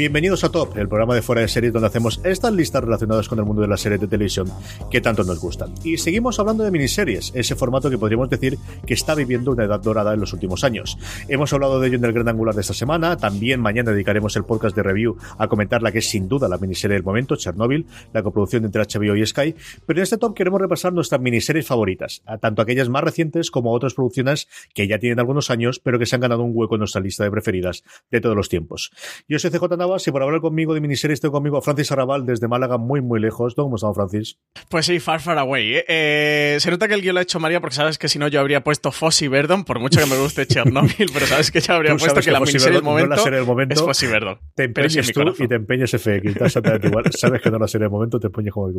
[0.00, 3.38] Bienvenidos a Top, el programa de fuera de series donde hacemos estas listas relacionadas con
[3.38, 4.50] el mundo de las series de televisión
[4.90, 5.74] que tanto nos gustan.
[5.84, 9.78] Y seguimos hablando de miniseries, ese formato que podríamos decir que está viviendo una edad
[9.78, 10.96] dorada en los últimos años.
[11.28, 14.44] Hemos hablado de ello en el gran angular de esta semana, también mañana dedicaremos el
[14.44, 17.84] podcast de review a comentar la que es sin duda la miniserie del momento, Chernobyl,
[18.14, 19.54] la coproducción entre HBO y Sky,
[19.84, 23.92] pero en este top queremos repasar nuestras miniseries favoritas, tanto aquellas más recientes como otras
[23.92, 27.02] producciones que ya tienen algunos años, pero que se han ganado un hueco en nuestra
[27.02, 28.92] lista de preferidas de todos los tiempos.
[29.28, 32.24] Yo soy CJ Navas y por hablar conmigo de miniseries tengo conmigo a Francis Arrabal
[32.24, 33.54] desde Málaga, muy, muy lejos.
[33.54, 34.38] ¿Cómo estamos, Francis?
[34.68, 35.74] Pues sí, far, far away.
[35.74, 35.84] ¿eh?
[35.88, 38.28] Eh, se nota que el guion lo ha hecho María porque sabes que si no
[38.28, 41.74] yo habría puesto Fossi Verdon, por mucho que me guste Chernobyl, pero sabes que yo
[41.74, 44.38] habría puesto que, la miniserie del momento, no la momento es Fossi Verdon.
[44.54, 46.36] Te empeñes tú y te empeñes FX.
[46.40, 47.04] exactamente igual.
[47.10, 48.74] Sabes que no la serie del momento, te empeñes como el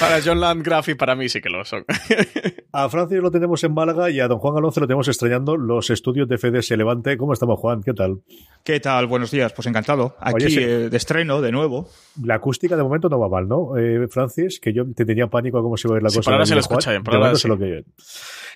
[0.00, 1.84] Para John Landgraf y para mí sí que lo son.
[2.72, 5.90] a Francis lo tenemos en Málaga y a don Juan Alonso lo tenemos extrañando los
[5.90, 7.18] estudios de FDS Levante.
[7.18, 7.82] ¿Cómo estamos, Juan?
[7.82, 8.22] ¿Qué tal?
[8.64, 9.06] ¿Qué tal?
[9.06, 9.52] Buenos días.
[9.52, 10.16] Pues encantado.
[10.18, 11.88] Aquí eh, de estreno, de nuevo.
[12.22, 14.60] La acústica de momento no va mal, ¿no, eh, Francis?
[14.60, 16.30] Que yo te tenía pánico a cómo se iba a ver la cosa.
[16.30, 17.02] ahora se lo escucha bien.
[17.06, 17.84] Ahora lo que...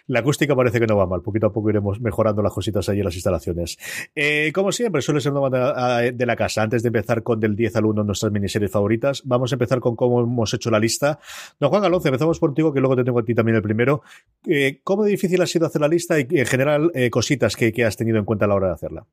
[0.06, 1.22] La acústica parece que no va mal.
[1.22, 3.78] Poquito a poco iremos mejorando las cositas ahí en las instalaciones.
[4.14, 6.62] Eh, como siempre, suele ser una de la casa.
[6.62, 9.94] Antes de empezar con del 10 al 1 nuestras miniseries favoritas, vamos a empezar con
[9.94, 11.20] cómo hemos hecho la lista.
[11.60, 14.02] Don Juan Alonso, empezamos por contigo, que luego te tengo a ti también el primero.
[14.46, 17.84] Eh, ¿Cómo difícil ha sido hacer la lista y en general eh, cositas que, que
[17.84, 19.06] has tenido en cuenta a la hora de hacerla?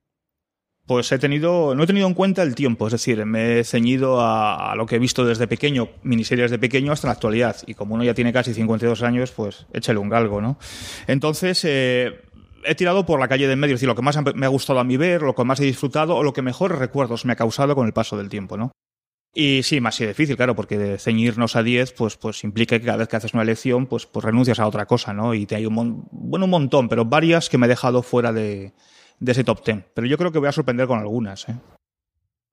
[0.88, 4.22] Pues he tenido, no he tenido en cuenta el tiempo, es decir, me he ceñido
[4.22, 7.58] a, lo que he visto desde pequeño, miniseries de pequeño hasta la actualidad.
[7.68, 10.58] Y como uno ya tiene casi 52 años, pues échale un galgo, ¿no?
[11.08, 12.22] Entonces, eh,
[12.64, 14.80] he tirado por la calle del medio, es decir, lo que más me ha gustado
[14.80, 17.36] a mí ver, lo que más he disfrutado o lo que mejores recuerdos me ha
[17.36, 18.72] causado con el paso del tiempo, ¿no?
[19.34, 23.08] Y sí, más difícil, claro, porque ceñirnos a 10 pues, pues implica que cada vez
[23.08, 25.34] que haces una elección pues, pues renuncias a otra cosa, ¿no?
[25.34, 28.74] Y te hay un, bueno, un montón, pero varias que me he dejado fuera de,
[29.20, 29.86] de ese top 10.
[29.94, 31.48] Pero yo creo que voy a sorprender con algunas.
[31.50, 31.56] ¿eh?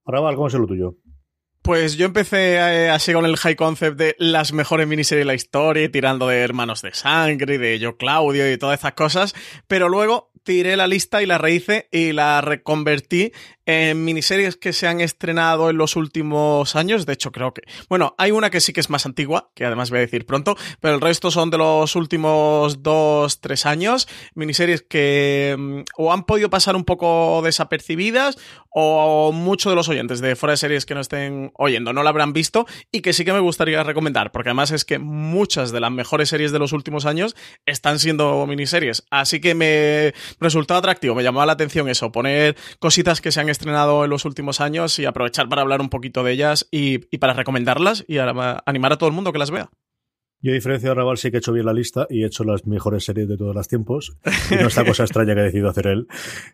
[0.05, 0.95] Ahora, ¿cómo es lo tuyo?
[1.61, 5.33] Pues yo empecé eh, así con el high concept de las mejores miniseries de la
[5.33, 9.33] historia, tirando de Hermanos de Sangre y de Yo Claudio y todas esas cosas,
[9.67, 13.33] pero luego tiré la lista y la rehice y la reconvertí
[13.65, 17.05] en miniseries que se han estrenado en los últimos años.
[17.05, 17.63] De hecho, creo que.
[17.89, 20.55] Bueno, hay una que sí que es más antigua, que además voy a decir pronto,
[20.79, 24.07] pero el resto son de los últimos dos, tres años.
[24.35, 28.37] Miniseries que mm, o han podido pasar un poco desapercibidas
[28.69, 32.09] o muchos de los oyentes de fuera de series que no estén oyendo no la
[32.09, 35.79] habrán visto y que sí que me gustaría recomendar, porque además es que muchas de
[35.79, 37.35] las mejores series de los últimos años
[37.65, 39.05] están siendo miniseries.
[39.09, 43.49] Así que me resultó atractivo, me llamaba la atención eso, poner cositas que se han
[43.49, 47.33] estrenado en los últimos años y aprovechar para hablar un poquito de ellas y, para
[47.33, 49.69] recomendarlas y animar a todo el mundo que las vea.
[50.41, 52.43] Yo, a diferencia de Raval, sí que he hecho bien la lista y he hecho
[52.43, 54.15] las mejores series de todos los tiempos.
[54.51, 56.07] Y no esta cosa extraña que ha decidido hacer él.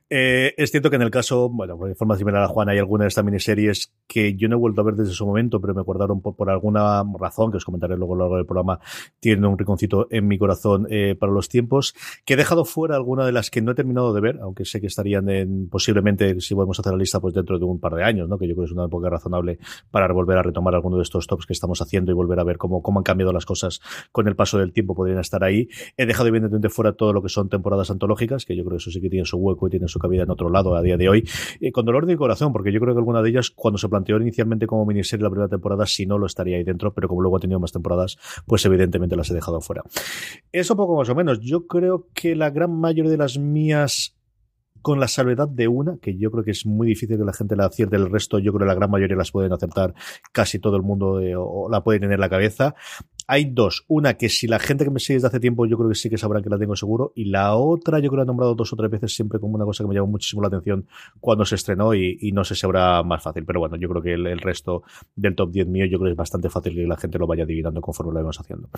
[0.09, 3.03] Eh, es cierto que en el caso, bueno, de forma similar a Juan, hay alguna
[3.03, 5.81] de estas miniseries que yo no he vuelto a ver desde su momento, pero me
[5.81, 8.79] acordaron por, alguna razón, que os comentaré luego a lo largo del programa,
[9.19, 11.93] tienen un rinconcito en mi corazón eh, para los tiempos,
[12.23, 14.79] que he dejado fuera alguna de las que no he terminado de ver, aunque sé
[14.79, 18.03] que estarían en, posiblemente, si podemos hacer la lista, pues dentro de un par de
[18.03, 18.37] años, ¿no?
[18.37, 19.59] Que yo creo que es una época razonable
[19.91, 22.57] para volver a retomar alguno de estos tops que estamos haciendo y volver a ver
[22.57, 23.70] cómo, cómo han cambiado las cosas
[24.11, 25.69] con el paso del tiempo podrían estar ahí.
[25.97, 28.91] He dejado evidentemente fuera todo lo que son temporadas antológicas, que yo creo que eso
[28.91, 31.09] sí que tiene su hueco y tiene su cabida en otro lado a día de
[31.09, 31.27] hoy,
[31.59, 34.17] eh, con dolor de corazón, porque yo creo que alguna de ellas, cuando se planteó
[34.17, 37.37] inicialmente como miniserie la primera temporada, si no lo estaría ahí dentro, pero como luego
[37.37, 39.83] ha tenido más temporadas, pues evidentemente las he dejado fuera.
[40.51, 41.39] Eso poco más o menos.
[41.39, 44.15] Yo creo que la gran mayoría de las mías
[44.81, 47.55] con la salvedad de una, que yo creo que es muy difícil que la gente
[47.55, 49.93] la acierte, el resto yo creo que la gran mayoría las pueden acertar,
[50.31, 51.35] casi todo el mundo eh,
[51.69, 52.75] la puede tener en la cabeza.
[53.33, 53.85] Hay dos.
[53.87, 56.09] Una que si la gente que me sigue desde hace tiempo, yo creo que sí
[56.09, 57.13] que sabrán que la tengo seguro.
[57.15, 59.55] Y la otra, yo creo que la he nombrado dos o tres veces siempre como
[59.55, 60.85] una cosa que me llamó muchísimo la atención
[61.21, 63.45] cuando se estrenó y, no sé si habrá más fácil.
[63.45, 64.83] Pero bueno, yo creo que el, resto
[65.15, 67.43] del top 10 mío, yo creo que es bastante fácil que la gente lo vaya
[67.43, 68.69] adivinando conforme lo vamos haciendo.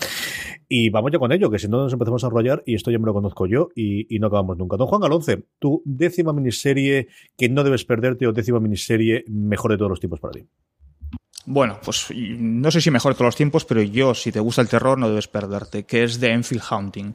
[0.68, 3.00] Y vamos ya con ello, que si no nos empezamos a enrollar, y esto ya
[3.00, 4.76] me lo conozco yo y, no acabamos nunca.
[4.76, 9.78] Don Juan Galonce, tu décima miniserie que no debes perderte o décima miniserie mejor de
[9.78, 10.46] todos los tiempos para ti.
[11.46, 14.68] Bueno, pues no sé si mejor todos los tiempos, pero yo, si te gusta el
[14.68, 17.14] terror, no debes perderte, que es The Enfield Haunting.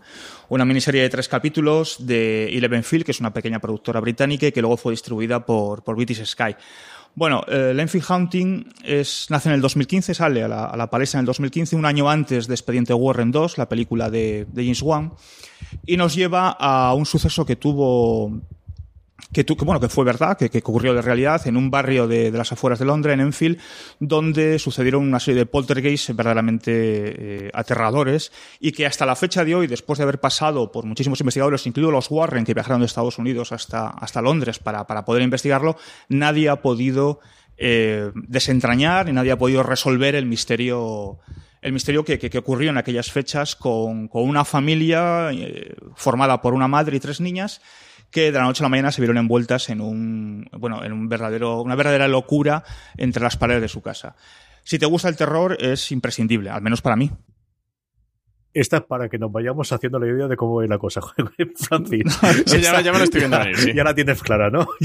[0.50, 4.52] Una miniserie de tres capítulos de Eleven Field, que es una pequeña productora británica y
[4.52, 6.56] que luego fue distribuida por, por British Sky.
[7.16, 11.24] Bueno, eh, Enfield Haunting es, nace en el 2015, sale a la, a palestra en
[11.24, 15.14] el 2015, un año antes de Expediente Warren 2, la película de, de James Wan,
[15.88, 18.32] y nos lleva a un suceso que tuvo
[19.32, 22.80] que, bueno, que fue verdad, que, ocurrió de realidad en un barrio de, las afueras
[22.80, 23.60] de Londres, en Enfield,
[24.00, 29.56] donde sucedieron una serie de poltergeists verdaderamente eh, aterradores y que hasta la fecha de
[29.56, 33.18] hoy, después de haber pasado por muchísimos investigadores, incluidos los Warren, que viajaron de Estados
[33.18, 35.78] Unidos hasta, hasta Londres para, para poder investigarlo,
[36.08, 37.20] nadie ha podido
[37.58, 41.20] eh, desentrañar y nadie ha podido resolver el misterio
[41.62, 46.54] el misterio que, que, ocurrió en aquellas fechas con, con una familia eh, formada por
[46.54, 47.60] una madre y tres niñas
[48.12, 51.10] que de la noche a la mañana se vieron envueltas en un, bueno, en un
[51.10, 52.64] verdadero, una verdadera locura
[52.98, 54.16] entre las paredes de su casa.
[54.64, 57.12] Si te gusta el terror, es imprescindible, al menos para mí.
[58.54, 61.02] Esta es para que nos vayamos haciendo la idea de cómo va la cosa,
[61.56, 62.04] Francis.
[62.46, 63.58] ya, me lo estoy viendo venir.
[63.58, 63.74] Sí.
[63.74, 64.68] Ya la tienes clara, ¿no?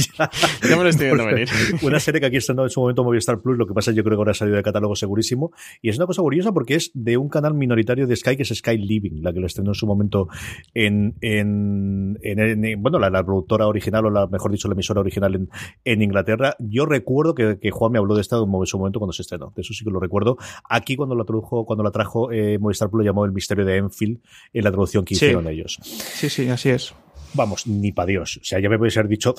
[0.64, 1.48] Ya, me lo estoy viendo venir.
[1.82, 3.98] Una serie que aquí está en su momento Movistar Plus, lo que pasa es que
[3.98, 5.52] yo creo que ahora ha salido de catálogo segurísimo.
[5.80, 8.50] Y es una cosa curiosa porque es de un canal minoritario de Sky que es
[8.50, 10.28] Sky Living, la que lo estrenó en su momento
[10.74, 15.48] en, en, en, bueno, la, productora original, o la, mejor dicho, la emisora original
[15.84, 16.54] en, Inglaterra.
[16.58, 19.52] Yo recuerdo que, que, Juan me habló de esta en su momento cuando se estrenó.
[19.56, 20.36] De eso sí que lo recuerdo.
[20.68, 23.76] Aquí cuando la trajo, cuando la trajo eh, Movistar Plus lo llamó El Misterio de
[23.78, 24.20] Enfield
[24.52, 25.78] en la traducción que hicieron ellos.
[25.82, 26.94] Sí, sí, así es
[27.34, 28.38] vamos, ni para Dios.
[28.40, 29.34] O sea, ya me puede ser dicho,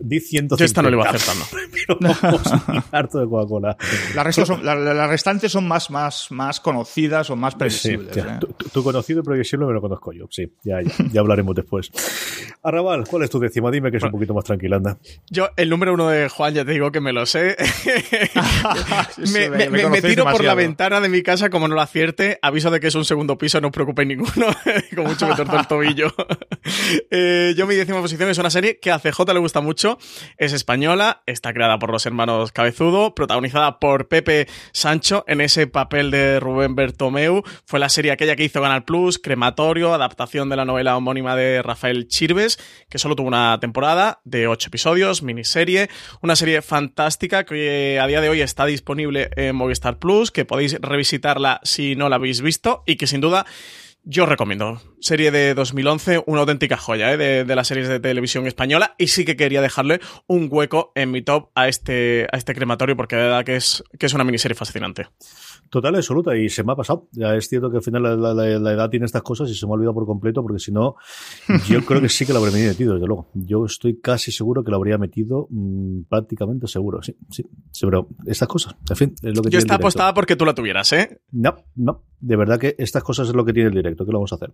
[0.00, 0.56] di 150.
[0.56, 1.36] Yo esta no le voy a acertar,
[2.00, 2.14] no.
[2.92, 3.76] harto de Coca-Cola.
[4.14, 8.16] Las restantes son más, más, más conocidas o más previsibles.
[8.16, 8.38] ¿eh?
[8.72, 10.26] tu, conocido y previsible me lo conozco yo.
[10.30, 11.90] Sí, ya, ya, ya hablaremos después.
[12.62, 13.70] Arrabal, ¿cuál es tu décima?
[13.70, 14.80] Dime que es un poquito más tranquila,
[15.30, 17.56] Yo, el número uno de Juan, ya te digo que me lo sé.
[19.32, 22.38] me, me, tiro por la ventana de mi casa como no lo acierte.
[22.42, 24.46] Aviso de que es un segundo piso, no os preocupéis ninguno.
[24.94, 26.14] Con mucho me torto el tobillo.
[27.20, 29.98] Eh, yo mi décima posición es una serie que a CJ le gusta mucho.
[30.36, 36.12] Es española, está creada por los hermanos Cabezudo, protagonizada por Pepe Sancho en ese papel
[36.12, 37.42] de Rubén Bertomeu.
[37.64, 41.60] Fue la serie aquella que hizo Canal Plus, Crematorio, adaptación de la novela homónima de
[41.60, 42.56] Rafael Chirves,
[42.88, 45.90] que solo tuvo una temporada de ocho episodios, miniserie.
[46.22, 50.74] Una serie fantástica que a día de hoy está disponible en Movistar Plus, que podéis
[50.80, 53.44] revisitarla si no la habéis visto y que sin duda
[54.04, 54.80] yo recomiendo.
[55.00, 57.16] Serie de 2011, una auténtica joya ¿eh?
[57.16, 58.94] de, de, las series de televisión española.
[58.98, 62.96] Y sí que quería dejarle un hueco en mi top a este, a este crematorio
[62.96, 65.06] porque de verdad que es, que es una miniserie fascinante.
[65.70, 67.08] Total, absoluta, y se me ha pasado.
[67.12, 69.74] Ya es cierto que al final la, edad tiene estas cosas y se me ha
[69.74, 70.96] olvidado por completo, porque si no,
[71.68, 73.28] yo creo que sí que la habría metido, desde luego.
[73.34, 77.44] Yo estoy casi seguro que la habría metido mm, prácticamente seguro, sí, sí,
[77.82, 80.92] pero estas cosas, en fin, es lo que Yo está apostada porque tú la tuvieras,
[80.92, 81.20] ¿eh?
[81.32, 84.18] No, no, de verdad que estas cosas es lo que tiene el directo, ¿qué lo
[84.18, 84.52] vamos a hacer?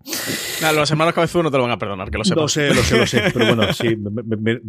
[0.75, 2.43] Los hermanos Cabezudo no te lo van a perdonar, que lo sepas.
[2.43, 3.97] Lo sé, lo sé, lo sé, pero bueno, sí,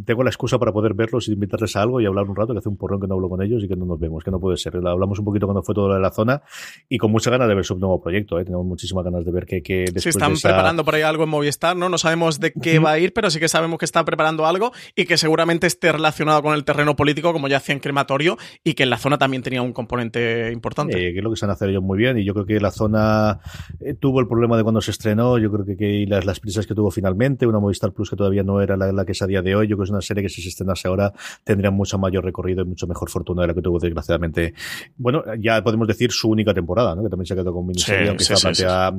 [0.06, 2.60] tengo la excusa para poder verlos y invitarles a algo y hablar un rato, que
[2.60, 4.40] hace un porrón que no hablo con ellos y que no nos vemos, que no
[4.40, 4.76] puede ser.
[4.76, 6.42] Hablamos un poquito cuando fue todo lo de la zona
[6.90, 8.40] y con mucha ganas de ver su nuevo proyecto.
[8.40, 8.46] ¿eh?
[8.46, 11.76] Tenemos muchísimas ganas de ver que, que después están preparando por ahí algo en Movistar,
[11.76, 11.90] ¿no?
[11.90, 14.72] No sabemos de qué va a ir, pero sí que sabemos que está preparando algo
[14.96, 18.74] y que seguramente esté relacionado con el terreno político, como ya hacía en Crematorio, y
[18.74, 20.98] que en la zona también tenía un componente importante.
[20.98, 22.72] que es lo que se han hacer ellos muy bien, y yo creo que la
[22.72, 23.40] zona
[23.80, 26.68] eh, tuvo el problema de cuando se estrenó, yo creo que, que las, las, prisas
[26.68, 29.42] que tuvo finalmente, una Movistar Plus que todavía no era la, que es a día
[29.42, 31.14] de hoy, yo creo que es una serie que si se estrenase ahora
[31.44, 34.54] tendría mucho mayor recorrido y mucho mejor fortuna de la que tuvo desgraciadamente.
[34.98, 37.04] Bueno, ya podemos decir su única temporada, ¿no?
[37.04, 38.26] que también se quedó con miniserie, aunque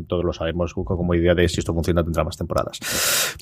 [0.06, 2.78] todos lo sabemos, como idea de si esto funciona tendrá más temporadas.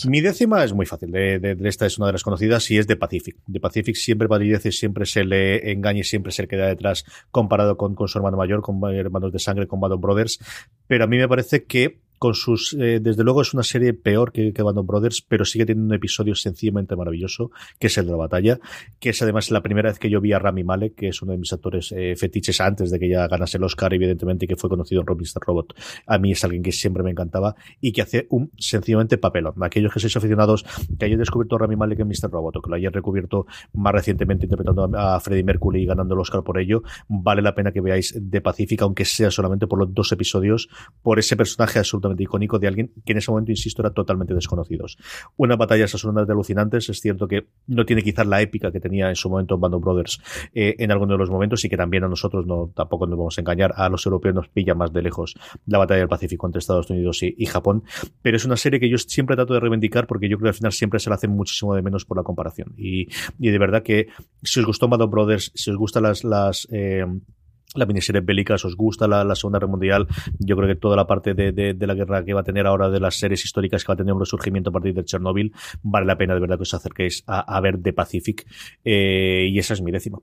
[0.06, 2.96] Mi décima es muy fácil, de, esta es una de las conocidas y es de
[2.96, 3.36] Pacific.
[3.46, 7.76] De Pacific siempre y siempre se le engaña y siempre se le queda detrás comparado
[7.76, 10.38] con, con su hermano mayor, con hermanos de sangre, con Band Brothers,
[10.86, 12.74] pero a mí me parece que con sus.
[12.80, 15.92] Eh, desde luego es una serie peor que, que Band of Brothers, pero sigue teniendo
[15.92, 18.58] un episodio sencillamente maravilloso, que es el de la batalla,
[18.98, 21.32] que es además la primera vez que yo vi a Rami Malek, que es uno
[21.32, 24.56] de mis actores eh, fetiches antes de que ya ganase el Oscar, evidentemente, y que
[24.56, 25.74] fue conocido en Rob Robot.
[26.06, 29.62] A mí es alguien que siempre me encantaba y que hace un sencillamente papelón.
[29.62, 30.64] Aquellos que sois aficionados,
[30.98, 32.30] que hayan descubierto a Rami Malek en Mr.
[32.30, 36.20] Robot, o que lo hayan recubierto más recientemente interpretando a, Freddie Mercury y ganando el
[36.20, 39.92] Oscar por ello, vale la pena que veáis de Pacífica, aunque sea solamente por los
[39.92, 40.70] dos episodios,
[41.02, 44.98] por ese personaje absolutamente icónico de alguien que en ese momento, insisto, era totalmente desconocidos.
[45.36, 46.88] Unas batallas absolutamente alucinantes.
[46.88, 49.74] Es cierto que no tiene quizás la épica que tenía en su momento en Band
[49.74, 50.20] of Brothers
[50.54, 53.38] eh, en algunos de los momentos y que también a nosotros no tampoco nos vamos
[53.38, 53.72] a engañar.
[53.76, 55.34] A los europeos nos pilla más de lejos
[55.66, 57.84] la batalla del Pacífico entre Estados Unidos y, Japón.
[58.22, 60.54] Pero es una serie que yo siempre trato de reivindicar porque yo creo que al
[60.54, 62.74] final siempre se la hace muchísimo de menos por la comparación.
[62.76, 64.08] Y, de verdad que
[64.42, 67.04] si os gustó Band of Brothers, si os gustan las, las eh,
[67.74, 70.06] la miniserie bélicas, os gusta la, Segunda Guerra Mundial,
[70.38, 73.00] yo creo que toda la parte de, la guerra que va a tener ahora, de
[73.00, 75.52] las series históricas que va a tener un resurgimiento a partir de Chernobyl,
[75.82, 78.46] vale la pena de verdad que os acerquéis a, ver The Pacific.
[78.84, 80.18] Eh, y esa es mi décima.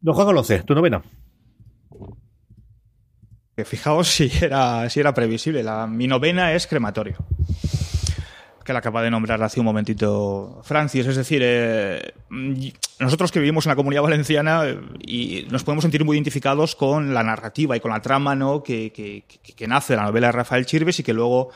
[0.00, 1.02] Don Juan Galonce, tu novena.
[3.64, 5.62] Fijaos si era, si era previsible.
[5.62, 7.16] La, mi novena es crematorio.
[8.66, 11.06] Que la acaba de nombrar hace un momentito Francis.
[11.06, 12.12] Es decir, eh,
[12.98, 17.14] nosotros que vivimos en la comunidad valenciana eh, y nos podemos sentir muy identificados con
[17.14, 18.62] la narrativa y con la trama ¿no?
[18.62, 19.22] que, que,
[19.54, 21.50] que nace de la novela de Rafael Chirves y que luego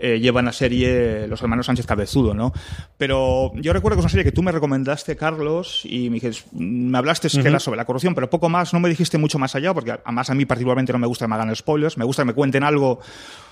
[0.00, 2.52] eh, llevan a serie los hermanos Sánchez Cabezudo, ¿no?
[2.96, 6.48] Pero yo recuerdo que es una serie que tú me recomendaste, Carlos, y me, dijiste,
[6.52, 9.54] me hablaste que era sobre la corrupción, pero poco más, no me dijiste mucho más
[9.54, 12.22] allá, porque además a mí particularmente no me gusta que me hagan spoilers, me gusta
[12.22, 13.00] que me cuenten algo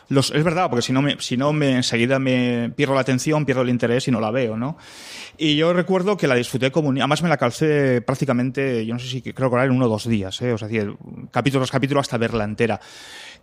[0.09, 3.45] los, es verdad, porque si no, me, si no me, enseguida me pierdo la atención,
[3.45, 4.79] pierdo el interés y no la veo, ¿no?
[5.37, 9.09] Y yo recuerdo que la disfruté como, además me la calcé prácticamente, yo no sé
[9.09, 10.53] si creo que era en uno o dos días, ¿eh?
[10.53, 10.69] o sea,
[11.31, 12.81] capítulo tras capítulo hasta verla entera.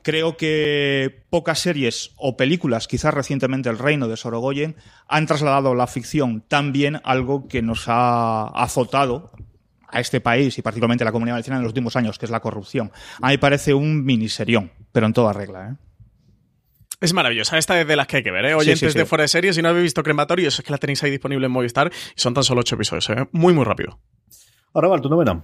[0.05, 4.75] Creo que pocas series o películas, quizás recientemente El Reino de Sorogoyen,
[5.07, 9.31] han trasladado a la ficción también algo que nos ha azotado
[9.87, 12.29] a este país y particularmente a la comunidad valenciana en los últimos años, que es
[12.29, 12.91] la corrupción.
[13.19, 15.71] A mí parece un miniserión, pero en toda regla.
[15.71, 15.75] ¿eh?
[17.01, 18.53] Es maravillosa, esta es de las que hay que ver, ¿eh?
[18.53, 21.09] Oyentes de fuera de serie, si no habéis visto Crematorios, es que la tenéis ahí
[21.09, 23.27] disponible en Movistar y son tan solo ocho episodios, ¿eh?
[23.31, 23.99] Muy, muy rápido.
[24.75, 25.41] Ahora va, tu novena.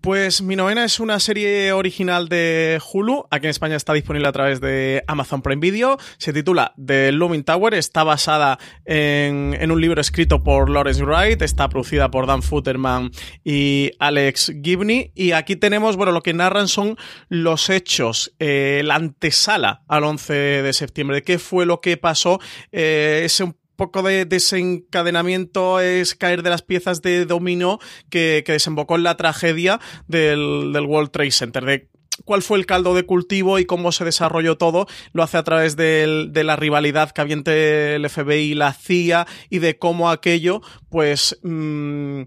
[0.00, 4.32] Pues mi novena es una serie original de Hulu, aquí en España está disponible a
[4.32, 10.00] través de Amazon Prime Video, se titula The Looming Tower, está basada en, un libro
[10.00, 13.10] escrito por Lawrence Wright, está producida por Dan Futterman
[13.42, 16.96] y Alex Gibney, y aquí tenemos, bueno, lo que narran son
[17.28, 22.38] los hechos, eh, la antesala al 11 de septiembre, de qué fue lo que pasó,
[22.70, 28.94] eh, es un poco de desencadenamiento es caer de las piezas de dominó que, desembocó
[28.94, 31.88] en la tragedia del, World Trade Center, de
[32.24, 35.74] cuál fue el caldo de cultivo y cómo se desarrolló todo, lo hace a través
[35.74, 40.60] de, la rivalidad que había entre el FBI y la CIA y de cómo aquello,
[40.88, 41.40] pues...
[41.42, 42.22] Mm,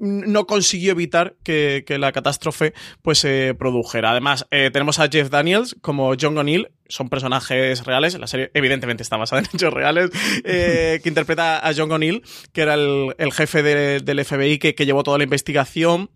[0.00, 4.10] no consiguió evitar que, la catástrofe pues se produjera.
[4.10, 9.02] Además, eh, tenemos a Jeff Daniels como John O'Neill, son personajes reales, la serie evidentemente
[9.02, 10.10] está basada en hechos reales,
[10.44, 15.02] eh, que interpreta a John O'Neill, que era el, jefe del FBI que, que llevó
[15.02, 16.10] toda la investigación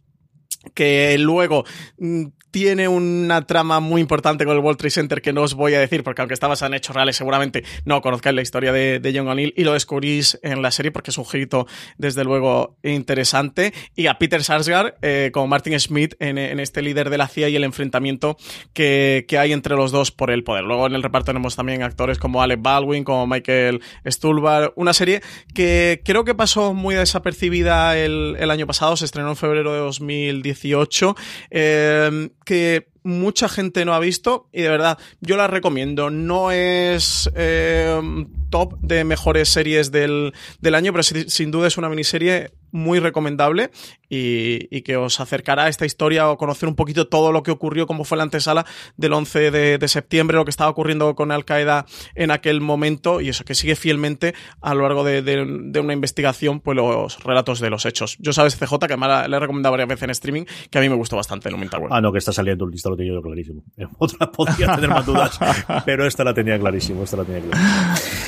[0.73, 1.65] que luego
[1.99, 5.75] mm, tiene una trama muy importante con el World Trade Center que no os voy
[5.75, 9.13] a decir, porque aunque está basada en hechos reales, seguramente no conozcáis la historia de,
[9.13, 11.67] John O'Neill y lo descubrís en la serie porque es un girito,
[11.99, 13.75] desde luego, interesante.
[13.97, 17.57] Y a Peter Sarsgaard eh, como Martin Smith en, este líder de la CIA y
[17.57, 18.37] el enfrentamiento
[18.73, 20.63] que, hay entre los dos por el poder.
[20.63, 25.23] Luego en el reparto tenemos también actores como Alec Baldwin, como Michael Stuhlbarg, una serie
[25.55, 31.17] que creo que pasó muy desapercibida el, año pasado, se estrenó en febrero de 2018.
[31.51, 36.11] Eh, que mucha gente no ha visto y de verdad yo la recomiendo.
[36.11, 38.01] No es eh,
[38.51, 40.33] top de mejores series del,
[40.73, 43.71] año, pero sin duda es una miniserie muy recomendable
[44.11, 47.87] y, que os acercará a esta historia o conocer un poquito todo lo que ocurrió,
[47.87, 48.67] cómo fue la antesala
[48.97, 53.29] del 11 de, septiembre, lo que estaba ocurriendo con Al Qaeda en aquel momento y
[53.29, 57.87] eso que sigue fielmente a lo largo de, una investigación, pues los relatos de los
[57.87, 58.17] hechos.
[58.19, 60.89] Yo sabes, CJ, que además le he recomendado varias veces en streaming, que a mí
[60.89, 61.89] me gustó bastante el Tower.
[61.91, 63.63] Ah, no, que está saliendo listado lo tenía yo clarísimo.
[63.99, 65.39] Otra podía tener más dudas,
[65.87, 68.24] pero esta la tenía clarísimo, esta la tenía clarísimo.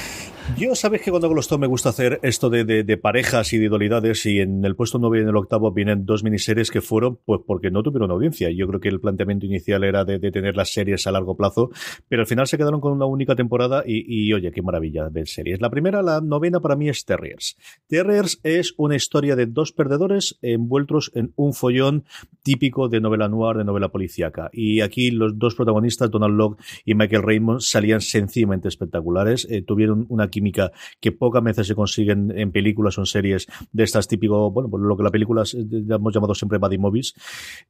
[0.55, 3.67] Yo sabes que cuando hago los me gusta hacer esto de, de, parejas y de
[3.67, 7.19] idolidades y en el puesto 9 y en el octavo vienen dos miniseries que fueron
[7.27, 8.51] pues porque no tuvieron audiencia.
[8.51, 11.71] Yo creo que el planteamiento inicial era de, de tener las series a largo plazo,
[12.09, 15.27] pero al final se quedaron con una única temporada y, y, oye, qué maravilla de
[15.27, 15.61] series.
[15.61, 17.57] La primera, la novena para mí es Terriers.
[17.87, 22.05] Terriers es una historia de dos perdedores envueltos en un follón
[22.43, 24.49] típico de novela noir, de novela policíaca.
[24.53, 29.47] Y aquí los dos protagonistas, Donald Locke y Michael Raymond, salían sencillamente espectaculares.
[29.51, 33.85] Eh, tuvieron una química que pocas veces se consiguen en películas o en series de
[33.85, 37.15] estas típico, bueno, pues lo que la película hemos llamado siempre body movies.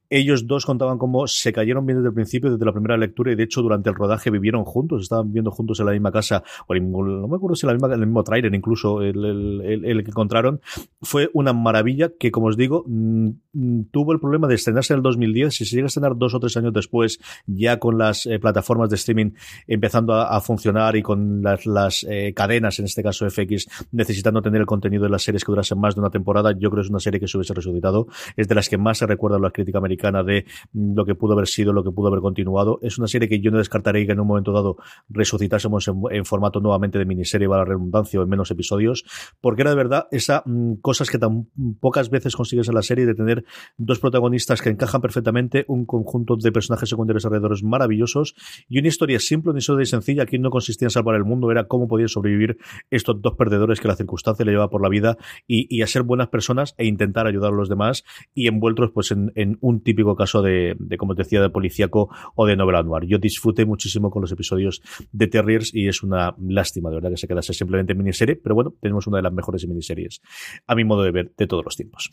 [0.09, 3.35] Ellos dos contaban cómo se cayeron bien desde el principio, desde la primera lectura, y
[3.35, 6.75] de hecho durante el rodaje vivieron juntos, estaban viviendo juntos en la misma casa, o
[6.75, 9.23] no me acuerdo si en la misma, en el mismo trailer, incluso el,
[9.63, 10.59] el, que encontraron.
[11.01, 14.97] Fue una maravilla que, como os digo, mm, mm, tuvo el problema de estrenarse en
[14.97, 15.55] el 2010.
[15.55, 18.89] Si se llega a estrenar dos o tres años después, ya con las eh, plataformas
[18.89, 19.31] de streaming
[19.67, 24.61] empezando a, funcionar y con las, las eh, cadenas en este caso FX, necesitando tener
[24.61, 26.89] el contenido de las series que durasen más de una temporada, yo creo que es
[26.89, 28.07] una serie que se hubiese resucitado.
[28.35, 31.33] Es de las que más se recuerda la crítica americana de mm, lo que pudo
[31.33, 32.79] haber sido, lo que pudo haber continuado.
[32.81, 34.77] Es una serie que yo no descartaría que en un momento dado
[35.09, 39.05] resucitásemos en, formato nuevamente de miniserie, para la redundancia o en menos episodios,
[39.41, 41.47] porque era de verdad esa mm, cosas que tan
[41.79, 43.45] pocas veces consigues en la serie de tener
[43.77, 48.35] dos protagonistas que encajan perfectamente, un conjunto de personajes secundarios alrededor maravillosos
[48.67, 51.65] y una historia simple, una historia sencilla que no consistía en salvar el mundo, era
[51.65, 52.46] cómo podía sobrevivir
[52.89, 56.29] estos dos perdedores que la circunstancia le lleva por la vida y, a ser buenas
[56.29, 60.75] personas e intentar ayudar a los demás y envueltos pues en, un típico caso de,
[60.97, 63.05] como te decía, de policíaco o de novela noir.
[63.05, 67.17] Yo disfruté muchísimo con los episodios de Terriers y es una lástima de verdad que
[67.17, 70.21] se quedase simplemente en miniserie, pero bueno, tenemos una de las mejores miniseries
[70.65, 72.09] a mi modo de ver de todos los tiempos.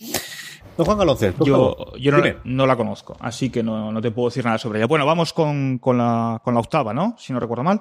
[0.76, 2.12] Don Juan Galonce, yo, yo
[2.44, 4.86] no, la conozco, así que no, te puedo decir nada sobre ella.
[4.86, 7.14] Bueno, vamos con, la, con la octava, ¿no?
[7.18, 7.80] Si no recuerdo mal.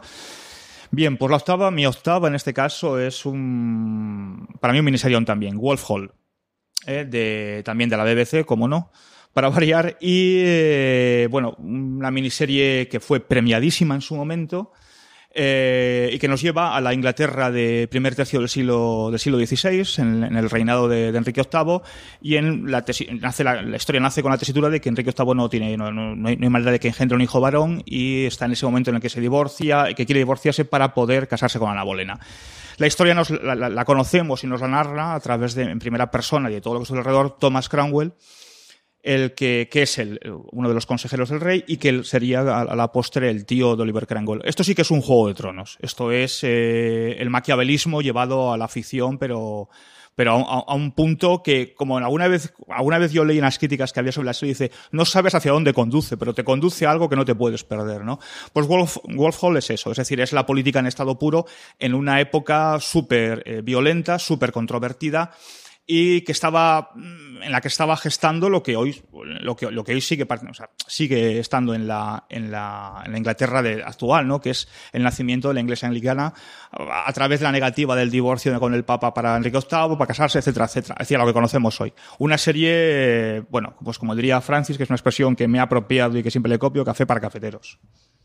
[0.95, 5.25] Bien, pues la octava, mi octava en este caso es un, para mí un miniserión
[5.25, 6.13] también, Wolf Hall,
[6.85, 8.91] eh, de, también de la BBC, como no,
[9.33, 14.71] para variar, y eh, bueno, una miniserie que fue premiadísima en su momento,
[15.35, 19.39] eh, y que nos lleva a la Inglaterra de primer tercio del siglo, del siglo
[19.39, 21.81] XVI, en, el reinado de, Enrique VIII,
[22.21, 22.85] y en la,
[23.19, 26.27] nace la, historia nace con la tesitura de que Enrique VIII no, tiene, no, no,
[26.27, 29.01] hay, no de que engendre un hijo varón y está en ese momento en el
[29.01, 32.19] que se divorcia que quiere divorciarse para poder casarse con Ana Bolena.
[32.77, 36.49] La historia nos, la, conocemos y nos la narra a través de, en primera persona
[36.49, 38.13] y de todo lo que está alrededor, Thomas Cromwell,
[39.03, 40.19] el que, que es el,
[40.51, 43.83] uno de los consejeros del rey y que sería a, la postre el tío de
[43.83, 44.41] Oliver Cromwell.
[44.45, 45.77] Esto sí que es un juego de tronos.
[45.81, 49.67] Esto es eh, el maquiavelismo llevado a la ficción, pero,
[50.15, 53.99] pero a, un punto que, como alguna vez, alguna vez yo leí unas críticas que
[53.99, 57.09] había sobre la serie, dice, no sabes hacia dónde conduce, pero te conduce a algo
[57.09, 58.19] que no te puedes perder, ¿no?
[58.53, 61.45] Pues Wolf, Wolf Hall es eso, es decir, es la política en estado puro
[61.77, 65.31] en una época súper eh, violenta, súper controvertida,
[65.85, 69.83] y que estaba mm, en la que estaba gestando lo que hoy lo que, lo
[69.83, 73.83] que hoy sigue o sea, sigue estando en la, en la, en la Inglaterra de,
[73.83, 76.33] actual no que es el nacimiento de la iglesia anglicana
[76.71, 80.39] a, través de la negativa del divorcio con el papa para Enrique VIII para casarse
[80.39, 80.95] etcétera etcétera.
[80.99, 81.93] Es decir lo que conocemos hoy.
[82.19, 86.17] Una serie bueno pues como diría Francis que es una expresión que me ha apropiado
[86.17, 87.79] y que siempre le copio café para cafeteros.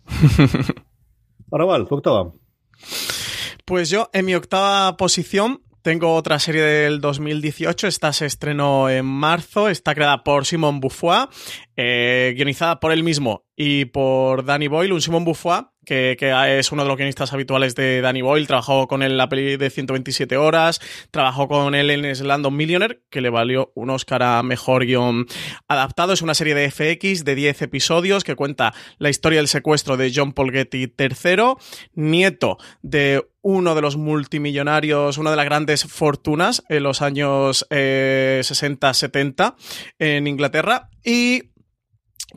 [1.50, 2.32] Ahora va octava.
[3.64, 9.06] Pues yo en mi octava posición tengo otra serie del 2018, esta se estrenó en
[9.06, 11.28] marzo, está creada por Simon Beaufoy,
[11.76, 16.82] eh, guionizada por él mismo y por Danny Boyle, un Simon Beaufoy que, es uno
[16.82, 20.36] de los guionistas habituales de Danny Boyle, trabajó con él en la peli de 127
[20.36, 25.26] horas, trabajó con él en Slandon Millionaire, que le valió un Oscar a Mejor Guión
[25.66, 26.12] Adaptado.
[26.12, 30.12] Es una serie de FX de 10 episodios que cuenta la historia del secuestro de
[30.14, 31.54] John Paul Getty III,
[31.94, 39.54] nieto de uno de los multimillonarios, una de las grandes fortunas en los años 60-70
[39.98, 41.44] eh, en Inglaterra y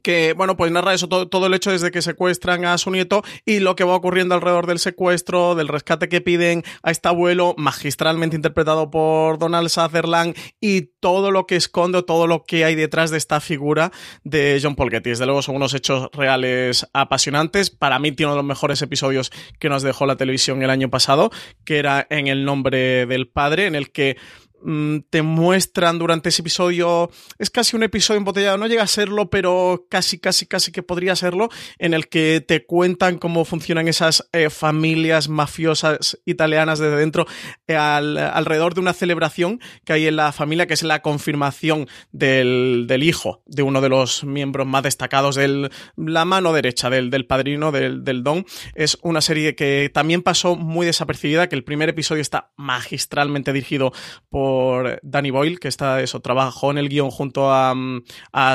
[0.04, 3.60] que, bueno, pues narra eso, todo, el hecho desde que secuestran a su nieto y
[3.60, 8.36] lo que va ocurriendo alrededor del secuestro, del rescate que piden a este abuelo, magistralmente
[8.36, 13.18] interpretado por Donald Sutherland, y todo lo que esconde, todo lo que hay detrás de
[13.18, 13.92] esta figura
[14.24, 15.10] de John Paul Getty.
[15.10, 17.70] Desde luego son unos hechos reales apasionantes.
[17.70, 20.90] Para mí tiene uno de los mejores episodios que nos dejó la televisión el año
[20.90, 21.32] pasado,
[21.66, 24.18] que era en el nombre del padre, en el que
[25.10, 29.88] te muestran durante ese episodio, es casi un episodio embotellado, no llega a serlo, pero
[29.90, 34.50] casi, casi, casi que podría serlo, en el que te cuentan cómo funcionan esas eh,
[34.50, 37.26] familias mafiosas italianas desde dentro
[37.68, 42.88] eh, alrededor de una celebración que hay en la familia, que es la confirmación del,
[43.02, 47.72] hijo de uno de los miembros más destacados de la mano derecha del, del padrino
[47.72, 48.46] del, del Don.
[48.76, 53.92] Es una serie que también pasó muy desapercibida, que el primer episodio está magistralmente dirigido
[54.30, 54.51] por
[55.04, 57.74] Danny Boyle, que está eso, trabajó en el guion junto a,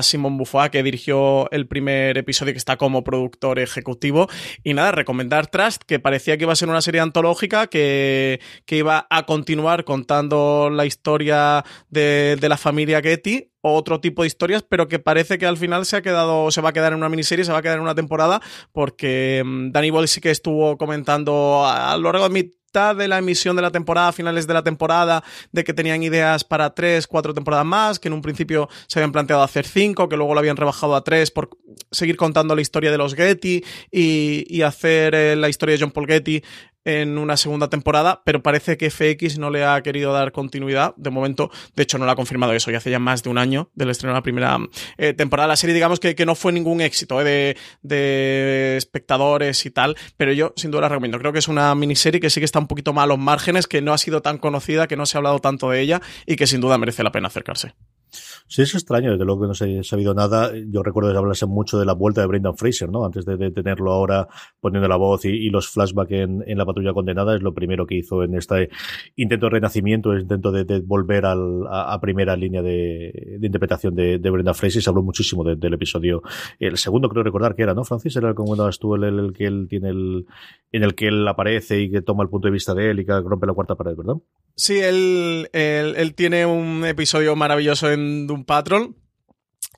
[0.02, 4.28] Simon Beaufoy, que dirigió el primer episodio, que está como productor ejecutivo.
[4.62, 8.76] Y nada, recomendar Trust, que parecía que iba a ser una serie antológica, que, que
[8.76, 14.62] iba a continuar contando la historia de, de la familia Getty otro tipo de historias,
[14.62, 17.08] pero que parece que al final se ha quedado, se va a quedar en una
[17.08, 18.40] miniserie, se va a quedar en una temporada,
[18.72, 23.18] porque mm, Danny Boyle sí que estuvo comentando a lo largo de mi de la
[23.18, 27.32] emisión de la temporada, finales de la temporada, de que tenían ideas para tres, cuatro
[27.32, 30.56] temporadas más, que en un principio se habían planteado hacer cinco, que luego lo habían
[30.56, 31.48] rebajado a tres por
[31.90, 36.06] seguir contando la historia de los Getty y, hacer eh, la historia de John Paul
[36.08, 36.42] Getty
[36.86, 40.94] en una segunda temporada, pero parece que FX no le ha querido dar continuidad.
[40.96, 43.38] De momento, de hecho, no lo ha confirmado eso, ya hace ya más de un
[43.38, 44.56] año del estreno de la primera
[44.96, 45.48] eh, temporada.
[45.48, 50.32] La serie, digamos que, que, no fue ningún éxito eh, de, espectadores y tal, pero
[50.32, 51.18] yo sin duda la recomiendo.
[51.18, 53.66] Creo que es una miniserie que sí que está un poquito mal a los márgenes,
[53.66, 56.36] que no ha sido tan conocida, que no se ha hablado tanto de ella y
[56.36, 57.74] que sin duda merece la pena acercarse.
[58.10, 60.52] Sí, es extraño, desde luego que no se ha sabido nada.
[60.68, 63.04] Yo recuerdo hablarse mucho de la vuelta de Brendan Fraser, ¿no?
[63.04, 64.28] Antes de, tenerlo ahora
[64.60, 68.22] poniendo la voz y, los flashbacks en, la patrulla condenada, es lo primero que hizo
[68.22, 68.70] en este
[69.16, 74.54] intento de renacimiento, el intento de, volver al, a, primera línea de, interpretación de, Brendan
[74.54, 74.82] Fraser.
[74.82, 76.22] Se habló muchísimo del episodio.
[76.58, 78.16] El segundo creo recordar que era, ¿no, Francis?
[78.16, 80.26] Era como cuando estuvo el, el, que él tiene el,
[80.72, 83.04] en el que él aparece y que toma el punto de vista de él y
[83.04, 84.14] que rompe la cuarta pared, ¿verdad?
[84.54, 88.94] Sí, él, él, él tiene un episodio maravilloso en Doom Patrol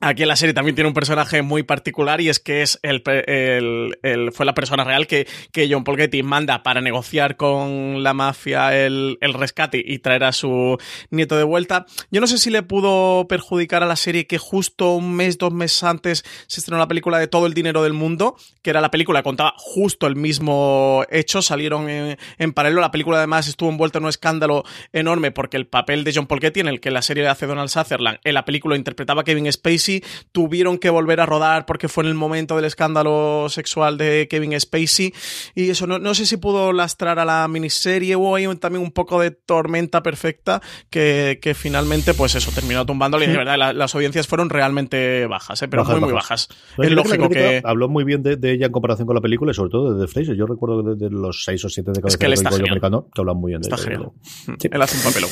[0.01, 3.03] Aquí en la serie también tiene un personaje muy particular y es que es el,
[4.01, 8.13] el, fue la persona real que, que, John Paul Getty manda para negociar con la
[8.13, 10.77] mafia el, el, rescate y traer a su
[11.11, 11.85] nieto de vuelta.
[12.11, 15.51] Yo no sé si le pudo perjudicar a la serie que justo un mes, dos
[15.51, 18.91] meses antes se estrenó la película de Todo el Dinero del Mundo, que era la
[18.91, 22.79] película que contaba justo el mismo hecho, salieron en, en paralelo.
[22.79, 26.39] La película además estuvo envuelta en un escándalo enorme porque el papel de John Paul
[26.39, 29.88] Getty, en el que la serie hace Donald Sutherland, en la película interpretaba Kevin Spacey
[30.31, 34.59] tuvieron que volver a rodar porque fue en el momento del escándalo sexual de Kevin
[34.59, 35.13] Spacey
[35.55, 39.19] y eso no, sé si pudo lastrar a la miniserie o hay también un poco
[39.19, 44.49] de tormenta perfecta que, finalmente pues eso terminó tumbando y de verdad las audiencias fueron
[44.49, 45.67] realmente bajas, ¿eh?
[45.67, 46.47] pero muy muy bajas.
[46.77, 49.71] es lógico que, habló muy bien de, ella en comparación con la película y sobre
[49.71, 50.35] todo de The Fraser.
[50.35, 53.21] Yo recuerdo de, los seis o siete de cada es que él está americano que
[53.21, 54.11] hablan muy bien de está genial.
[54.71, 55.29] Él hace un papelón.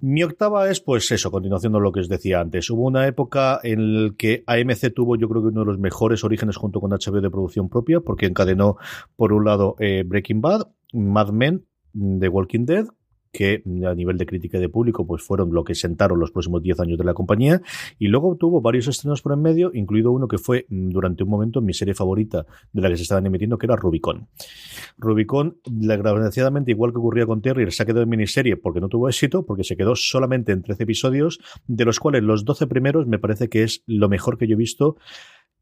[0.00, 2.70] Mi octava es, pues eso, continuación de lo que os decía antes.
[2.70, 6.24] Hubo una época en la que AMC tuvo, yo creo que uno de los mejores
[6.24, 8.76] orígenes junto con HBO de producción propia, porque encadenó,
[9.16, 12.86] por un lado, eh, Breaking Bad, Mad Men, The Walking Dead,
[13.34, 16.80] que a nivel de crítica de público pues fueron lo que sentaron los próximos 10
[16.80, 17.60] años de la compañía
[17.98, 21.30] y luego tuvo varios estrenos por en medio, incluido uno que fue mm, durante un
[21.30, 24.28] momento mi serie favorita de la que se estaban emitiendo, que era Rubicon.
[24.98, 29.08] Rubicon, desgraciadamente, igual que ocurría con Terry, se ha quedado en miniserie porque no tuvo
[29.08, 33.18] éxito, porque se quedó solamente en 13 episodios, de los cuales los 12 primeros me
[33.18, 34.96] parece que es lo mejor que yo he visto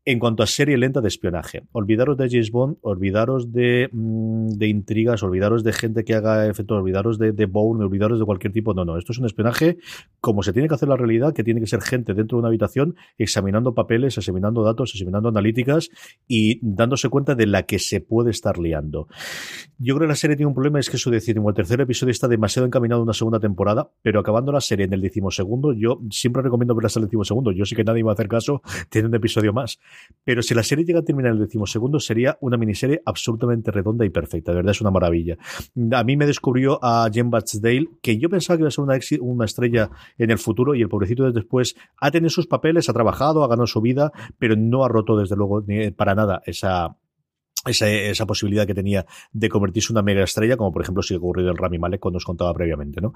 [0.05, 1.63] en cuanto a serie lenta de espionaje.
[1.73, 6.75] Olvidaros de James Bond, olvidaros de, mm, de intrigas, olvidaros de gente que haga efecto,
[6.75, 8.75] olvidaros de, de Bourne, olvidaros de cualquier tipo.
[8.75, 9.79] No, no, esto es un espionaje
[10.21, 12.49] como se tiene que hacer la realidad, que tiene que ser gente dentro de una
[12.49, 15.89] habitación examinando papeles, examinando datos, examinando analíticas
[16.27, 19.07] y dándose cuenta de la que se puede estar liando.
[19.79, 22.11] Yo creo que la serie tiene un problema, es que su decimos el tercer episodio
[22.11, 26.01] está demasiado encaminado a una segunda temporada, pero acabando la serie en el decimosegundo, yo
[26.11, 27.53] siempre recomiendo verla hasta el decimosegundo.
[27.53, 29.79] Yo sé que nadie va a hacer caso, tiene un episodio más.
[30.25, 34.11] Pero si la serie llega a terminar el decimosegundo, sería una miniserie absolutamente redonda y
[34.11, 34.53] perfecta.
[34.53, 35.37] De verdad es una maravilla.
[35.93, 38.99] A mí me descubrió a Jen Batchdale, que yo pensaba que iba a ser una,
[39.21, 43.43] una estrella en el futuro, y el pobrecito después ha tenido sus papeles, ha trabajado,
[43.43, 46.97] ha ganado su vida, pero no ha roto desde luego ni para nada esa
[47.67, 51.15] esa, esa, posibilidad que tenía de convertirse en una mega estrella, como por ejemplo si
[51.15, 53.13] ha ocurrido en Rami Malek cuando os contaba previamente, ¿no?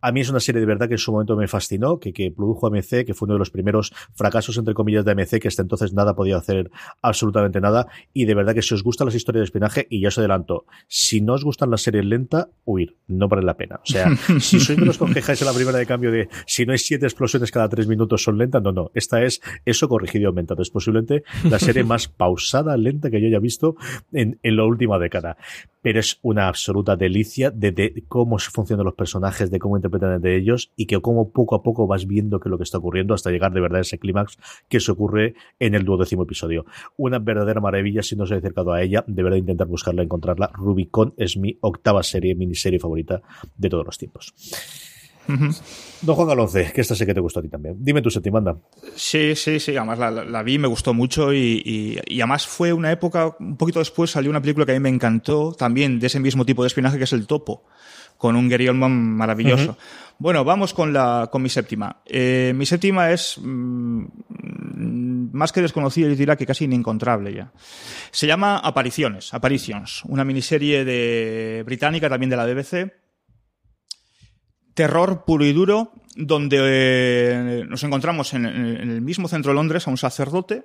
[0.00, 2.30] A mí es una serie de verdad que en su momento me fascinó, que, que
[2.30, 5.62] produjo AMC, que fue uno de los primeros fracasos entre comillas de AMC, que hasta
[5.62, 6.70] entonces nada podía hacer
[7.02, 10.08] absolutamente nada, y de verdad que si os gustan las historias de espionaje, y ya
[10.08, 13.80] os adelanto, si no os gustan las series lenta, huir, no vale la pena.
[13.82, 14.08] O sea,
[14.40, 17.06] si sois de los que en la primera de cambio de si no hay siete
[17.06, 20.62] explosiones cada tres minutos son lentas, no, no, esta es eso corregido y aumentado.
[20.62, 23.76] Es posiblemente la serie más pausada, lenta que yo haya visto
[24.12, 25.36] en, la última década.
[25.82, 30.36] Pero es una absoluta delicia de, de, cómo funcionan los personajes, de cómo interpretan de
[30.36, 33.30] ellos y que cómo poco a poco vas viendo que lo que está ocurriendo hasta
[33.30, 34.36] llegar de verdad a ese clímax
[34.68, 36.66] que se ocurre en el duodécimo episodio.
[36.96, 40.50] Una verdadera maravilla si no os he acercado a ella, de verdad intentar buscarla, encontrarla.
[40.52, 43.22] Rubicon es mi octava serie, miniserie favorita
[43.56, 44.34] de todos los tiempos.
[45.26, 47.76] Don Juan Galonce, que esta sé que te gustó a ti también.
[47.78, 48.56] Dime tu séptima, anda.
[48.94, 49.76] Sí, sí, sí.
[49.76, 54.30] Además la, vi, me gustó mucho y, además fue una época, un poquito después salió
[54.30, 57.04] una película que a mí me encantó, también de ese mismo tipo de espionaje que
[57.04, 57.64] es El Topo,
[58.16, 59.76] con un Gary Oldman maravilloso.
[60.18, 62.02] Bueno, vamos con, la, con mi séptima.
[62.04, 64.04] Eh, mi séptima es mm,
[65.32, 67.52] más que desconocida, y dirá que casi inencontrable ya.
[68.10, 72.92] Se llama Apariciones, Apparitions, una miniserie de británica también de la BBC
[74.74, 79.90] terror puro y duro, donde eh, nos encontramos en, el mismo centro de Londres a
[79.90, 80.64] un sacerdote,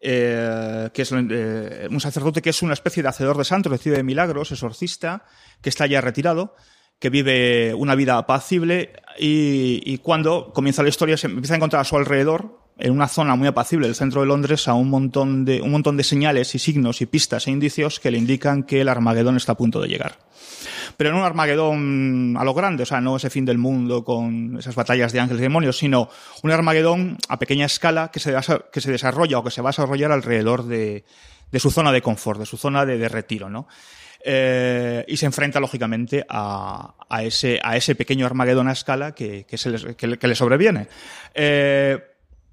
[0.00, 4.02] eh, que es eh, un sacerdote que es una especie de hacedor de santos, recibe
[4.02, 5.24] milagros, exorcista,
[5.62, 6.54] que está ya retirado,
[6.98, 11.84] que vive una vida apacible y, cuando comienza la historia se empieza a encontrar a
[11.84, 15.62] su alrededor en una zona muy apacible del centro de Londres a un montón de
[15.62, 18.88] un montón de señales y signos y pistas e indicios que le indican que el
[18.88, 20.18] Armagedón está a punto de llegar
[20.96, 24.58] pero no un Armagedón a lo grande, o sea, no ese fin del mundo con
[24.58, 26.08] esas batallas de ángeles y demonios, sino
[26.42, 28.34] un Armagedón a pequeña escala que se,
[28.72, 31.04] que se desarrolla o que se va a desarrollar alrededor de,
[31.50, 33.66] de su zona de confort, de su zona de, retiro, ¿no?
[34.24, 39.46] y se enfrenta lógicamente a, ese, a ese pequeño Armagedón a escala que,
[40.20, 40.88] le, sobreviene.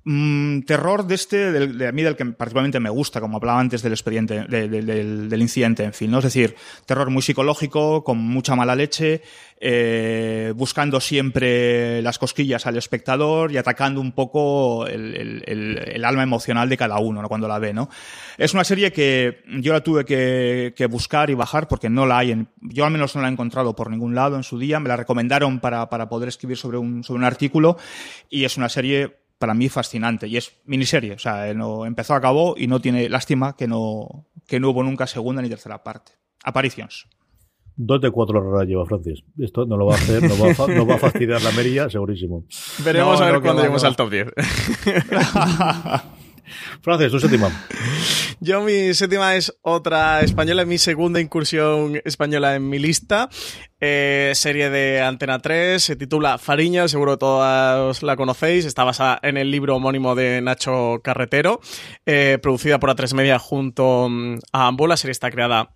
[0.06, 3.82] Mm, terror de este, de, a mí del que particularmente me gusta, como hablaba antes
[3.82, 6.18] del expediente, del, incidente, en fin, ¿no?
[6.18, 9.22] Es decir, terror muy psicológico, con mucha mala leche,
[9.62, 16.76] eh, buscando siempre las cosquillas al espectador y atacando un poco el, alma emocional de
[16.76, 17.90] cada uno cuando la ve, ¿no?
[18.38, 22.32] Es una serie que yo la tuve que, buscar y bajar porque no la hay,
[22.32, 24.90] en, yo al menos no la he encontrado por ningún lado en su día, me
[24.90, 27.78] la recomendaron para, para poder escribir sobre un, sobre un artículo
[28.30, 32.56] y es una serie para mí fascinante y es miniserie, o sea, no, empezó, acabó
[32.58, 36.14] y no tiene lástima que no, que no hubo nunca segunda ni tercera parte.
[36.44, 37.08] Apariciones.
[37.76, 39.24] Dos de cuatro horas lleva Francis.
[39.40, 40.38] Esto no lo va a hacer, no
[40.86, 42.46] va a, fastidiar la merilla, segurísimo.
[42.86, 44.28] Veremos a ver cuando lleguemos al top 10.
[46.82, 47.50] Francis, tu séptima.
[48.40, 53.30] Yo mi séptima es otra española, mi segunda incursión española en mi lista.
[53.80, 59.38] Eh, serie de Antena 3, se titula Fariña, seguro todas la conocéis, está basada en
[59.38, 61.60] el libro homónimo de Nacho Carretero,
[62.06, 64.88] eh, producida por A3 Media junto mm, a Ambo.
[64.88, 65.74] La serie está creada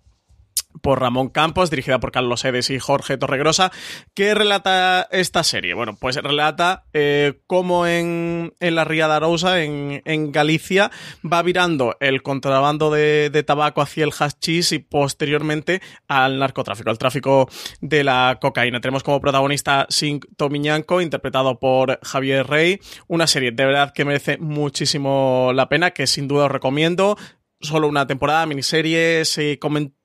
[0.80, 3.72] por Ramón Campos, dirigida por Carlos Edes y Jorge Torregrosa.
[4.14, 5.74] ¿Qué relata esta serie?
[5.74, 10.90] Bueno, pues relata eh, cómo en, la Ría de Arousa, en, Galicia,
[11.24, 17.48] va virando el contrabando de, tabaco hacia el hachís y posteriormente al narcotráfico, al tráfico
[17.80, 18.80] de la cocaína.
[18.80, 22.80] Tenemos como protagonista Sin Tomiñanco, interpretado por Javier Rey.
[23.06, 27.16] Una serie de verdad que merece muchísimo la pena, que sin duda os recomiendo
[27.60, 29.58] solo una temporada, miniserie, se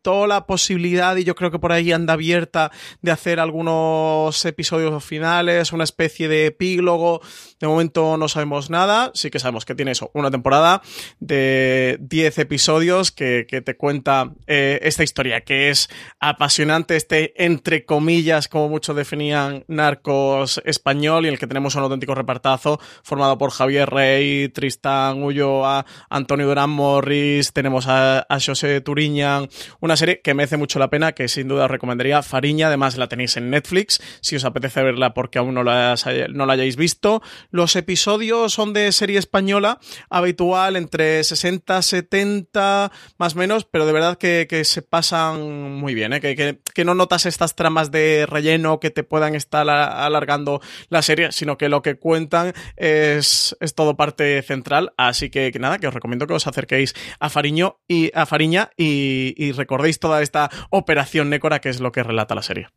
[0.03, 5.03] comentó la posibilidad, y yo creo que por ahí anda abierta, de hacer algunos episodios
[5.03, 7.21] finales, una especie de epílogo.
[7.59, 10.81] De momento no sabemos nada, sí que sabemos que tiene eso, una temporada
[11.19, 15.89] de 10 episodios que, te cuenta eh, esta historia, que es
[16.19, 21.83] apasionante, este entre comillas, como muchos definían, narcos español, y en el que tenemos un
[21.83, 28.81] auténtico repartazo formado por Javier Rey, Tristán Ulloa, Antonio Durán Morris, tenemos a, a José
[28.81, 29.47] Turiñán,
[29.79, 32.21] una serie que merece mucho la pena, que sin duda os recomendaría.
[32.21, 35.95] Fariña, además la tenéis en Netflix, si os apetece verla porque aún no la,
[36.31, 37.21] no la hayáis visto.
[37.51, 39.79] Los episodios son de serie española
[40.09, 46.13] habitual, entre 60, 70, más o menos, pero de verdad que, se pasan muy bien,
[46.13, 46.21] ¿eh?
[46.21, 51.31] que, que, no notas estas tramas de relleno que te puedan estar alargando la serie,
[51.31, 54.93] sino que lo que cuentan es, es todo parte central.
[54.97, 59.33] Así que, nada, que os recomiendo que os acerquéis a Fariño y a Fariña y,
[59.37, 59.51] y
[59.83, 62.67] recordéis toda esta operación Nécora que es lo que relata la serie.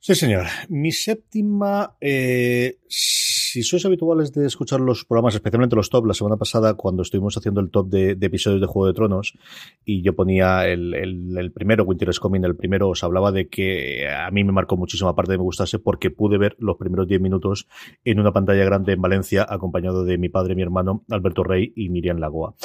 [0.00, 0.46] Sí, señor.
[0.68, 2.78] Mi séptima eh,
[3.56, 7.38] si sois habituales de escuchar los programas, especialmente los top, la semana pasada cuando estuvimos
[7.38, 9.32] haciendo el top de, episodios de Juego de Tronos
[9.82, 14.10] y yo ponía el, el, primero, Winter is Coming, el primero, os hablaba de que
[14.10, 17.18] a mí me marcó muchísima parte de me gustase porque pude ver los primeros 10
[17.22, 17.66] minutos
[18.04, 21.88] en una pantalla grande en Valencia acompañado de mi padre, mi hermano, Alberto Rey y
[21.88, 22.56] Miriam Lagoa.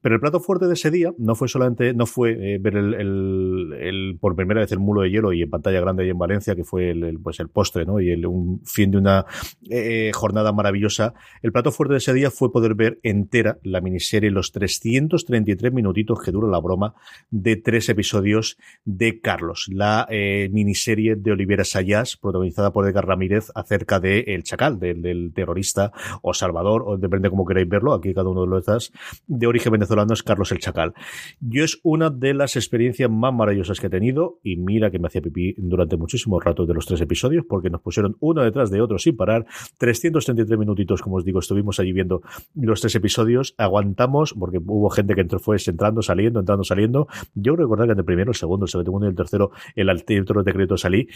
[0.00, 2.94] Pero el plato fuerte de ese día no fue solamente, no fue eh, ver el,
[2.94, 6.56] el, por primera vez el mulo de hielo y en pantalla grande ahí en Valencia,
[6.56, 8.00] que fue el, pues el postre, ¿no?
[8.00, 9.26] Y un fin de una
[9.68, 11.14] eh, jornada nada maravillosa.
[11.42, 16.20] El plato fuerte de ese día fue poder ver entera la miniserie, los 333 minutitos
[16.20, 16.94] que dura la broma
[17.30, 23.50] de tres episodios de Carlos, la eh, miniserie de Olivera Sayas, protagonizada por Edgar Ramírez,
[23.54, 28.28] acerca de El Chacal, del, terrorista o Salvador, o depende cómo queráis verlo, aquí cada
[28.28, 28.92] uno de los dos,
[29.26, 30.94] de origen venezolano es Carlos el Chacal.
[31.40, 35.08] Yo es una de las experiencias más maravillosas que he tenido, y mira que me
[35.08, 38.80] hacía pipí durante muchísimos ratos de los tres episodios, porque nos pusieron uno detrás de
[38.80, 39.46] otro sin parar,
[39.78, 42.22] 300 33 minutitos, como os digo, estuvimos allí viendo
[42.54, 47.08] los tres episodios, aguantamos, porque hubo gente que entró, fue entrando, saliendo, entrando, saliendo.
[47.34, 50.42] Yo recordar que en el primero, el segundo, el segundo y el tercero, el de
[50.44, 51.08] decreto salí,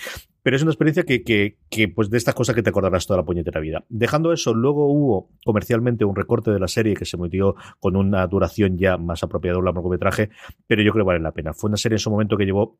[0.42, 3.18] pero es una experiencia que, que, que, pues de estas cosas que te acordarás toda
[3.18, 3.84] la puñetera vida.
[3.88, 8.26] Dejando eso, luego hubo comercialmente un recorte de la serie que se emitió con una
[8.26, 10.30] duración ya más apropiada un largometraje,
[10.66, 11.52] pero yo creo que vale la pena.
[11.52, 12.76] Fue una serie en su momento que llevó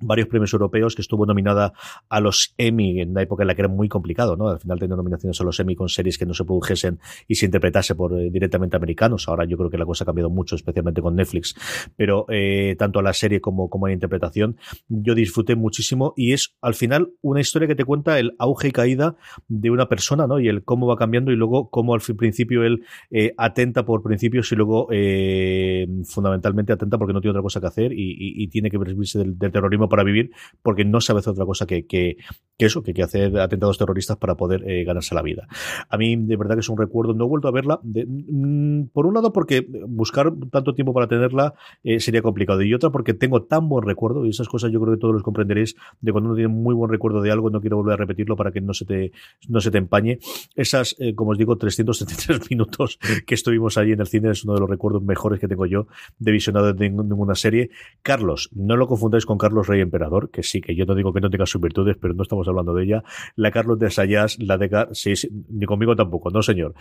[0.00, 1.72] varios premios europeos, que estuvo nominada
[2.08, 4.48] a los Emmy en una época en la que era muy complicado, ¿no?
[4.48, 7.46] Al final tener nominaciones a los Emmy con series que no se produjesen y se
[7.46, 9.28] interpretase por eh, directamente americanos.
[9.28, 11.54] Ahora yo creo que la cosa ha cambiado mucho, especialmente con Netflix.
[11.96, 14.56] Pero eh, tanto la serie como, como la interpretación,
[14.88, 18.72] yo disfruté muchísimo y es al final una historia que te cuenta el auge y
[18.72, 19.16] caída
[19.48, 20.40] de una persona, ¿no?
[20.40, 24.50] Y el cómo va cambiando y luego cómo al principio él eh, atenta por principios
[24.52, 28.48] y luego eh, fundamentalmente atenta porque no tiene otra cosa que hacer y, y, y
[28.48, 30.30] tiene que servirse del, del terrorismo para vivir
[30.62, 32.16] porque no sabe hacer otra cosa que, que,
[32.60, 35.48] que eso, que, que hace atentados terroristas para poder eh, ganarse la vida.
[35.88, 39.06] A mí, de verdad que es un recuerdo, no he vuelto a verla, mm, por
[39.06, 43.44] un lado porque buscar tanto tiempo para tenerla eh, sería complicado, y otra porque tengo
[43.44, 46.36] tan buen recuerdo, y esas cosas yo creo que todos los comprenderéis, de cuando uno
[46.36, 48.84] tiene muy buen recuerdo de algo, no quiero volver a repetirlo para que no se
[48.84, 49.12] te,
[49.48, 50.18] no se te empañe.
[50.54, 54.52] Esas, eh, como os digo, 373 minutos que estuvimos allí en el cine es uno
[54.52, 55.86] de los recuerdos mejores que tengo yo
[56.18, 57.70] de visionado de ninguna serie.
[58.02, 61.22] Carlos, no lo confundáis con Carlos Rey Emperador, que sí, que yo no digo que
[61.22, 63.04] no tenga sus virtudes, pero no estamos hablando de ella.
[63.36, 66.74] La Carlos de Sayas, la de sí, sí, ni conmigo tampoco, no señor.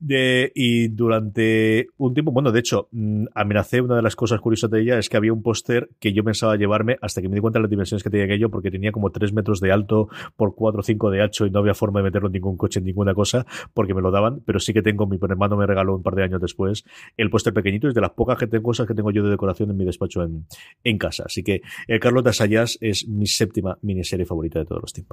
[0.00, 4.82] Y durante un tiempo, bueno, de hecho, mm, amenacé una de las cosas curiosas de
[4.82, 7.58] ella es que había un póster que yo pensaba llevarme hasta que me di cuenta
[7.58, 10.80] de las dimensiones que tenía aquello, porque tenía como 3 metros de alto por 4
[10.80, 13.14] o 5 de ancho y no había forma de meterlo en ningún coche, en ninguna
[13.14, 16.14] cosa, porque me lo daban, pero sí que tengo, mi hermano me regaló un par
[16.14, 16.84] de años después
[17.16, 19.70] el póster pequeñito, es de las pocas que tengo, cosas que tengo yo de decoración
[19.70, 20.46] en mi despacho en,
[20.84, 21.24] en casa.
[21.26, 25.11] Así que el Carlos de Asayas es mi séptima miniserie favorita de todos los tiempos.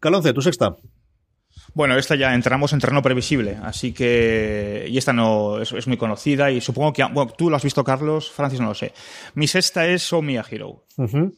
[0.00, 0.76] Calonce, tu sexta.
[1.74, 4.86] Bueno, esta ya entramos en terreno previsible, así que.
[4.88, 7.04] Y esta no es, es muy conocida y supongo que.
[7.04, 8.92] Bueno, tú lo has visto, Carlos, Francis no lo sé.
[9.34, 10.86] Mi sexta es Oh Mia Hero.
[10.96, 11.34] Uh -huh.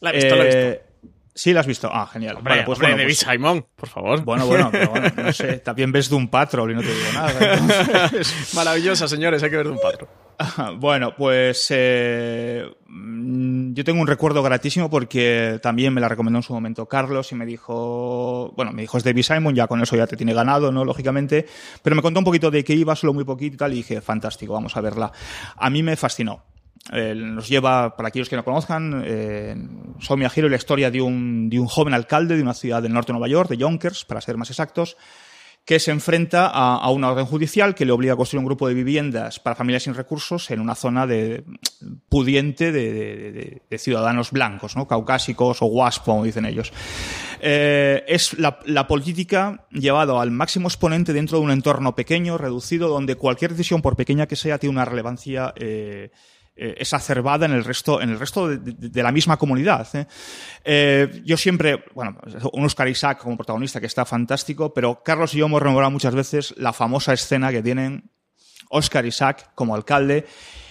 [0.00, 0.94] La he visto, eh, la he visto.
[1.36, 1.90] Sí, la has visto.
[1.92, 2.36] Ah, genial.
[2.36, 4.24] Hombre, vale, pues, hombre, bueno, pues, Simon, por favor.
[4.24, 5.58] Bueno, bueno, pero bueno, no sé.
[5.58, 7.54] También ves de un Patrol y no te digo nada.
[7.54, 8.54] Entonces...
[8.54, 10.08] Maravillosa, señores, hay que ver de un Patrol.
[10.78, 16.52] Bueno, pues eh, yo tengo un recuerdo gratísimo porque también me la recomendó en su
[16.52, 20.06] momento Carlos y me dijo, bueno, me dijo es David Simon, ya con eso ya
[20.06, 20.84] te tiene ganado, ¿no?
[20.84, 21.46] Lógicamente,
[21.82, 24.00] pero me contó un poquito de qué iba, solo muy poquito y tal, y dije,
[24.00, 25.12] fantástico, vamos a verla.
[25.56, 26.42] A mí me fascinó.
[26.92, 29.56] Eh, nos lleva, para aquellos que no conozcan, eh,
[30.00, 33.08] Somia Hero, la historia de un, de un joven alcalde de una ciudad del norte
[33.08, 34.98] de Nueva York, de Yonkers, para ser más exactos,
[35.64, 38.68] que se enfrenta a, a, una orden judicial que le obliga a construir un grupo
[38.68, 41.44] de viviendas para familias sin recursos en una zona de,
[42.08, 44.86] pudiente de, de, de ciudadanos blancos, ¿no?
[44.86, 46.72] caucásicos o WASP, como dicen ellos.
[47.40, 52.88] Eh, es la, la, política llevada al máximo exponente dentro de un entorno pequeño, reducido,
[52.88, 56.10] donde cualquier decisión, por pequeña que sea, tiene una relevancia eh,
[56.56, 59.88] eh, exacerbada en el resto, en el resto de, la misma comunidad.
[59.94, 60.06] ¿eh?
[60.64, 62.16] Eh, yo siempre, bueno,
[62.52, 66.14] un Oscar Isaac como protagonista que está fantástico, pero Carlos y yo hemos rememorado muchas
[66.14, 68.08] veces la famosa escena que tienen
[68.70, 70.26] Oscar Isaac como alcalde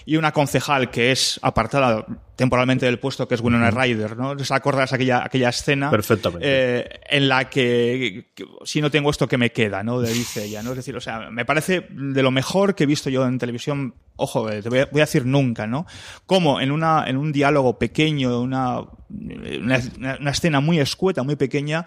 [0.06, 4.30] y una concejal que es apartada temporalmente del puesto, que es Winona Ryder, ¿no?
[4.30, 5.90] ¿Os acordáis aquella, aquella escena?
[5.90, 6.46] Perfectamente.
[6.46, 10.02] Eh, en la que, que, si no tengo esto, que me queda, ¿no?
[10.02, 10.70] Le dice ella, ¿no?
[10.70, 13.94] Es decir, o sea, me parece de lo mejor que he visto yo en televisión,
[14.16, 15.86] ojo, te voy a, voy a decir nunca, ¿no?
[16.26, 19.80] Como en una, en un diálogo pequeño, una, una,
[20.20, 21.86] una escena muy escueta, muy pequeña,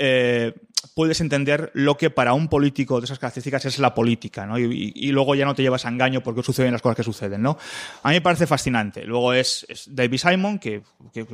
[0.00, 0.54] eh,
[0.94, 4.58] puedes entender lo que para un político de esas características es la política, ¿no?
[4.58, 7.58] Y, luego ya no te llevas a engaño porque suceden las cosas que suceden, ¿no?
[8.02, 9.04] A mí me parece fascinante.
[9.04, 10.82] Luego es, David Simon, que,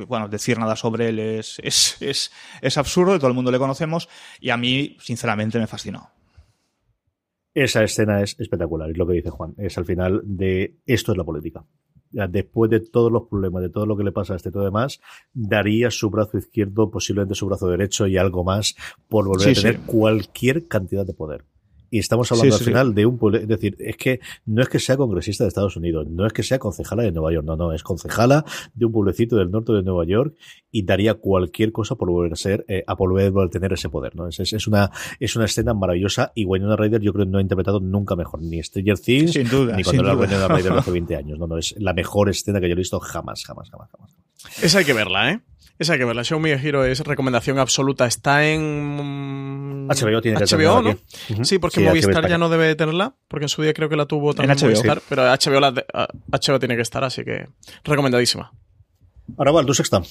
[0.07, 4.57] bueno, decir nada sobre él es, es absurdo, todo el mundo le conocemos, y a
[4.57, 6.11] mí, sinceramente, me fascinó.
[7.53, 9.53] Esa escena es espectacular, es lo que dice Juan.
[9.57, 11.63] Es al final de esto es la política
[12.11, 14.65] después de todos los problemas, de todo lo que le pasa a este y todo
[14.65, 15.01] demás,
[15.33, 18.75] daría su brazo izquierdo, posiblemente su brazo derecho y algo más
[19.09, 19.83] por volver sí, a tener sí.
[19.85, 21.45] cualquier cantidad de poder.
[21.89, 24.69] Y estamos hablando sí, al final de un pueblo, es decir, es que no es
[24.69, 27.55] que sea congresista de Estados Unidos, no es que sea concejala de Nueva York, no,
[27.55, 30.35] no, es concejala de un pueblecito del norte de Nueva York
[30.71, 34.15] y daría cualquier cosa por volver a ser, eh, a volver a tener ese poder,
[34.15, 34.27] ¿no?
[34.27, 37.37] Es, es, es, una, es una escena maravillosa y Winona Ryder yo creo que no
[37.37, 40.91] ha interpretado nunca mejor, ni Stranger Things, sin duda, ni cuando era Winona Ryder hace
[40.95, 43.89] 20 años, no, no, es la mejor escena que yo he visto jamás, jamás, jamás,
[43.91, 44.15] jamás.
[44.61, 45.41] Esa hay que verla, ¿eh?
[45.77, 46.23] Esa hay que verla.
[46.23, 48.05] Show Me a Hero es recomendación absoluta.
[48.05, 50.89] Está en HBO, tiene que HBO, ¿no?
[50.91, 50.93] Uh
[51.29, 51.43] -huh.
[51.43, 54.05] Sí, porque sí, Movistar ya no debe tenerla, porque en su día creo que la
[54.05, 55.85] tuvo también en Movistar, pero HBO, la de,
[56.31, 57.47] HBO tiene que estar, así que
[57.83, 58.53] recomendadísima.
[59.37, 60.01] Ahora va, tu sexta.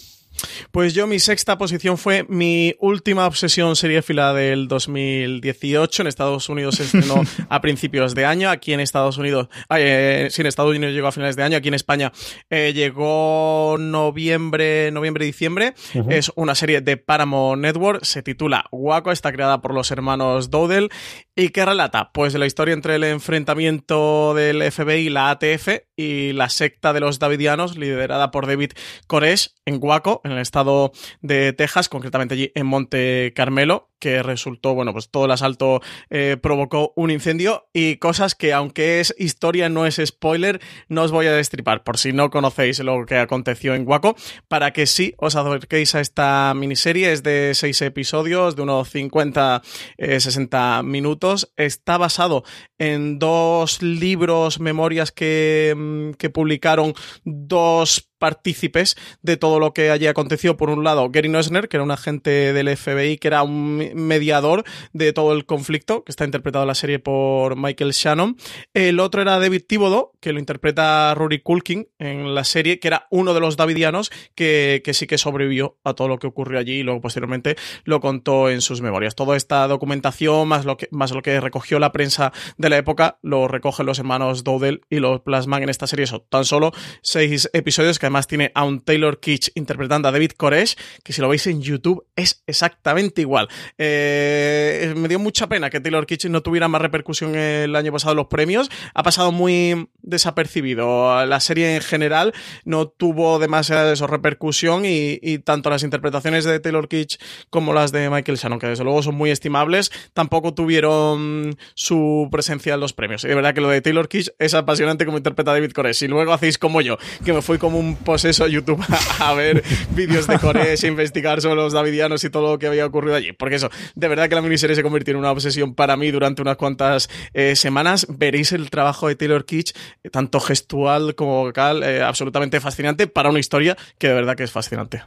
[0.71, 6.03] Pues yo mi sexta posición fue mi última obsesión seriéfila del 2018.
[6.03, 8.51] En Estados Unidos se estrenó a principios de año.
[8.51, 11.57] Aquí en Estados Unidos, eh, sí, en Estados Unidos llegó a finales de año.
[11.57, 12.13] Aquí en España
[12.51, 15.75] eh, llegó noviembre, noviembre, diciembre.
[15.95, 16.13] Uh -huh.
[16.13, 18.05] Es una serie de Paramount Network.
[18.05, 19.13] Se titula Waco.
[19.13, 20.91] Está creada por los hermanos Dowdell.
[21.37, 22.13] ¿Y qué relata?
[22.13, 27.01] Pues la historia entre el enfrentamiento del FBI y la ATF y la secta de
[27.01, 28.71] los Davidianos, liderada por David
[29.09, 30.93] Koresh en Waco, en el estado
[31.23, 36.37] de Texas, concretamente allí en Monte Carmelo, que resultó, bueno, pues todo el asalto eh,
[36.39, 41.25] provocó un incendio y cosas que aunque es historia, no es spoiler, no os voy
[41.25, 44.15] a destripar por si no conocéis lo que aconteció en Waco,
[44.47, 49.63] para que sí os acerquéis a esta miniserie, es de seis episodios, de unos 50,
[49.97, 52.45] 60 minutos, está basado
[52.77, 56.93] en dos libros, memorias que, mm, que publicaron
[57.25, 60.57] dos partícipes de todo lo que allí aconteció.
[60.57, 64.65] Por un lado, Gary Noesner, que era un agente del FBI, que era un mediador
[64.95, 68.39] de todo el conflicto, que está interpretado en la serie por Michael Shannon.
[68.73, 73.09] El otro era David Thibodeau, que lo interpreta Rory Culkin en la serie, que era
[73.11, 76.77] uno de los davidianos que, que sí que sobrevivió a todo lo que ocurrió allí
[76.77, 79.17] y luego posteriormente lo contó en sus memorias.
[79.17, 83.19] Toda esta documentación, más lo que, más lo que recogió la prensa de la época,
[83.21, 86.05] lo recogen los hermanos Dowdell y lo plasman en esta serie.
[86.05, 86.73] Eso, tan solo
[87.03, 91.21] seis episodios que además tiene a un Taylor Kitsch interpretando a David Koresh, que si
[91.21, 93.49] lo veis en YouTube es exactamente igual.
[93.79, 98.13] Eh, me dio mucha pena que Taylor Kitsch no tuviera más repercusión el año pasado
[98.13, 98.71] en los premios.
[98.95, 101.25] Ha pasado muy desapercibido.
[101.27, 102.33] La serie en general
[102.65, 107.19] no tuvo demasiada de repercusión y, y, tanto las interpretaciones de Taylor Kitsch
[107.51, 112.75] como las de Michael Shannon, que desde luego son muy estimables, tampoco tuvieron su presencia
[112.75, 113.25] en los premios.
[113.25, 116.03] Y de verdad que lo de Taylor Kitsch es apasionante como interpreta David Koresh.
[116.03, 119.35] Y luego hacéis como yo, que me fui como un poseso a YouTube a, a
[119.35, 123.17] ver vídeos de Koresh, e investigar sobre los davidianos y todo lo que había ocurrido
[123.17, 123.33] allí.
[123.33, 126.43] Porque eso, de verdad que la miniserie se convirtió en una obsesión para mí durante
[126.43, 128.07] unas cuantas eh, semanas.
[128.09, 133.31] Veréis el trabajo de Taylor Kitsch, eh, tanto gestual como vocal, eh, absolutamente fascinante para
[133.31, 135.03] una historia que de verdad que es fascinante.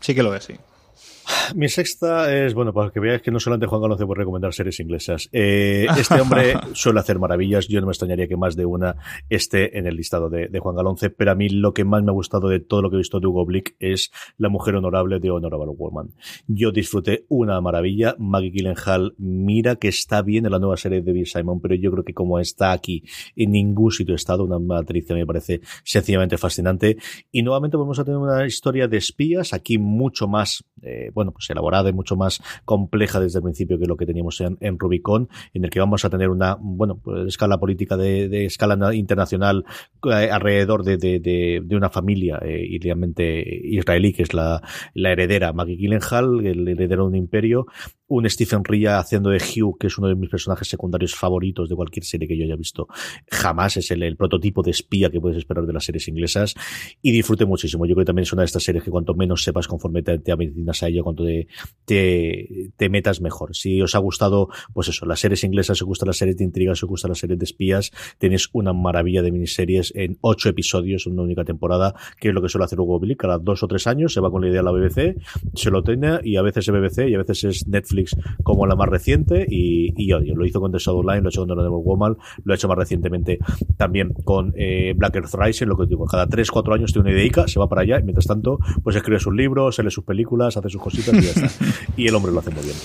[0.00, 0.54] Sí que lo es, sí.
[1.54, 4.80] Mi sexta es, bueno, para que veáis que no solamente Juan Galonce puede recomendar series
[4.80, 5.28] inglesas.
[5.32, 7.68] Eh, este hombre suele hacer maravillas.
[7.68, 8.96] Yo no me extrañaría que más de una
[9.28, 12.10] esté en el listado de, de, Juan Galonce, pero a mí lo que más me
[12.10, 15.20] ha gustado de todo lo que he visto de Hugo Blick es La mujer honorable
[15.20, 16.14] de Honorable Woman.
[16.46, 18.14] Yo disfruté una maravilla.
[18.18, 21.90] Maggie Gyllenhaal, mira que está bien en la nueva serie de Bill Simon, pero yo
[21.90, 23.04] creo que como está aquí,
[23.36, 26.96] en ningún sitio ha estado, una actriz que me parece sencillamente fascinante.
[27.30, 31.50] Y nuevamente vamos a tener una historia de espías, aquí mucho más, eh, bueno, pues
[31.50, 35.64] elaborada y mucho más compleja desde el principio que lo que teníamos en, Rubicon, en
[35.64, 39.64] el que vamos a tener una, bueno, pues escala política de, escala internacional
[40.04, 41.18] eh, alrededor de, de,
[41.64, 44.62] de, una familia eh, idealmente israelí, que es la,
[44.94, 47.66] la heredera Maggie Gyllenhaal, el heredero de un imperio,
[48.08, 51.76] un Stephen Ria haciendo de Hugh, que es uno de mis personajes secundarios favoritos de
[51.76, 52.88] cualquier serie que yo haya visto.
[53.30, 56.54] Jamás es el, el prototipo de espía que puedes esperar de las series inglesas
[57.02, 57.84] y disfrute muchísimo.
[57.84, 60.18] Yo creo que también es una de estas series que cuanto menos sepas conforme te,
[60.18, 60.36] te a
[60.88, 61.48] ella, cuanto te,
[61.84, 63.54] te, metas mejor.
[63.54, 66.82] Si os ha gustado, pues eso, las series inglesas, os gustan las series de intrigas,
[66.82, 71.12] os gustan las series de espías, tenéis una maravilla de miniseries en ocho episodios en
[71.12, 73.16] una única temporada, que es lo que suele hacer Hugo Billy.
[73.16, 75.16] Cada dos o tres años se va con la idea a la BBC,
[75.54, 77.97] se lo tiene y a veces es BBC y a veces es Netflix
[78.42, 80.34] como la más reciente y, y odio.
[80.34, 82.68] Lo hizo con The Shadow Line, lo ha hecho con Honorable Woman, lo ha hecho
[82.68, 83.38] más recientemente
[83.76, 87.18] también con eh, Black Earth Rising, lo que digo, cada tres, cuatro años tiene una
[87.18, 90.04] idea, se va para allá y mientras tanto pues escribe sus libros, se lee sus
[90.04, 91.64] películas, hace sus cositas y ya está.
[91.96, 92.76] y el hombre lo hace muy bien.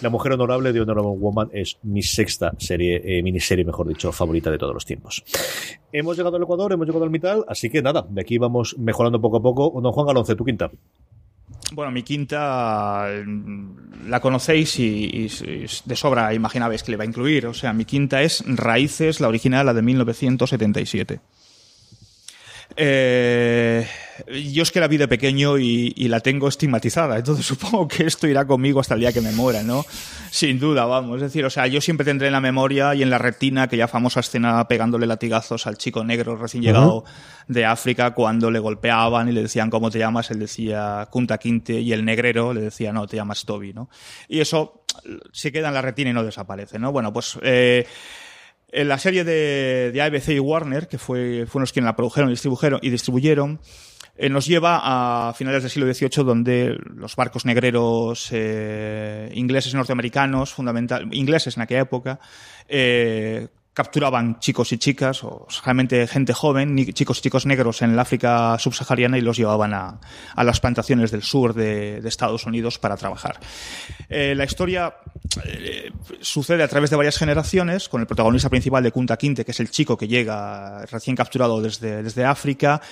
[0.00, 4.50] La Mujer Honorable de Honorable Woman es mi sexta serie, eh, miniserie, mejor dicho, favorita
[4.50, 5.24] de todos los tiempos.
[5.92, 9.20] Hemos llegado al Ecuador, hemos llegado al mitad, así que nada, de aquí vamos mejorando
[9.20, 9.80] poco a poco.
[9.80, 10.70] Don Juan Galonce, tu quinta.
[11.74, 13.08] Bueno, mi quinta
[14.06, 17.46] la conocéis y, y, de sobra imaginabais que le va a incluir.
[17.46, 21.20] O sea, mi quinta es Raíces, la original, la de 1977.
[22.76, 23.86] Eh,
[24.52, 28.04] yo es que la vi de pequeño y, y, la tengo estigmatizada, entonces supongo que
[28.04, 29.84] esto irá conmigo hasta el día que me muera, ¿no?
[30.30, 31.16] Sin duda, vamos.
[31.16, 33.88] Es decir, o sea, yo siempre tendré en la memoria y en la retina aquella
[33.88, 37.44] famosa escena pegándole latigazos al chico negro recién llegado uh -huh.
[37.48, 41.80] de África cuando le golpeaban y le decían cómo te llamas, él decía Kunta Kinte
[41.80, 43.88] y el negrero le decía no, te llamas Toby, ¿no?
[44.28, 44.84] Y eso
[45.32, 46.92] se queda en la retina y no desaparece, ¿no?
[46.92, 47.86] Bueno, pues eh,
[48.72, 52.30] en la serie de, de ABC y Warner, que fue, fueron los quienes la produjeron
[52.30, 53.60] y distribuyeron, y distribuyeron
[54.14, 59.76] eh, nos lleva a finales del siglo XVIII, donde los barcos negreros eh, ingleses y
[59.76, 62.20] norteamericanos, fundamental, ingleses en aquella época,
[62.68, 67.98] eh, capturaban chicos y chicas, o realmente gente joven, chicos y chicos negros en el
[67.98, 69.98] África subsahariana y los llevaban a,
[70.34, 73.40] a las plantaciones del sur de, de, Estados Unidos para trabajar.
[74.10, 74.94] Eh, la historia
[75.46, 79.52] eh, sucede a través de varias generaciones, con el protagonista principal de Kunta Kinte, que
[79.52, 82.82] es el chico que llega recién capturado desde, desde África,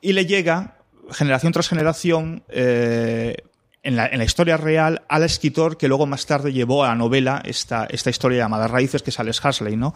[0.00, 0.76] y le llega,
[1.10, 3.36] generación tras generación, eh,
[3.82, 6.94] en la, en la, historia real al escritor que luego más tarde llevó a la
[6.94, 9.40] novela esta, esta historia llamada Raíces, que es Alex
[9.76, 9.94] ¿no?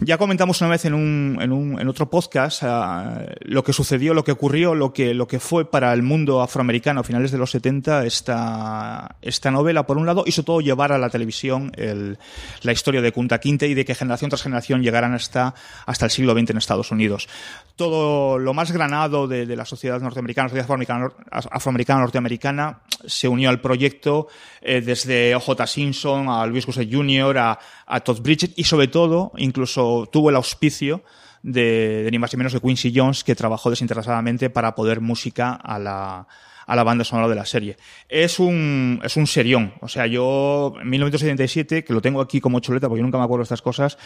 [0.00, 4.12] Ya comentamos una vez en un, en un en otro podcast uh, lo que sucedió,
[4.12, 7.38] lo que ocurrió, lo que, lo que fue para el mundo afroamericano a finales de
[7.38, 11.72] los 70 esta, esta novela, por un lado, y sobre todo llevar a la televisión
[11.76, 12.18] el,
[12.62, 15.54] la historia de Kunta Kinte y de que generación tras generación llegaran hasta,
[15.86, 17.28] hasta el siglo XX en Estados Unidos.
[17.76, 23.28] Todo lo más granado de, de la sociedad norteamericana, la sociedad afroamericana, afroamericana norteamericana, se
[23.28, 24.28] unió al proyecto
[24.62, 25.66] eh, desde O.J.
[25.66, 30.36] Simpson a Luis Gossett Jr., a, a Todd Bridget y sobre todo incluso tuvo el
[30.36, 31.02] auspicio
[31.42, 35.52] de, de ni más ni menos de Quincy Jones que trabajó desinteresadamente para poder música
[35.52, 36.26] a la,
[36.66, 37.76] a la banda sonora de la serie.
[38.08, 39.74] Es un, es un serión.
[39.80, 43.42] O sea, yo en 1977, que lo tengo aquí como chuleta porque nunca me acuerdo
[43.42, 43.96] de estas cosas,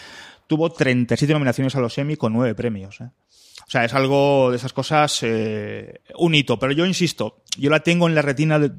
[0.47, 3.01] tuvo 37 nominaciones a los Emmy con 9 premios.
[3.01, 3.09] ¿eh?
[3.71, 6.59] O sea, es algo de esas cosas, eh, un hito.
[6.59, 8.73] Pero yo insisto, yo la tengo en la retina de,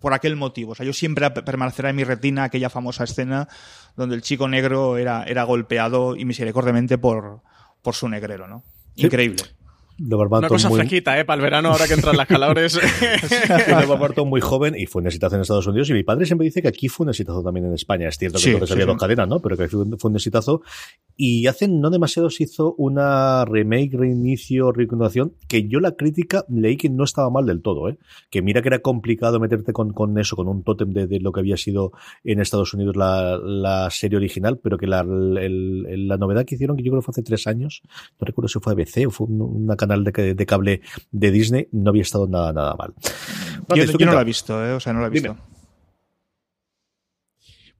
[0.00, 0.72] por aquel motivo.
[0.72, 3.46] O sea, yo siempre permanecerá en mi retina aquella famosa escena
[3.94, 7.42] donde el chico negro era, era golpeado y misericordiamente por,
[7.82, 8.64] por su negrero, ¿no?
[8.96, 9.42] Increíble.
[9.98, 10.78] De Barbato Una cosa muy...
[10.78, 11.24] fresquita, ¿eh?
[11.24, 12.74] Para el verano, ahora que entran las calores.
[12.80, 15.90] de Barbato muy joven y fue un exitazo en Estados Unidos.
[15.90, 18.08] Y mi padre siempre dice que aquí fue un exitazo también en España.
[18.08, 18.92] Es cierto que Sí, entonces sí, había sí.
[18.92, 19.40] dos cadenas, ¿no?
[19.40, 20.62] Pero que fue un, fue un exitazo.
[21.16, 26.76] Y hace no demasiado se hizo una remake, reinicio, reconstrucción, que yo la crítica leí
[26.76, 27.98] que no estaba mal del todo, ¿eh?
[28.30, 31.32] Que mira que era complicado meterte con, con eso, con un tótem de, de lo
[31.32, 31.92] que había sido
[32.24, 36.76] en Estados Unidos la, la serie original, pero que la, el- la novedad que hicieron,
[36.76, 37.82] que yo creo que fue hace tres años,
[38.18, 41.68] no recuerdo si fue ABC o fue un, una canal de, de cable de Disney,
[41.72, 42.92] no había estado nada, nada mal.
[42.96, 44.72] Yo, Francis, ¿tú yo no la he visto, ¿eh?
[44.72, 45.28] O sea, no la he Dime.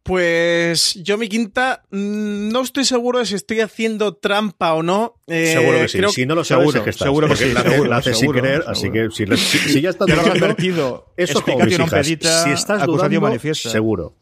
[0.05, 5.15] Pues yo mi quinta mm, no estoy seguro de si estoy haciendo trampa o no.
[5.29, 5.99] Eh, Seguro que sí.
[5.99, 7.07] creo- si no lo sabes, seguro, es que estás.
[7.07, 9.37] seguro que Porque sí, la, seguro, la haces sin seguro, querer, así que si, le-
[9.37, 11.07] si- si ya estás dudando, advertido.
[11.17, 12.07] eso como Explicatio mis hijas.
[12.07, 13.71] pedita, Si estás dudando, manifiesta.
[13.71, 14.17] seguro.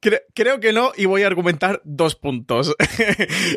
[0.00, 2.74] Cre- creo que no, y voy a argumentar dos puntos.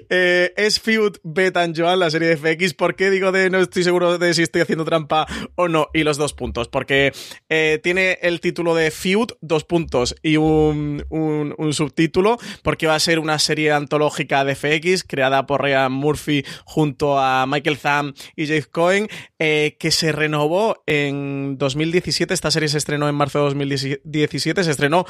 [0.09, 2.73] Eh, es Feud, Bet and Joan, la serie de FX.
[2.73, 5.87] ¿Por qué digo de no estoy seguro de si estoy haciendo trampa o no?
[5.93, 6.67] Y los dos puntos.
[6.69, 7.11] Porque
[7.49, 12.99] eh, tiene el título de Feud, dos puntos, y un, un, subtítulo, porque va a
[12.99, 18.45] ser una serie antológica de FX creada por Ryan Murphy junto a Michael Zamm y
[18.45, 19.07] Jake Cohen,
[19.39, 22.33] eh, que se renovó en 2017.
[22.33, 24.63] Esta serie se estrenó en marzo de 2017.
[24.63, 25.05] Se estrenó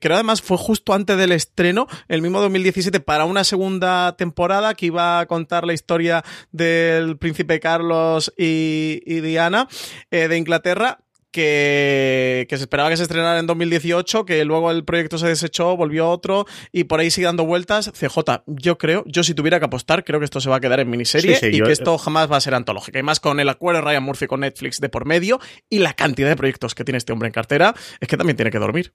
[0.00, 4.86] creo además fue justo antes del estreno, el mismo 2017, para una segunda temporada que
[4.86, 9.68] iba a contar la historia del príncipe Carlos y, y Diana
[10.10, 10.98] eh, de Inglaterra.
[11.32, 15.76] Que, que se esperaba que se estrenara en 2018, que luego el proyecto se desechó,
[15.76, 17.92] volvió otro y por ahí sigue dando vueltas.
[17.92, 20.80] CJ, yo creo, yo si tuviera que apostar, creo que esto se va a quedar
[20.80, 22.98] en miniserie Sí, sí, y yo- que esto jamás va a ser antológica.
[22.98, 25.38] Y más con el acuerdo de Ryan Murphy con Netflix de por medio
[25.68, 28.50] y la cantidad de proyectos que tiene este hombre en cartera, es que también tiene
[28.50, 28.92] que dormir.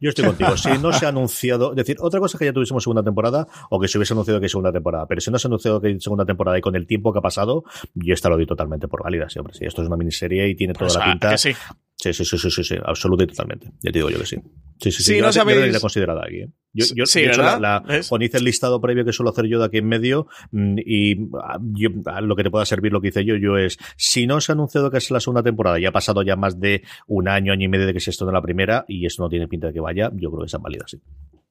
[0.00, 0.56] Yo estoy contigo.
[0.56, 3.46] Si no se ha anunciado, es decir, otra cosa es que ya tuviésemos segunda temporada
[3.70, 5.80] o que se hubiese anunciado que hay segunda temporada, pero si no se ha anunciado
[5.80, 7.64] que hay segunda temporada y con el tiempo que ha pasado,
[7.94, 9.28] yo esta lo doy totalmente por válida.
[9.28, 11.30] Sí, hombre, sí, esto es una miniserie y tiene toda Pues, la pinta.
[11.30, 11.52] que sí.
[12.02, 13.66] Sí, sí, sí, sí, sí, sí, absoluta y totalmente.
[13.80, 14.36] Ya te digo yo que sí.
[14.80, 15.02] Sí, sí, sí.
[15.04, 16.36] Sí, yo no la- yo la sabéis- considerada aquí.
[16.40, 16.48] ¿eh?
[16.72, 19.46] Yo, yo, Sí, de hecho, la, la, cuando hice el listado previo que suelo hacer
[19.46, 22.90] yo de aquí en medio, mm, y ah, yo, ah, lo que te pueda servir
[22.92, 25.44] lo que hice yo, yo es, si no se ha anunciado que es la segunda
[25.44, 28.10] temporada, ya ha pasado ya más de un año, año y medio de que se
[28.10, 30.60] estrenó la primera, y esto no tiene pinta de que vaya, yo creo que es
[30.60, 30.98] válida, sí.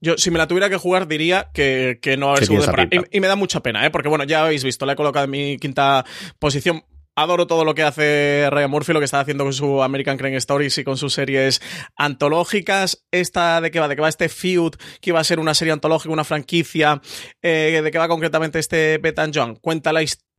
[0.01, 3.07] Yo, si me la tuviera que jugar, diría que, que no tiene segunda esa temporada.
[3.11, 3.91] Y, y me da mucha pena, ¿eh?
[3.91, 6.03] Porque, bueno, ya habéis visto, la he colocado en mi quinta
[6.39, 6.83] posición.
[7.15, 10.37] Adoro todo lo que hace Ryan Murphy, lo que está haciendo con su American Crime
[10.37, 11.61] Stories y con sus series
[11.97, 13.05] antológicas.
[13.11, 15.73] Esta de qué va, de qué va este feud, que iba a ser una serie
[15.73, 17.01] antológica, una franquicia,
[17.41, 19.57] eh, de qué va concretamente este Betan John.
[19.57, 20.30] Cuenta la historia,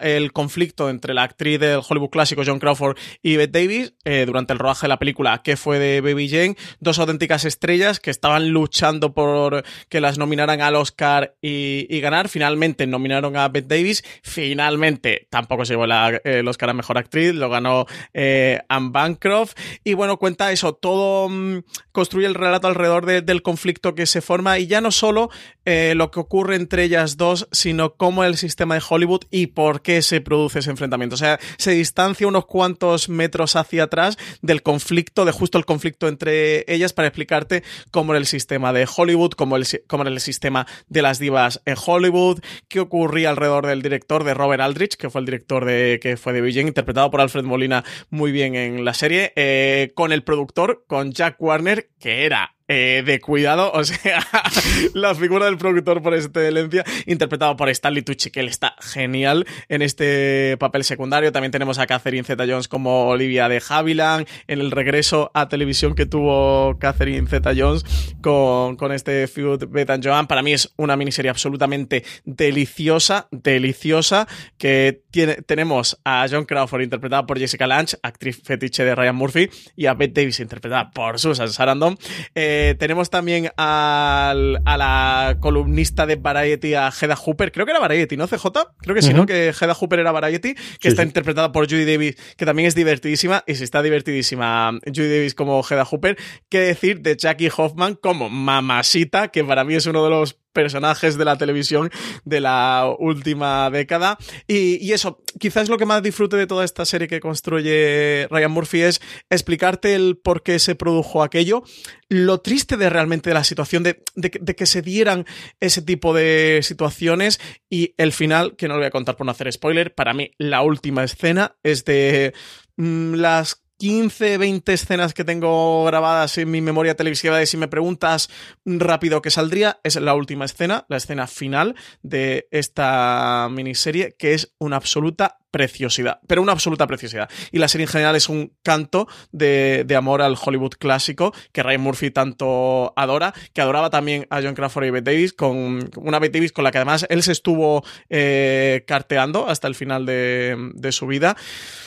[0.00, 4.52] el conflicto entre la actriz del Hollywood clásico John Crawford y Bette Davis eh, durante
[4.52, 8.50] el rodaje de la película que fue de Baby Jane, dos auténticas estrellas que estaban
[8.50, 12.28] luchando por que las nominaran al Oscar y, ganar.
[12.28, 14.04] Finalmente nominaron a Bette Davis.
[14.22, 15.86] Finalmente tampoco se llevó
[16.24, 19.54] el Oscar a Mejor Actriz, lo ganó eh, Anne Bancroft.
[19.84, 21.58] Y bueno, cuenta eso, todo mm,
[21.92, 25.30] construye el relato alrededor de- del conflicto que se forma y ya no solo
[25.64, 29.82] eh, lo que ocurre entre ellas dos, sino cómo el sistema de Hollywood y por
[29.82, 31.14] qué se produce ese enfrentamiento.
[31.14, 36.06] O sea, se distancia unos cuantos metros hacia atrás del conflicto, de justo el conflicto
[36.06, 40.20] entre ellas, para explicarte cómo era el sistema de Hollywood, cómo, el, cómo era el
[40.20, 45.10] sistema de las divas en Hollywood, qué ocurría alrededor del director de Robert Aldrich, que
[45.10, 48.84] fue el director de que fue de Beijing, interpretado por Alfred Molina muy bien en
[48.84, 53.70] la serie, eh, con el productor, con Jack Warner, que era eh, de cuidado.
[53.74, 54.26] O sea,
[54.94, 59.82] la figura del productor por excelencia, interpretado por Stanley Tucci, que él está genial en
[59.82, 61.32] este papel secundario.
[61.32, 65.94] También tenemos a Catherine Zeta Jones como Olivia de Havilland, en el regreso a televisión
[65.94, 67.84] que tuvo Catherine Zeta Jones
[68.22, 70.26] con, con este feud Beth and Joan.
[70.26, 77.26] Para mí es una miniserie absolutamente deliciosa, deliciosa, que tiene, tenemos a John Crawford interpretada
[77.26, 81.50] por Jessica Lange, actriz fetiche de Ryan Murphy, y a Bette Davis interpretada por Susan
[81.50, 81.98] Sarandon.
[82.34, 88.16] Eh, tenemos también a la columnista de Variety, a Hedda Hooper, creo que era Variety,
[88.16, 88.46] ¿no, CJ?
[88.78, 89.26] Creo que sí, ¿no?
[89.26, 93.44] Que Hedda Hooper era Variety, que está interpretada por Judy Davis, que también es divertidísima,
[93.46, 96.16] y si está divertidísima Judy Davis como Hedda Hooper,
[96.48, 101.16] qué decir de Jackie Hoffman como Mamasita, que para mí es uno de los personajes
[101.16, 101.90] de la televisión
[102.24, 104.18] de la última década.
[104.46, 108.82] Y, eso, quizás lo que más disfrute de toda esta serie que construye Ryan Murphy
[108.82, 109.00] es
[109.30, 111.62] explicarte el por qué se produjo aquello,
[112.08, 115.24] lo triste de realmente de la situación, de, que se dieran
[115.60, 117.40] ese tipo de situaciones
[117.70, 120.32] y el final, que no lo voy a contar por no hacer spoiler, para mí
[120.38, 122.34] la última escena es de
[122.76, 127.66] mm, las 15, 20 escenas que tengo grabadas en mi memoria televisiva y si me
[127.66, 128.30] preguntas
[128.64, 134.54] rápido qué saldría, es la última escena, la escena final de esta miniserie, que es
[134.60, 137.30] una absoluta preciosidad, pero una absoluta preciosidad.
[137.52, 141.82] Y la serie en general es un canto de, amor al Hollywood clásico que Ryan
[141.82, 146.38] Murphy tanto adora, que adoraba también a John Crawford y Bette Davis, con una Bette
[146.38, 151.06] Davis con la que además él se estuvo eh, carteando hasta el final de, su
[151.06, 151.36] vida.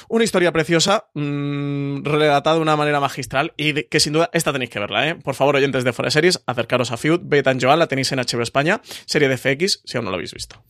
[0.08, 4.70] Una historia preciosa, mmm, relatada de una manera magistral y que sin duda esta tenéis
[4.70, 5.16] que verla, ¿eh?
[5.16, 8.20] Por favor, oyentes de Fuera Series, acercaros a Feud, Beta and Joan, la tenéis en
[8.20, 10.64] HBO España, serie de FX, si aún no lo habéis visto.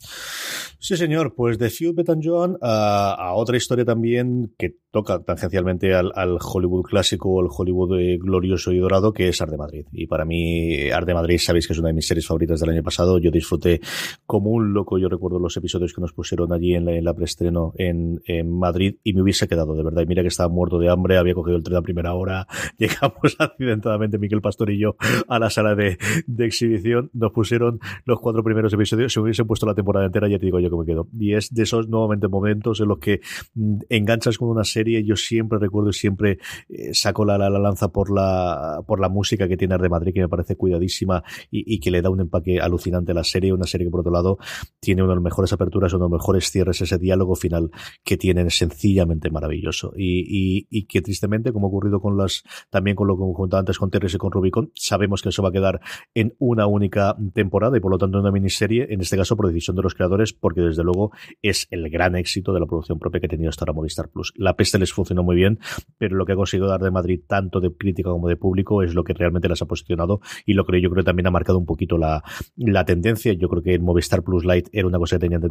[0.80, 5.94] Sí, señor, pues de Feud, Beta and Joan a, otra historia también que toca tangencialmente
[5.94, 9.86] al, Hollywood clásico o al Hollywood eh, glorioso y dorado, que es Arte Madrid.
[9.92, 12.84] Y para mí, Arte Madrid, sabéis que es una de mis series favoritas del año
[12.84, 13.18] pasado.
[13.20, 13.82] Yo disfruté
[14.26, 14.98] como un loco.
[14.98, 18.96] Yo recuerdo los episodios que nos pusieron allí en la, en la preestreno en, Madrid
[19.04, 20.04] y me hubiese quedado, de verdad.
[20.04, 22.48] Y mira que estaba muerto de hambre, había cogido el tren a primera hora.
[22.78, 24.96] Llegamos accidentadamente, Miquel Pastor y yo,
[25.28, 25.98] a la sala de,
[26.40, 27.10] exhibición.
[27.14, 29.14] Nos pusieron los cuatro primeros episodios.
[29.14, 31.08] Si hubiese puesto la temporada entera, ya te digo yo que me quedo.
[31.14, 33.21] Y es de esos nuevamente momentos en los que
[33.53, 37.89] mm, enganchas con una serie yo siempre recuerdo y siempre eh, saco la, la, lanza
[37.89, 41.91] por la, por la música que tiene de Madrid, que me parece cuidadísima y, que
[41.91, 43.53] le da un empaque alucinante a la serie.
[43.53, 44.38] Una serie que, por otro lado,
[44.80, 47.71] tiene una de las mejores aperturas, uno de los mejores cierres, ese diálogo final
[48.03, 49.93] que tienen sencillamente maravilloso.
[49.95, 53.78] Y, y, que tristemente, como ha ocurrido con las, también con lo que comentaba antes
[53.78, 55.82] con Terres y con Rubicon, sabemos que eso va a quedar
[56.13, 59.47] en una única temporada y por lo tanto en una miniserie, en este caso por
[59.47, 61.11] decisión de los creadores, porque desde luego
[61.41, 64.34] es el gran éxito de la producción propia que ha tenido hasta ahora Movistar Plus.
[64.36, 65.59] La peste les funcionó muy bien,
[65.97, 68.93] pero lo que ha conseguido dar de Madrid tanto de crítica como de público es
[68.93, 71.57] lo que realmente las ha posicionado y lo que yo creo que también ha marcado
[71.57, 72.24] un poquito la,
[72.55, 73.34] la tendencia.
[73.34, 75.41] Yo creo que Movistar Plus Light era una cosa que tenían,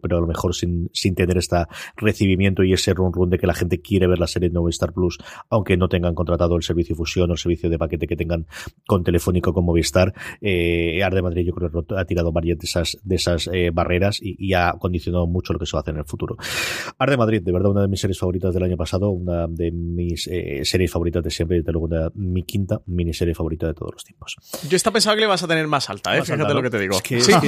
[0.00, 1.56] pero a lo mejor sin, sin tener este
[1.96, 4.92] recibimiento y ese run run de que la gente quiere ver la serie de Movistar
[4.92, 5.18] Plus,
[5.50, 8.46] aunque no tengan contratado el servicio fusión o el servicio de paquete que tengan
[8.86, 10.14] con Telefónico con Movistar.
[10.40, 14.18] Eh, Arde Madrid yo creo que ha tirado varias de esas, de esas eh, barreras
[14.20, 16.36] y, ha condicionado mucho lo que se va a hacer en el futuro.
[16.98, 20.26] Arde Madrid, de verdad, una de mis series favoritas del año pasado, una de mis
[20.28, 23.92] eh, series favoritas de siempre, y desde luego una, mi quinta miniserie favorita de todos
[23.92, 24.36] los tiempos.
[24.68, 26.22] Yo esta pensaba que le vas a tener más alta, ¿eh?
[26.22, 26.98] Fíjate lo que te digo.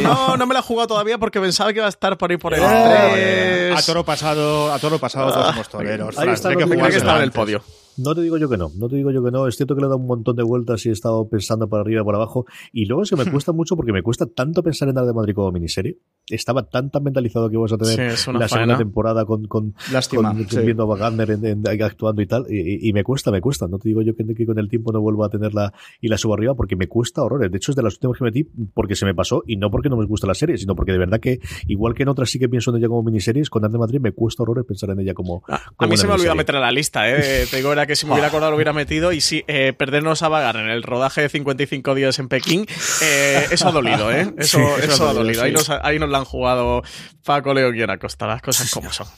[0.03, 2.37] no, no me la he jugado todavía porque pensaba que iba a estar por ahí
[2.37, 6.19] por el eh, A toro pasado, a toro pasado todos somos toreros.
[6.19, 7.63] Ahí está, que, en el podio.
[7.99, 9.47] No te digo yo que no, no te digo yo que no.
[9.47, 11.83] Es cierto que le he dado un montón de vueltas y he estado pensando para
[11.83, 12.47] arriba y por abajo.
[12.73, 15.13] Y luego es que me cuesta mucho porque me cuesta tanto pensar en Dar de
[15.13, 15.99] Madrid como miniserie.
[16.29, 20.83] Estaba tan tan mentalizado que vamos a tener la segunda temporada con, con, Lástima, viendo
[20.83, 21.39] a Wagner
[21.83, 22.47] actuando y tal.
[22.51, 23.67] Y, me cuesta, me cuesta.
[23.67, 26.35] No te digo yo que, con el tiempo no vuelvo a tenerla y la subo
[26.35, 27.51] arriba porque me cuesta horrores.
[27.51, 28.45] De hecho, es de las últimas que metí
[28.75, 30.99] porque se me pasó y no porque no me gusta la serie, sino porque de
[30.99, 33.71] verdad que, igual que en otras sí que pienso en ella como miniseries, con Dar
[33.71, 35.43] de Madrid me cuesta horrores pensar en ella como.
[35.49, 37.47] Ah, a, mí se me olvidó meter a la lista, ¿eh?
[37.51, 40.23] te digo, era que si me hubiera acordado lo hubiera metido y sí, eh, perdernos
[40.23, 42.67] a vagar en el rodaje de 55 días en Pekín,
[43.03, 44.33] eh, eso ha dolido, ¿eh?
[44.39, 45.43] Eso, eso, ha dolido.
[45.43, 46.83] Ahí, nos, ahí nos la han jugado
[47.25, 49.09] Paco Leo Guión Acosta, las cosas como son.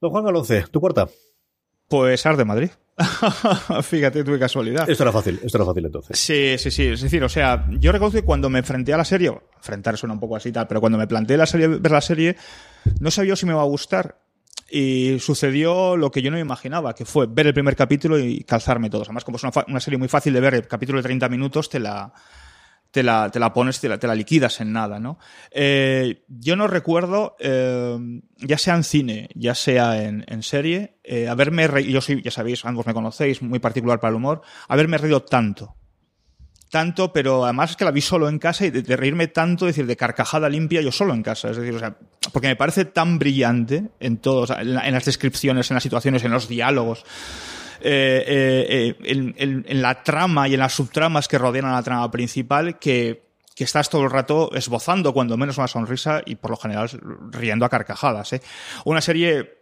[0.00, 1.08] Don Juan Galonce, ¿tu cuarta?
[1.88, 2.70] Pues Ar de Madrid.
[3.82, 4.88] Fíjate, tuve casualidad.
[4.90, 6.18] Esto era fácil, esto era fácil entonces.
[6.18, 6.86] Sí, sí, sí.
[6.86, 10.14] Es decir, o sea, yo reconozco que cuando me enfrenté a la serie, enfrentar suena
[10.14, 12.36] un poco así tal, pero cuando me planteé la serie, ver la serie,
[13.00, 14.18] no sabía si me va a gustar
[14.70, 18.90] y sucedió lo que yo no imaginaba, que fue ver el primer capítulo y calzarme
[18.90, 19.08] todos.
[19.08, 21.80] Además, como es una, serie muy fácil de ver, el capítulo de 30 minutos te
[21.80, 22.12] la,
[22.90, 25.18] te la, te la pones, te la, te la, liquidas en nada, ¿no?
[25.50, 27.96] Eh, yo no recuerdo, eh,
[28.36, 32.30] ya sea en cine, ya sea en, en serie, eh, haberme reído, yo soy, ya
[32.30, 35.77] sabéis, ambos me conocéis, muy particular para el humor, haberme reído tanto
[36.70, 39.86] tanto, pero además es que la vi solo en casa y de, reírme tanto, decir,
[39.86, 41.50] de carcajada limpia yo solo en casa.
[41.50, 41.96] Es decir, o sea,
[42.32, 46.48] porque me parece tan brillante en todos, en, las descripciones, en las situaciones, en los
[46.48, 47.04] diálogos.
[47.80, 52.10] Eh, eh, eh en, la trama y en las subtramas que rodean a la trama
[52.10, 53.22] principal que,
[53.54, 56.88] que estás todo el rato esbozando cuando menos una sonrisa y por lo general
[57.32, 58.32] riendo a carcajadas.
[58.32, 58.42] ¿eh?
[58.84, 59.57] Una serie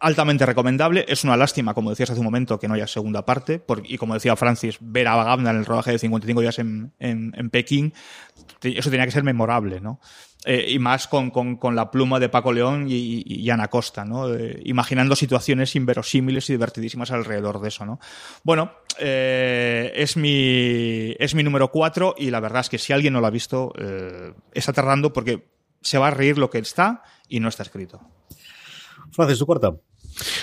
[0.00, 1.04] altamente recomendable.
[1.08, 3.62] Es una lástima, como decías hace un momento, que no haya segunda parte.
[3.84, 7.50] y como decía Francis, ver a Wagner en el rodaje de 55 días en, en,
[7.50, 7.92] Pekín,
[8.62, 10.00] eso tenía que ser memorable, ¿no?
[10.44, 14.28] Eh, y más con, con, la pluma de Paco León y, Ana Costa, ¿no?
[14.64, 17.98] imaginando situaciones inverosímiles y divertidísimas alrededor de eso, ¿no?
[18.44, 23.14] Bueno, eh, es, mi, es mi número cuatro y la verdad es que si alguien
[23.14, 25.48] no lo ha visto, eh, está tardando porque
[25.80, 28.00] se va a reír lo que está y no está escrito.
[29.12, 29.74] Francis, tu cuarta.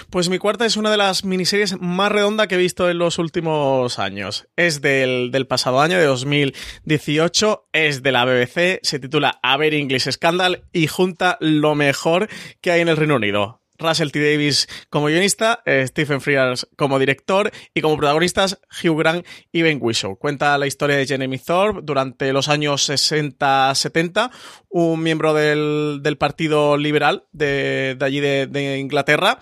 [0.09, 3.17] Pues mi cuarta es una de las miniseries más redonda que he visto en los
[3.17, 4.47] últimos años.
[4.55, 10.11] Es del, del pasado año, de 2018, es de la BBC, se titula A English
[10.11, 12.29] Scandal y junta lo mejor
[12.61, 13.62] que hay en el Reino Unido.
[13.77, 14.19] Russell T.
[14.19, 19.79] Davis como guionista, eh, Stephen Frears como director y como protagonistas Hugh Grant y Ben
[19.81, 20.17] Whishaw.
[20.17, 24.31] Cuenta la historia de Jeremy Thorpe durante los años 60-70,
[24.69, 29.39] un miembro del, Partido Liberal de, allí de, Inglaterra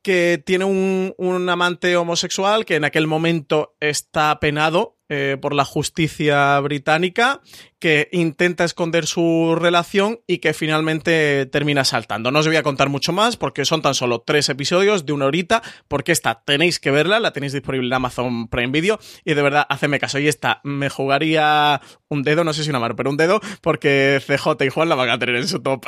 [0.00, 5.64] que tiene un, un, amante homosexual que en aquel momento está penado eh, por la
[5.64, 7.40] justicia británica
[7.84, 12.30] que intenta esconder su relación y que finalmente termina saltando.
[12.30, 15.26] No os voy a contar mucho más porque son tan solo tres episodios de una
[15.26, 19.42] horita, porque esta tenéis que verla, la tenéis disponible en Amazon Prime Video y de
[19.42, 20.18] verdad, hacedme caso.
[20.18, 24.18] Y esta me jugaría un dedo, no sé si una mano, pero un dedo, porque
[24.26, 25.84] CJ y Juan la van a tener en su top.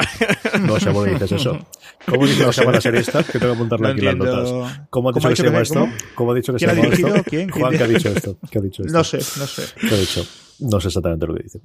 [0.61, 1.59] No sé cómo dices eso.
[2.07, 3.23] ¿Cómo dices que se llama la serie esta?
[3.23, 4.81] Que tengo que apuntarla aquí las notas.
[4.91, 5.89] ¿Cómo ha dicho que se llama esto?
[6.15, 7.09] ¿Cómo ha dicho que se llama esto?
[7.53, 8.37] Juan, ¿qué ha dicho esto?
[8.51, 8.93] ¿Qué ha dicho esto?
[8.93, 9.63] No sé, no sé.
[9.81, 10.27] ¿Qué ha dicho?
[10.59, 11.61] No sé exactamente lo que dice.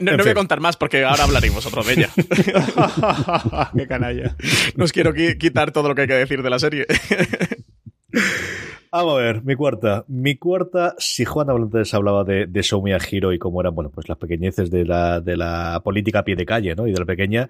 [0.00, 2.10] no, voy a contar más porque ahora hablaremos otro de ella.
[3.76, 4.36] Qué canalla.
[4.76, 6.86] No os quiero quitar todo lo que hay que decir de la serie.
[8.92, 10.04] Vamos a ver, mi cuarta.
[10.06, 14.06] Mi cuarta, si Juan antes hablaba de, de Soumia Hiro y cómo eran, bueno, pues
[14.06, 16.86] las pequeñeces de la, de la política a pie de calle, ¿no?
[16.86, 17.48] Y de la pequeña,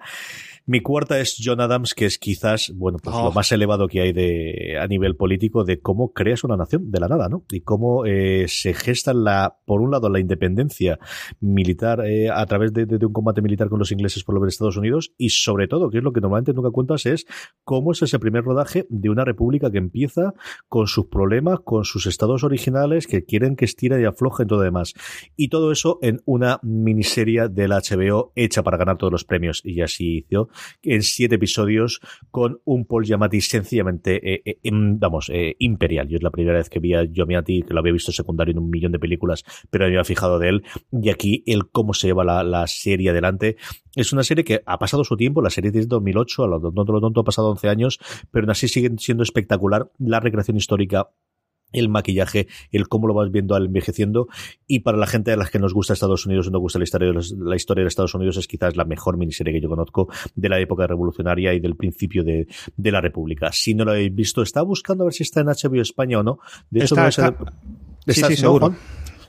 [0.65, 3.31] mi cuarta es John Adams, que es quizás, bueno, pues lo oh.
[3.31, 7.07] más elevado que hay de, a nivel político de cómo creas una nación de la
[7.07, 7.43] nada, ¿no?
[7.51, 10.99] Y cómo eh, se gesta la, por un lado, la independencia
[11.39, 14.77] militar eh, a través de, de, un combate militar con los ingleses por los Estados
[14.77, 17.25] Unidos y sobre todo, que es lo que normalmente nunca cuentas, es
[17.63, 20.33] cómo es ese primer rodaje de una república que empieza
[20.69, 24.61] con sus problemas, con sus estados originales, que quieren que estira y afloje en todo
[24.61, 24.93] demás.
[25.35, 29.61] Y todo eso en una miniserie del HBO hecha para ganar todos los premios.
[29.63, 31.99] Y así hizo en siete episodios
[32.31, 36.07] con un Paul Giamatti sencillamente, eh, eh, vamos, eh, imperial.
[36.07, 38.59] Yo es la primera vez que vi a Giamatti, que lo había visto secundario en
[38.59, 40.63] un millón de películas, pero me había fijado de él.
[40.91, 43.57] Y aquí el cómo se lleva la, la serie adelante.
[43.95, 46.59] Es una serie que ha pasado su tiempo, la serie es de 2008, a lo
[46.59, 47.99] tonto, lo tonto ha pasado 11 años,
[48.31, 51.09] pero aún así sigue siendo espectacular la recreación histórica
[51.73, 54.27] el maquillaje, el cómo lo vas viendo al envejeciendo.
[54.67, 57.11] Y para la gente a la que nos gusta Estados Unidos nos gusta la historia,
[57.11, 60.49] de la historia de Estados Unidos, es quizás la mejor miniserie que yo conozco de
[60.49, 62.47] la época revolucionaria y del principio de,
[62.77, 63.51] de la República.
[63.51, 66.23] Si no lo habéis visto, está buscando a ver si está en HBO España o
[66.23, 66.39] no.
[66.69, 67.35] De hecho, está,
[68.07, 68.75] sí, sí, seguro.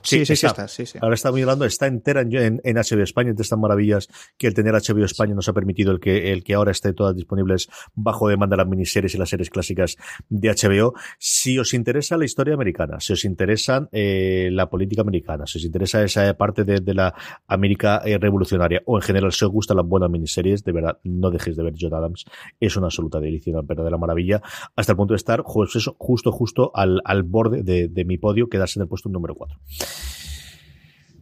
[0.05, 3.31] Sí, sí, sí, está, sí, Ahora está mirando, está entera en, en, en, HBO España,
[3.31, 6.53] entre estas maravillas que el tener HBO España nos ha permitido el que, el que
[6.53, 9.97] ahora esté todas disponibles bajo demanda las miniseries y las series clásicas
[10.29, 10.93] de HBO.
[11.17, 15.65] Si os interesa la historia americana, si os interesa eh, la política americana, si os
[15.65, 17.15] interesa esa parte de, de la
[17.47, 21.31] América eh, revolucionaria o en general si os gustan las buenas miniseries, de verdad, no
[21.31, 22.25] dejéis de ver John Adams.
[22.59, 24.41] Es una absoluta delicia, una verdadera maravilla,
[24.75, 28.47] hasta el punto de estar justo, justo, justo al, al borde de, de mi podio,
[28.49, 29.57] quedarse en el puesto número 4.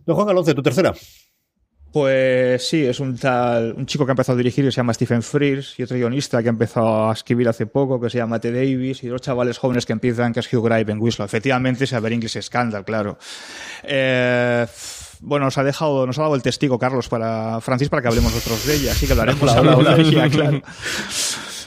[0.05, 0.93] Don Juan Alonce, tu tercera.
[1.93, 4.95] Pues sí, es un tal, un chico que ha empezado a dirigir que se llama
[4.95, 8.39] Stephen Frears y otro guionista que ha empezado a escribir hace poco que se llama
[8.39, 8.51] T.
[8.51, 11.25] Davis y dos chavales jóvenes que empiezan que es Hugh Grant y Ben Winslow.
[11.25, 13.19] Efectivamente, se ver English Scandal, claro.
[13.83, 14.65] Eh,
[15.19, 18.35] bueno, nos ha dejado, nos ha dado el testigo Carlos para Francis para que hablemos
[18.35, 20.61] otros de ella, así que hablaremos ahora de ella, claro.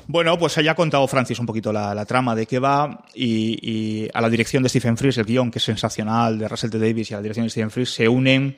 [0.08, 4.20] Bueno, pues ya ha contado Francis un poquito la, trama de qué va y, a
[4.20, 6.78] la dirección de Stephen Frears, el guion que es sensacional de Russell T.
[6.78, 8.56] Davis y a la dirección de Stephen Frears se unen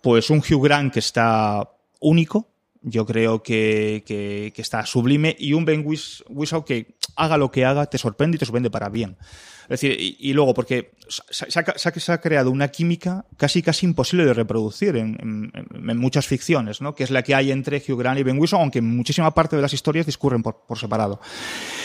[0.00, 1.68] pues un Hugh Grant que está
[2.00, 2.48] único,
[2.82, 7.86] yo creo que, que, está sublime y un Ben Whishaw que haga lo que haga
[7.86, 9.16] te sorprende y te sorprende para bien.
[9.64, 14.94] Es decir, y, luego, porque se ha, creado una química casi casi imposible de reproducir
[14.96, 15.50] en,
[15.96, 16.94] muchas ficciones, ¿no?
[16.94, 19.62] Que es la que hay entre Hugh Grant y Ben Whishaw, aunque muchísima parte de
[19.62, 21.18] las historias discurren por, separado.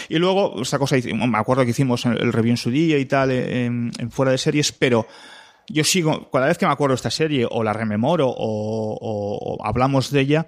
[0.10, 3.32] Y luego, esta cosa, me acuerdo que hicimos el review en su día y tal,
[3.32, 5.08] en, fuera de series, pero
[5.70, 10.12] yo sigo, cada vez que me acuerdo de esta serie, o la rememoro, o, hablamos
[10.12, 10.48] de ella,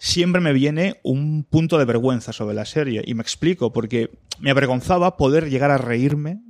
[0.00, 3.02] siempre me viene un punto de vergüenza sobre la serie.
[3.06, 6.40] Y me explico, porque me avergonzaba poder llegar a reírme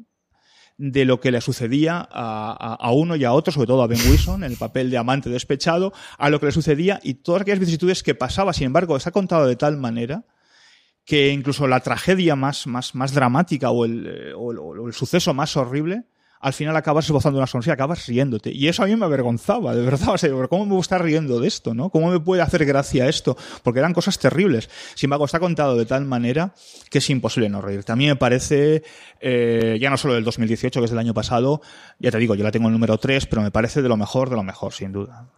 [0.78, 3.98] de lo que le sucedía a, a, uno y a otro, sobre todo a Ben
[4.08, 7.58] Wilson, en el papel de amante despechado, a lo que le sucedía y todas aquellas
[7.58, 8.52] vicisitudes que pasaba.
[8.52, 10.24] Sin embargo, está contado de tal manera
[11.04, 15.56] que incluso la tragedia más, más, más dramática o el, eh, o el suceso más
[15.56, 16.04] horrible
[16.40, 18.50] al final acabas esbozando una sonrisa, acabas riéndote.
[18.50, 20.14] Y eso a mí me avergonzaba, de verdad.
[20.32, 21.90] O ¿cómo me gusta riendo de esto, no?
[21.90, 23.36] ¿Cómo me puede hacer gracia esto?
[23.62, 24.70] Porque eran cosas terribles.
[24.94, 26.54] Sin embargo, está contado de tal manera
[26.88, 27.92] que es imposible no reírte.
[27.92, 28.82] A mí me parece,
[29.20, 31.60] eh, ya no solo del 2018, que es del año pasado,
[31.98, 33.98] ya te digo, yo la tengo en el número 3, pero me parece de lo
[33.98, 35.28] mejor, de lo mejor, sin duda.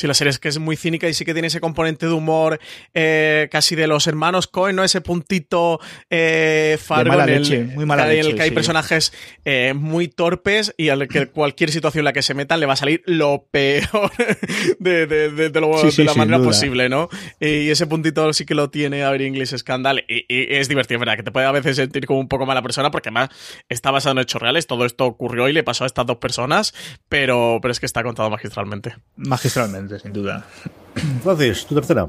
[0.00, 2.12] Sí, la serie es que es muy cínica y sí que tiene ese componente de
[2.12, 2.58] humor
[2.94, 4.82] eh, casi de los hermanos Cohen, ¿no?
[4.82, 5.78] Ese puntito
[6.08, 9.12] eh, Fargo en el, muy mala en el que hay personajes
[9.44, 12.72] eh, muy torpes y al que cualquier situación en la que se metan le va
[12.72, 14.10] a salir lo peor
[14.78, 17.10] de, de, de, lo, de la manera posible, ¿no?
[17.38, 20.98] Y ese puntito sí que lo tiene a ver English Scandal y, y, es divertido,
[20.98, 21.16] ¿verdad?
[21.16, 23.28] Que te puede a veces sentir como un poco mala persona porque además
[23.68, 26.72] está basado en hechos reales, todo esto ocurrió y le pasó a estas dos personas,
[27.10, 28.96] pero, pero es que está contado magistralmente.
[29.16, 30.44] Magistralmente sin duda.
[31.24, 32.08] Francis, tu tercera.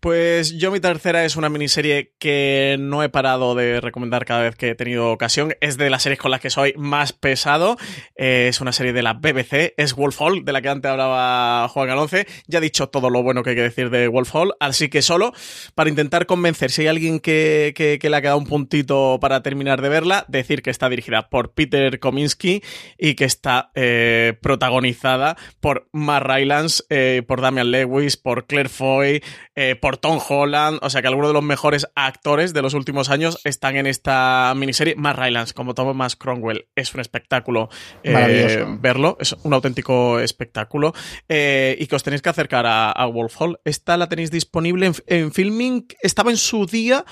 [0.00, 4.56] Pues yo mi tercera es una miniserie que no he parado de recomendar cada vez
[4.56, 5.54] que he tenido ocasión.
[5.60, 7.76] Es de las series con las que soy más pesado.
[8.14, 11.88] es una serie de la BBC, es Wolf Hall, de la que antes hablaba Juan
[11.88, 12.26] Galonce.
[12.46, 15.02] Ya he dicho todo lo bueno que hay que decir de Wolf Hall, así que
[15.02, 15.32] solo
[15.74, 19.88] para intentar convencer si hay alguien que, le ha quedado un puntito para terminar de
[19.88, 22.62] verla, decir que está dirigida por Peter Kominsky
[22.98, 29.22] y que está eh, protagonizada por Mar Rylance, eh, por Damian Lewis, por Claire Foy,
[29.60, 33.10] eh, por Tom Holland, o sea que algunos de los mejores actores de los últimos
[33.10, 34.94] años están en esta miniserie.
[34.94, 37.68] Más Rylance, como Thomas Cromwell, es un espectáculo
[38.04, 40.94] eh, verlo, es un auténtico espectáculo.
[41.28, 43.58] Eh, y que os tenéis que acercar a, Wolf Hall.
[43.64, 47.04] Esta la tenéis disponible en, filming, estaba en su día,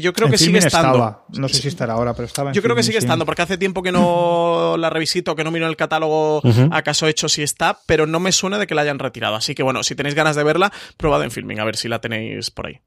[0.00, 1.24] yo creo que sigue estando.
[1.28, 3.56] No sé si estará ahora, pero estaba en Yo creo que sigue estando, porque hace
[3.56, 6.42] tiempo que no la revisito, que no miro el catálogo
[6.72, 9.36] acaso hecho si está, pero no me suena de que la hayan retirado.
[9.36, 11.88] Así que bueno, si tenéis ganas de verla, probad en filming, a ver si si
[11.90, 12.80] la tenéis por ahí.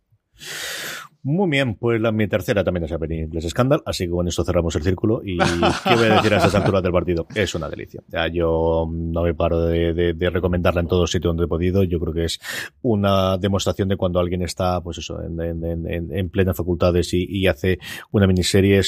[1.22, 4.44] Muy bien, pues la, mi tercera también es Avenida Inglés Scandal, así que con esto
[4.44, 5.22] cerramos el círculo.
[5.24, 7.28] ¿Y qué voy a decir a estas alturas del partido?
[7.36, 8.02] Es una delicia.
[8.08, 11.84] Ya, yo no me paro de, recomendarla en todo sitio donde he podido.
[11.84, 12.40] Yo creo que es
[12.82, 17.46] una demostración de cuando alguien está, pues eso, en, en, en, plenas facultades y, y,
[17.46, 17.78] hace
[18.12, 18.82] una miniserie.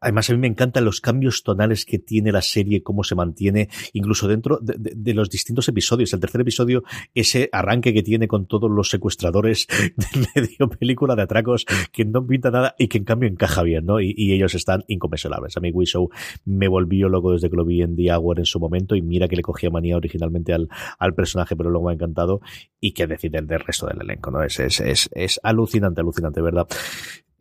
[0.00, 3.68] Además, a mí me encantan los cambios tonales que tiene la serie, cómo se mantiene,
[3.92, 6.12] incluso dentro de, los distintos episodios.
[6.12, 6.82] El tercer episodio,
[7.14, 9.66] ese arranque que tiene con todos los secuestradores
[9.96, 13.86] de medio película de atracos, que no pinta nada y que en cambio encaja bien,
[13.86, 14.00] ¿no?
[14.00, 15.56] Y, ellos están inconmensurables.
[15.56, 16.08] A mí Wishow
[16.46, 19.28] me volvió loco desde que lo vi en The Hour en su momento y mira
[19.28, 20.68] que le cogía manía originalmente al,
[20.98, 22.40] al personaje, pero luego me ha encantado.
[22.80, 24.42] Y qué decir del, del resto del elenco, ¿no?
[24.42, 26.66] Es, es, es, es alucinante, alucinante, ¿verdad?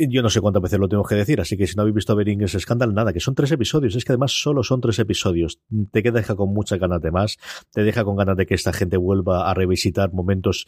[0.10, 2.16] Yo no sé cuántas veces lo tengo que decir, así que si no habéis visto
[2.16, 5.60] Beringues Scandal, nada, que son tres episodios, es que además solo son tres episodios.
[5.92, 7.38] Te deja con muchas ganas de más,
[7.72, 10.66] te deja con ganas de que esta gente vuelva a revisitar momentos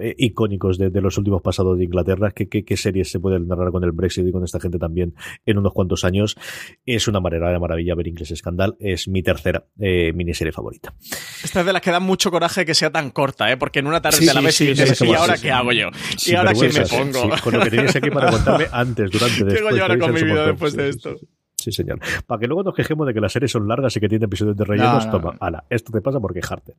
[0.00, 3.84] eh, icónicos de, los últimos pasados de Inglaterra, que qué, series se pueden narrar con
[3.84, 5.14] el Brexit y con esta gente también
[5.46, 6.36] en unos cuantos años.
[6.84, 10.94] Es una manera de maravilla ver Inglés Scandal, es mi tercera eh, miniserie favorita.
[11.42, 13.56] Esta es de las que da mucho coraje que sea tan corta, ¿eh?
[13.56, 15.88] porque en una tarde te la ves y dices, ¿y ahora qué hago yo?
[16.26, 17.30] ¿Y ahora qué me pongo?
[17.42, 19.72] con lo que tenías aquí para contarme antes, durante, después.
[19.72, 21.16] ¿Qué yo ahora con mi vida después de esto?
[21.56, 21.98] Sí, señor.
[22.26, 24.56] Para que luego nos quejemos de que las series son largas y que tienen episodios
[24.56, 26.76] de rellenos, toma, ala, esto te pasa por quejarte.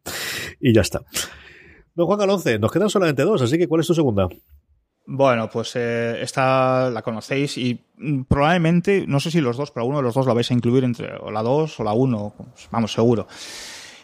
[0.59, 1.01] Y ya está.
[1.95, 4.27] Don Juan Galonce, nos quedan solamente dos, así que ¿cuál es tu segunda?
[5.07, 9.85] Bueno, pues eh, esta la conocéis y mm, probablemente, no sé si los dos, pero
[9.85, 12.33] uno de los dos la vais a incluir entre o la dos o la uno,
[12.37, 13.27] pues, vamos, seguro.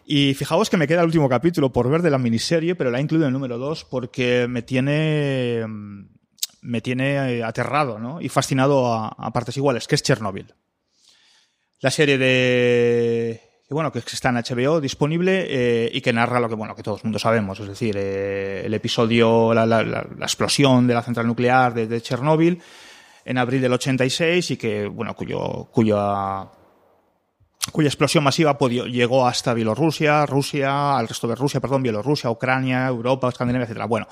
[0.06, 3.00] Y fijaos que me queda el último capítulo por ver de la miniserie, pero la
[3.00, 6.06] he incluido en el número dos porque me tiene mm,
[6.62, 8.22] me tiene eh, aterrado ¿no?
[8.22, 10.53] y fascinado a, partes iguales, que es Chernobyl.
[11.80, 16.49] La serie de que bueno que está en HBO disponible eh, y que narra lo
[16.49, 20.93] que bueno que todo el mundo sabemos, es decir, eh, el episodio la, explosión de
[20.93, 22.62] la central nuclear de, de, Chernóbil
[23.26, 26.51] en abril del 86 y que bueno cuyo cuya
[27.72, 33.30] cuya explosión masiva llegó hasta Bielorrusia, Rusia, al resto de Rusia, perdón, Bielorrusia, Ucrania, Europa,
[33.30, 33.86] Escandinavia, etcétera.
[33.86, 34.07] Bueno,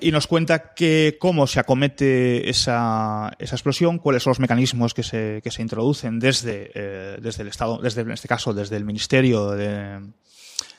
[0.00, 5.02] y nos cuenta que cómo se acomete esa, esa explosión, cuáles son los mecanismos que
[5.02, 8.84] se, que se introducen desde, eh, desde el Estado, desde, en este caso, desde el
[8.84, 10.00] Ministerio de,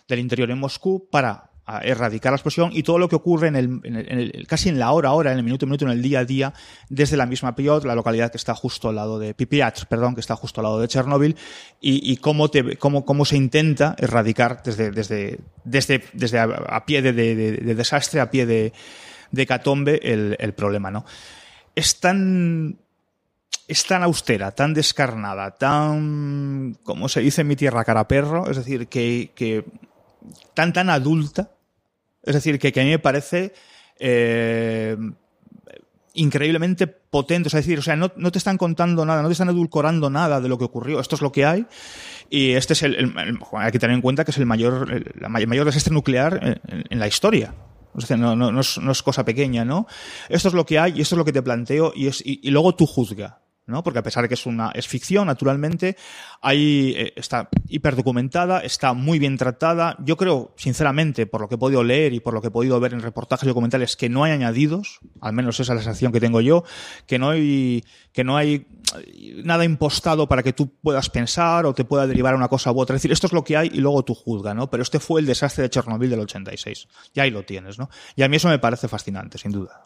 [0.07, 4.45] del Interior en Moscú para erradicar la explosión y todo lo que ocurre en el,
[4.47, 6.25] casi en la hora a hora, en el minuto a minuto, en el día a
[6.25, 6.53] día,
[6.89, 10.21] desde la misma Piot, la localidad que está justo al lado de Pipiat, perdón, que
[10.21, 11.35] está justo al lado de Chernóbil,
[11.79, 17.13] y, cómo, te, cómo, cómo se intenta erradicar desde, desde, desde, desde a, pie de,
[17.75, 18.73] desastre, a pie de,
[19.31, 21.05] de catombe el, el problema, ¿no?
[21.75, 22.77] Es tan
[23.71, 28.57] es tan austera, tan descarnada, tan, como se dice en mi tierra, cara perro, es
[28.57, 29.63] decir, que, que
[30.53, 31.51] tan, tan adulta,
[32.23, 33.53] es decir, que, que a mí me parece
[33.99, 34.97] eh,
[36.13, 40.09] increíblemente potente, es decir, o sea, no, te están contando nada, no te están edulcorando
[40.09, 41.65] nada de lo que ocurrió, esto es lo que hay,
[42.29, 43.13] y este es el,
[43.53, 47.07] hay que tener en cuenta que es el mayor, el, mayor desastre nuclear en, la
[47.07, 47.53] historia.
[47.93, 49.85] O sea, no, no, no, es, cosa pequeña, ¿no?
[50.29, 52.49] Esto es lo que hay y esto es lo que te planteo y, es, y
[52.49, 53.40] luego tú juzga.
[53.83, 55.95] Porque a pesar de que es una es ficción, naturalmente,
[56.41, 59.95] ahí eh, está hiperdocumentada, está muy bien tratada.
[60.03, 62.79] Yo creo, sinceramente, por lo que he podido leer y por lo que he podido
[62.79, 66.11] ver en reportajes y documentales, que no hay añadidos, al menos esa es la sensación
[66.11, 66.63] que tengo yo,
[67.07, 68.67] que no hay que no hay
[69.43, 72.79] nada impostado para que tú puedas pensar o te pueda derivar a una cosa u
[72.79, 72.95] otra.
[72.95, 74.69] Es decir, esto es lo que hay y luego tú juzga, ¿no?
[74.69, 76.87] Pero este fue el desastre de Chernobyl del 86.
[77.13, 77.89] Y ahí lo tienes, ¿no?
[78.15, 79.85] Y a mí eso me parece fascinante, sin duda.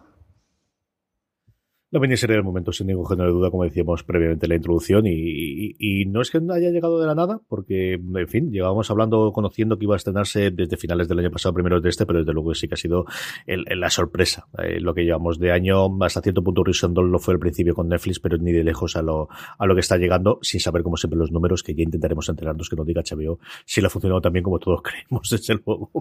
[1.96, 5.06] La miniserie del momento, sin ningún género de duda, como decíamos previamente en la introducción,
[5.08, 9.78] y, no es que haya llegado de la nada, porque, en fin, llevábamos hablando, conociendo
[9.78, 12.54] que iba a estrenarse desde finales del año pasado, primero de este, pero desde luego
[12.54, 13.06] sí que ha sido
[13.46, 14.46] la sorpresa.
[14.62, 17.88] Eh, lo que llevamos de año, hasta cierto punto, Horizon lo fue al principio con
[17.88, 20.98] Netflix, pero ni de lejos a lo, a lo que está llegando, sin saber, como
[20.98, 24.20] siempre, los números, que ya intentaremos enterarnos que nos diga HBO si le ha funcionado
[24.20, 25.92] también como todos creemos, desde luego.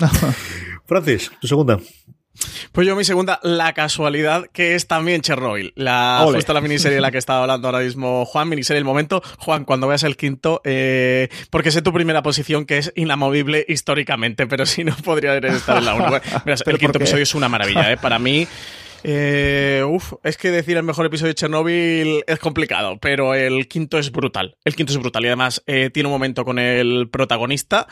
[0.87, 1.79] Francis, tu segunda.
[2.73, 5.73] Pues yo mi segunda, la casualidad, que es también Chernobyl.
[5.77, 9.23] La, justo la miniserie de la que estaba hablando ahora mismo Juan, miniserie el momento.
[9.39, 14.47] Juan, cuando veas el quinto, eh, porque sé tu primera posición que es inamovible históricamente,
[14.47, 16.17] pero si no podría estar en la uno.
[16.67, 17.97] el quinto episodio es una maravilla, ¿eh?
[17.97, 18.47] Para mí...
[19.07, 23.99] Eh, uf, es que decir el mejor episodio de Chernobyl es complicado, pero el quinto
[23.99, 24.57] es brutal.
[24.65, 27.87] El quinto es brutal y además eh, tiene un momento con el protagonista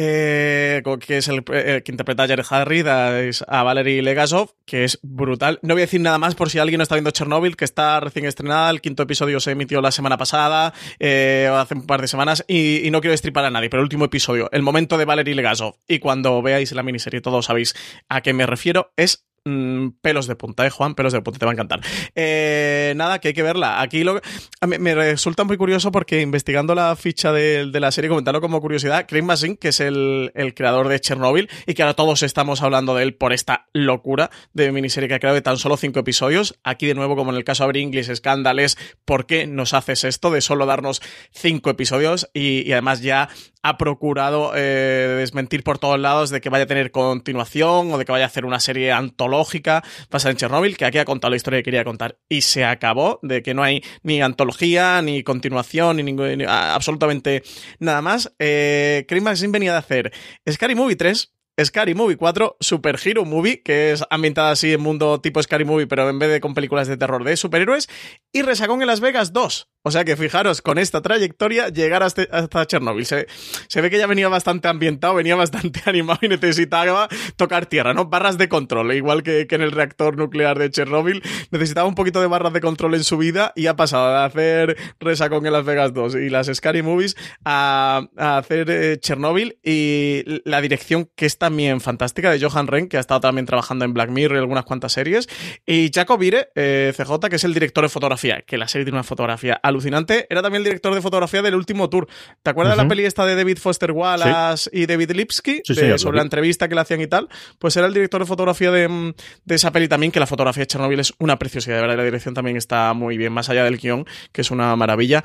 [0.00, 5.58] eh, que es el, que interpreta a Jared Harry, a Valery Legasov, que es brutal.
[5.62, 7.98] No voy a decir nada más por si alguien no está viendo Chernobyl, que está
[7.98, 8.70] recién estrenada.
[8.70, 12.88] El quinto episodio se emitió la semana pasada, eh, hace un par de semanas, y,
[12.92, 15.98] no quiero destripar a nadie, pero el último episodio, el momento de Valery Legasov, y
[15.98, 17.74] cuando veáis la miniserie todos sabéis
[18.08, 20.94] a qué me refiero, es Mm, pelos de punta, ¿eh, Juan?
[20.94, 21.80] Pelos de punta, te va a encantar.
[22.14, 23.80] Eh, nada, que hay que verla.
[23.80, 24.20] Aquí lo,
[24.66, 29.22] me resulta muy curioso porque investigando la ficha de, la serie, comentando como curiosidad, Craig
[29.22, 33.14] Mazin, que es el, creador de Chernobyl, y que ahora todos estamos hablando de él
[33.14, 36.58] por esta locura de miniserie que ha creado de tan solo cinco episodios.
[36.62, 38.76] Aquí, de nuevo, como en el caso de English Scandal, es
[39.06, 41.00] ¿por qué nos haces esto de solo darnos
[41.32, 42.28] cinco episodios?
[42.34, 43.28] y además ya
[43.62, 48.04] ha procurado eh, desmentir por todos lados de que vaya a tener continuación o de
[48.04, 49.37] que vaya a hacer una serie antológica
[50.10, 53.20] basada en Chernobyl, que aquí ha contado la historia que quería contar y se acabó,
[53.22, 57.42] de que no hay ni antología, ni continuación, ni, ningún, absolutamente
[57.78, 58.32] nada más.
[58.38, 60.12] Eh, Chris Maxine venía de hacer
[60.48, 61.34] Scary Movie 3,
[61.64, 65.86] Scary Movie 4, Super Hero Movie, que es ambientada así en mundo tipo Scary Movie,
[65.88, 67.88] pero en vez de con películas de terror de superhéroes,
[68.32, 72.22] y Resacón en Las Vegas 2, o sea que fijaros, con esta trayectoria, llegar hasta,
[72.30, 73.06] hasta Chernobyl.
[73.06, 73.26] Se,
[73.68, 78.06] se, ve que ya venía bastante ambientado, venía bastante animado y necesitaba tocar tierra, ¿no?
[78.06, 81.22] Barras de control, igual que, que en el reactor nuclear de Chernobyl.
[81.50, 84.76] Necesitaba un poquito de barras de control en su vida y ha pasado de hacer
[85.00, 90.60] Resacón en Las Vegas 2 y las Scary Movies a, hacer eh, Chernobyl y la
[90.60, 94.10] dirección que es también fantástica de Johan Ren, que ha estado también trabajando en Black
[94.10, 95.28] Mirror y algunas cuantas series.
[95.66, 98.96] Y Jacob Vire, eh, CJ, que es el director de fotografía, que la serie tiene
[98.96, 102.08] una fotografía alucinante era también el director de fotografía del último tour.
[102.42, 105.62] ¿Te acuerdas de la peli esta de David Foster Wallace y David Lipsky?
[105.98, 107.28] sobre la entrevista que le hacían y tal.
[107.58, 109.14] Pues era el director de fotografía de,
[109.48, 112.34] esa peli también, que la fotografía de Chernobyl es una preciosidad, de verdad, la dirección
[112.34, 115.24] también está muy bien, más allá del guion, que es una maravilla.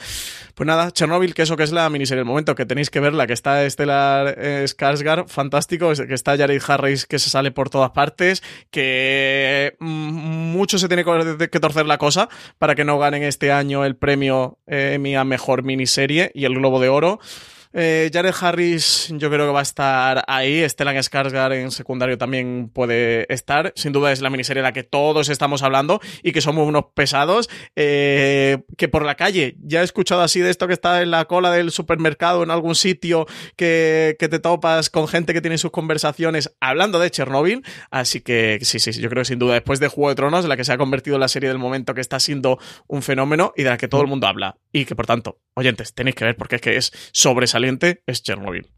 [0.56, 3.28] Pues nada, Chernobyl, que eso que es la miniserie del momento, que tenéis que verla,
[3.28, 7.92] que está Stellar eh, Skarsgård, fantástico, que está Jared Harris, que se sale por todas
[7.92, 9.86] partes, que mm,
[10.54, 14.33] mucho se tiene que torcer la cosa para que no ganen este año el premio
[14.68, 17.20] eh, mi mejor miniserie y el Globo de Oro.
[17.74, 20.68] Eh, Jared Harris yo creo que va a estar ahí.
[20.70, 23.74] Stellan Skarsgård en secundario también puede estar.
[23.76, 26.86] Sin duda es la miniserie de la que todos estamos hablando y que somos unos
[26.94, 27.50] pesados.
[27.76, 31.26] Eh, que por la calle ya he escuchado así de esto que está en la
[31.26, 35.72] cola del supermercado en algún sitio que, que te topas con gente que tiene sus
[35.72, 37.64] conversaciones hablando de Chernobyl.
[37.90, 40.58] Así que sí, sí, yo creo que sin duda después de Juego de Tronos, la
[40.58, 43.64] que se ha convertido en la serie del momento que está siendo un fenómeno y
[43.64, 44.58] de la que todo el mundo habla.
[44.72, 47.63] Y que por tanto, oyentes, tenéis que ver porque es que es sobresaliente
[48.06, 48.70] es Chernobyl.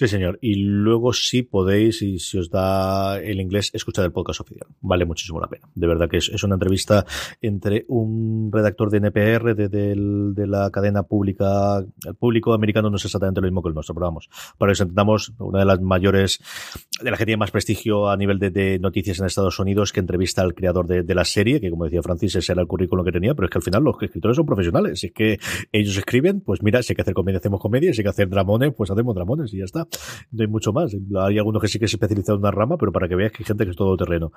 [0.00, 0.38] Sí, señor.
[0.40, 4.66] Y luego sí podéis, y si os da el inglés, escuchar el podcast oficial.
[4.80, 5.68] Vale muchísimo la pena.
[5.74, 7.04] De verdad que es, una entrevista
[7.42, 11.84] entre un redactor de NPR de, de, la cadena pública.
[12.06, 14.30] El público americano no es exactamente lo mismo que el nuestro, pero vamos.
[14.56, 16.38] Para eso intentamos una de las mayores,
[17.02, 20.40] de la que tiene más prestigio a nivel de, noticias en Estados Unidos, que entrevista
[20.40, 23.34] al creador de, la serie, que como decía Francis, ese era el currículum que tenía,
[23.34, 25.04] pero es que al final los escritores son profesionales.
[25.04, 25.38] Es que
[25.72, 28.30] ellos escriben, pues mira, si hay que hacer comedia, hacemos comedia, si hay que hacer
[28.30, 29.86] dramones, pues hacemos dramones y ya está.
[30.32, 30.94] No hay mucho más.
[30.94, 33.38] Hay algunos que sí que se especializan en una rama, pero para que veas que
[33.42, 34.32] hay gente que es todo terreno.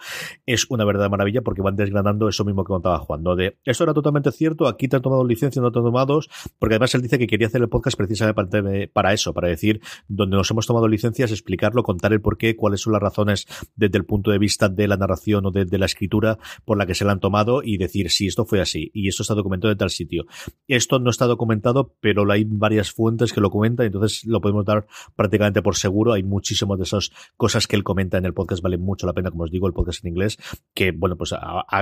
[0.45, 3.35] Es una verdadera maravilla porque van desgranando eso mismo que contaba Juan, ¿no?
[3.35, 6.19] De, eso era totalmente cierto, aquí te han tomado licencia, no te han tomado,
[6.59, 10.35] porque además él dice que quería hacer el podcast precisamente para eso, para decir, donde
[10.35, 13.45] nos hemos tomado licencias, explicarlo, contar el porqué, cuáles son las razones
[13.75, 16.95] desde el punto de vista de la narración o de, la escritura por la que
[16.95, 19.77] se la han tomado y decir, si esto fue así y esto está documentado en
[19.77, 20.25] tal sitio.
[20.67, 24.85] Esto no está documentado, pero hay varias fuentes que lo comentan, entonces lo podemos dar
[25.15, 25.32] prácticamente
[25.63, 26.13] por seguro.
[26.13, 29.31] Hay muchísimas de esas cosas que él comenta en el podcast, vale mucho la pena,
[29.31, 30.37] como os digo, el podcast en inglés,
[30.73, 31.33] que, bueno, pues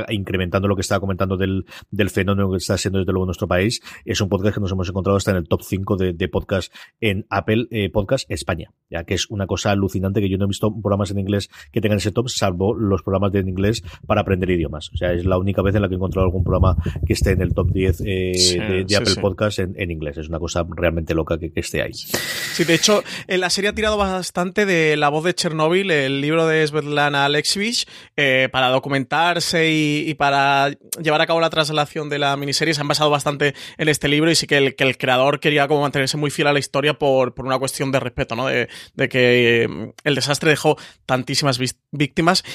[0.10, 3.48] incrementando lo que estaba comentando del, del fenómeno que está siendo desde luego en nuestro
[3.48, 6.28] país, es un podcast que nos hemos encontrado hasta en el top 5 de, de
[6.28, 10.46] podcast en Apple eh, Podcast España, ya que es una cosa alucinante que yo no
[10.46, 13.84] he visto programas en inglés que tengan ese top, salvo los programas de en inglés
[14.08, 14.90] para aprender idiomas.
[14.94, 17.32] O sea, es la única vez en la que he encontrado algún programa que esté
[17.32, 20.18] en el top 10 eh, de, Apple Podcast en, inglés.
[20.18, 21.94] Es una cosa realmente loca que, esté ahí.
[21.94, 26.22] Sí, de hecho, en la serie ha tirado bastante de La voz de Chernobyl, el
[26.22, 30.70] libro de Svetlana Alexievich, eh, para documentarse y, para
[31.02, 32.76] llevar a cabo la traslación de la miniserie.
[32.76, 36.18] Se han basado bastante en este libro y sí que el, creador quería como mantenerse
[36.18, 38.46] muy fiel a la historia por, por una cuestión de respeto, ¿no?
[38.46, 38.70] De,
[39.10, 40.78] que eh, el desastre dejó
[41.08, 41.81] tantísimas víctimas.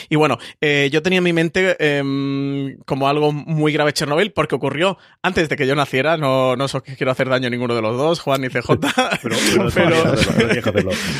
[0.09, 4.55] Y bueno, eh, yo tenía en mi mente em, como algo muy grave Chernobyl porque
[4.55, 6.17] ocurrió antes de que yo naciera.
[6.17, 8.71] No, no os quiero hacer daño a ninguno de los dos, Juan ni CJ.
[9.23, 9.69] pero, pero,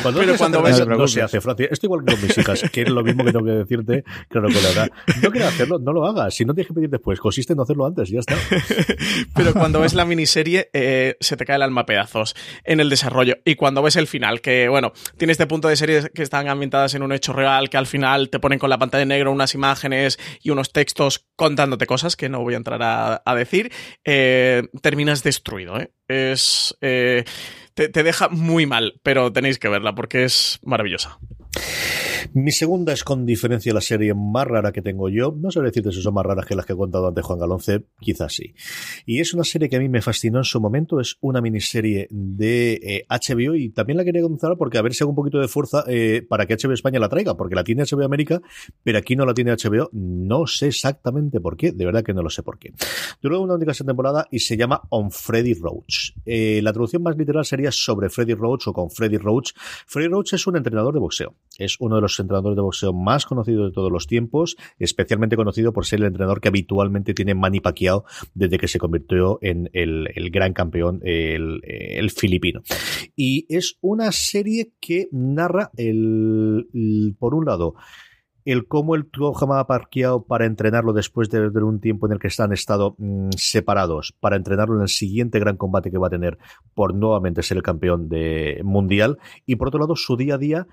[0.03, 1.69] pero cuando ves, no se hace, Francia.
[1.71, 4.49] Esto igual que con mis hijas, que es lo mismo que tengo que decirte, claro,
[4.49, 4.91] con la edad.
[5.23, 6.35] No quieres hacerlo, no lo hagas.
[6.35, 8.37] Si no tienes que pedir después, consiste en no hacerlo antes, ya está.
[9.35, 12.89] pero cuando ves la miniserie, eh, se te cae el alma a pedazos en el
[12.89, 13.37] desarrollo.
[13.45, 16.95] Y cuando ves el final, que bueno, tiene este punto de series que están ambientadas
[16.95, 19.55] en un hecho real, que al final te ponen con la pantalla de negro unas
[19.55, 23.73] imágenes y unos textos contándote cosas que no voy a entrar a, decir,
[24.05, 25.79] eh, terminas destruido.
[25.79, 25.91] ¿eh?
[26.09, 26.77] Es.
[26.81, 27.25] Eh,
[27.75, 31.19] te deja muy mal, pero tenéis que verla porque es maravillosa.
[32.33, 35.35] Mi segunda es con diferencia la serie más rara que tengo yo.
[35.37, 37.85] No sé decirte si son más raras que las que he contado antes Juan Galonce,
[38.01, 38.55] quizás sí.
[39.05, 41.01] Y es una serie que a mí me fascinó en su momento.
[41.01, 45.05] Es una miniserie de HBO eh, y también la quería comenzar porque a ver si
[45.05, 47.85] hago un poquito de fuerza eh, para que HBO España la traiga, porque la tiene
[47.85, 48.41] HBO América,
[48.83, 49.89] pero aquí no la tiene HBO.
[49.93, 52.73] No sé exactamente por qué, de verdad que no lo sé por qué.
[53.23, 56.13] Duró una única temporada y se llama On Freddy Roach.
[56.25, 59.53] Eh, la traducción más literal sería sobre Freddy Roach o con Freddy Roach.
[59.87, 61.35] Freddy Roach es un entrenador de boxeo.
[61.59, 65.73] Es uno de los entrenadores de boxeo más conocidos de todos los tiempos, especialmente conocido
[65.73, 68.05] por ser el entrenador que habitualmente tiene Manny Pacquiao
[68.35, 72.63] desde que se convirtió en el, gran campeón, el, filipino.
[73.15, 77.75] Y es una serie que narra el, por un lado,
[78.47, 82.29] el cómo el Trojama ha parqueado para entrenarlo después de, un tiempo en el que
[82.29, 86.39] están estado mm, separados, para entrenarlo en el siguiente gran combate que va a tener
[86.73, 89.19] por nuevamente ser el campeón de mundial.
[89.45, 90.67] Y por otro lado, su día a día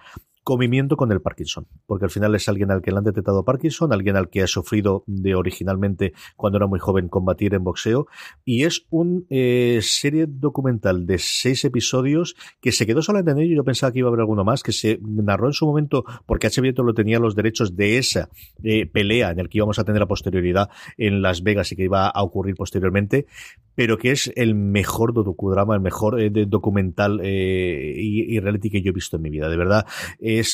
[0.43, 3.93] comimiento con el Parkinson, porque al final es alguien al que le han detectado Parkinson,
[3.93, 8.07] alguien al que ha sufrido de originalmente cuando era muy joven combatir en boxeo,
[8.43, 13.55] y es una eh, serie documental de seis episodios que se quedó solamente en ello,
[13.55, 16.49] yo pensaba que iba a haber alguno más, que se narró en su momento, porque
[16.49, 18.29] HBO lo tenía los derechos de esa
[18.63, 21.83] eh, pelea en el que íbamos a tener la posterioridad en Las Vegas y que
[21.83, 23.27] iba a ocurrir posteriormente,
[23.75, 28.93] pero que es el mejor docudrama, el mejor eh, documental y, reality que yo he
[28.93, 29.85] visto en mi vida, de verdad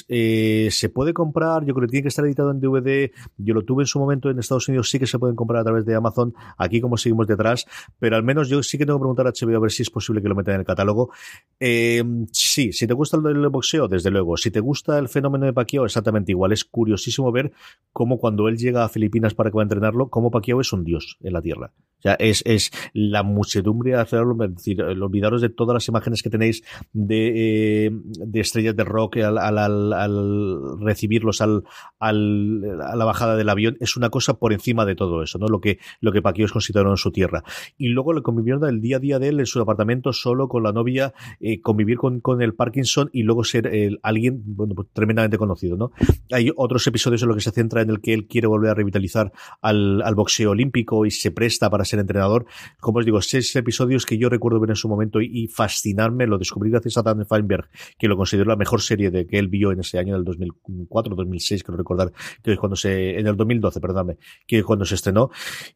[0.07, 3.63] eh, se puede comprar, yo creo que tiene que estar editado en DVD, yo lo
[3.63, 5.95] tuve en su momento en Estados Unidos, sí que se pueden comprar a través de
[5.95, 7.65] Amazon, aquí como seguimos detrás,
[7.99, 9.89] pero al menos yo sí que tengo que preguntar a HBO a ver si es
[9.89, 11.11] posible que lo metan en el catálogo.
[11.59, 15.53] Eh, sí, si te gusta el, boxeo, desde luego, si te gusta el fenómeno de
[15.53, 17.51] Pacquiao, exactamente igual, es curiosísimo ver
[17.91, 20.83] cómo cuando él llega a Filipinas para que va a entrenarlo, cómo Pacquiao es un
[20.83, 21.73] dios en la tierra.
[21.99, 26.23] O sea, es, es la muchedumbre de hacerlo, es decir, olvidaros de todas las imágenes
[26.23, 31.63] que tenéis de, eh, de estrellas de rock al, al, al, recibirlos al,
[31.99, 35.47] al, a la bajada del avión, es una cosa por encima de todo eso, ¿no?
[35.47, 37.43] Lo que, lo que Paquillos consideraron su tierra.
[37.77, 40.63] Y luego le convivieron el día a día de él en su apartamento solo con
[40.63, 44.87] la novia, eh, convivir con, con el Parkinson y luego ser el, alguien, bueno, pues,
[44.93, 45.91] tremendamente conocido, ¿no?
[46.31, 48.73] Hay otros episodios en los que se centra en el que él quiere volver a
[48.73, 49.31] revitalizar
[49.61, 52.45] al, al boxeo olímpico y se presta para ser entrenador.
[52.79, 56.27] Como os digo, seis episodios que yo recuerdo ver en su momento y, fascinarme.
[56.27, 59.47] Lo descubrí gracias a Dan Feinberg, que lo consideró la mejor serie de que él
[59.47, 62.11] vio en ese año del 2004, 2006, creo recordar,
[62.43, 64.17] que es cuando se, en el 2012, perdóname,
[64.47, 65.29] que es cuando se estrenó.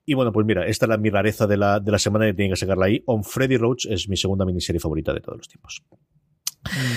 [0.05, 2.33] Y bueno, pues mira, esta es la mi rareza de la, de la semana y
[2.33, 3.03] tiene que sacarla ahí.
[3.05, 5.83] On Freddy Roach es mi segunda miniserie favorita de todos los tiempos.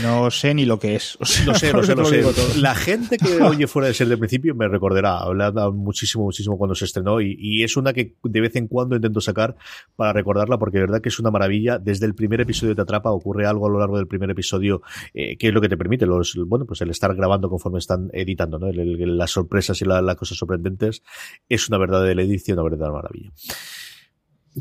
[0.03, 1.19] No sé ni lo que es.
[1.47, 2.61] lo sé, lo sé, lo sé.
[2.61, 5.19] La gente que oye fuera de ser de principio me recordará.
[5.19, 9.21] Hablado muchísimo, muchísimo cuando se estrenó y, es una que de vez en cuando intento
[9.21, 9.57] sacar
[9.97, 11.79] para recordarla porque de verdad que es una maravilla.
[11.79, 14.83] Desde el primer episodio te atrapa, ocurre algo a lo largo del primer episodio
[15.14, 18.09] eh, que es lo que te permite los, bueno, pues el estar grabando conforme están
[18.13, 18.71] editando, ¿no?
[18.72, 21.03] las sorpresas y las cosas sorprendentes
[21.49, 23.33] es una verdadera edición, una verdadera maravilla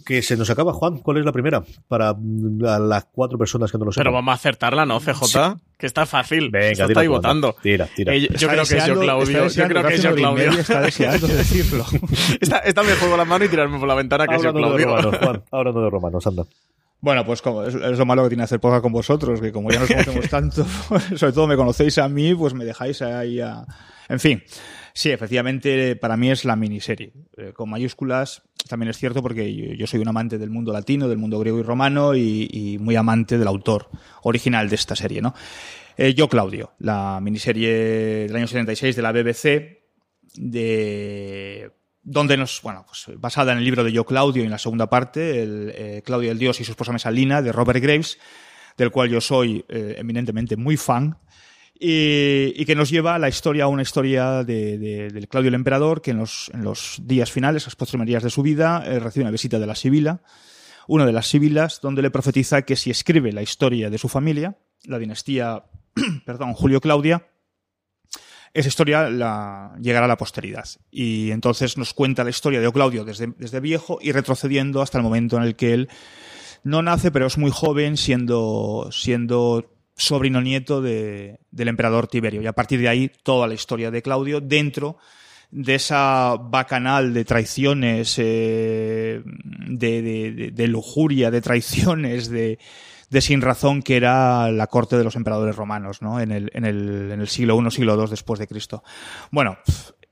[0.04, 1.00] que se nos acaba, Juan.
[1.00, 1.64] ¿Cuál es la primera?
[1.88, 4.04] Para las cuatro personas que no lo saben.
[4.04, 5.56] Pero vamos a acertarla, ¿no, CJ?
[5.78, 6.50] Que está fácil.
[6.50, 7.56] Venga, está ahí votando.
[7.62, 8.14] Tira, tira.
[8.14, 9.48] Eh, yo, creo que es yo, Claudio.
[9.48, 10.52] Yo creo que es yo, Claudio.
[10.52, 11.86] Está deseando decirlo.
[12.40, 14.78] esta, esta, me juego la mano y tirarme por la ventana, que es yo, Claudio.
[14.78, 15.44] De romanos, Juan.
[15.52, 16.46] Ahora no de romanos, anda.
[17.02, 19.80] Bueno, pues como es, lo malo que tiene hacer poca con vosotros, que como ya
[19.80, 20.66] nos conocemos tanto,
[21.16, 23.64] sobre todo me conocéis a mí, pues me dejáis ahí a...
[24.10, 24.42] En fin,
[24.96, 27.14] sí, efectivamente para mí es la miniserie.
[27.38, 31.20] Eh, con mayúsculas también es cierto porque yo, soy un amante del mundo latino, del
[31.20, 33.90] mundo griego y romano y, muy amante del autor
[34.24, 35.36] original de esta serie, ¿no?
[35.98, 37.70] Eh, yo, Claudio, la miniserie
[38.28, 39.84] del año 76 de la BBC,
[40.34, 44.90] de donde nos, bueno, pues basada en el libro de Yo Claudio en la segunda
[44.90, 48.20] parte, el, eh, Claudio el Dios y su esposa Mesalina, de Robert Graves,
[48.78, 51.18] del cual yo soy eh, eminentemente muy fan,
[51.78, 56.02] y, que nos lleva a la historia, a una historia de, del Claudio el Emperador,
[56.02, 59.32] que en los, en los días finales, las postrimerías de su vida, eh, recibe una
[59.32, 60.22] visita de la Sibila,
[60.88, 64.58] una de las Sibilas, donde le profetiza que si escribe la historia de su familia,
[64.86, 65.66] la dinastía,
[66.26, 67.28] perdón, Julio Claudia,
[68.54, 70.66] esa historia la, llegará a la posteridad.
[70.90, 75.04] Y entonces nos cuenta la historia de Claudio desde, desde viejo y retrocediendo hasta el
[75.04, 75.90] momento en el que él
[76.64, 82.42] no nace, pero es muy joven, siendo, siendo sobrino nieto de, del emperador Tiberio.
[82.42, 84.98] Y a partir de ahí, toda la historia de Claudio dentro
[85.52, 92.60] de esa bacanal de traiciones, eh, de, de, lujuria, de traiciones, de,
[93.10, 96.20] de sin razón que era la corte de los emperadores romanos, ¿no?
[96.20, 98.84] En el, en el, en el siglo I, siglo II después de Cristo.
[99.32, 99.58] Bueno,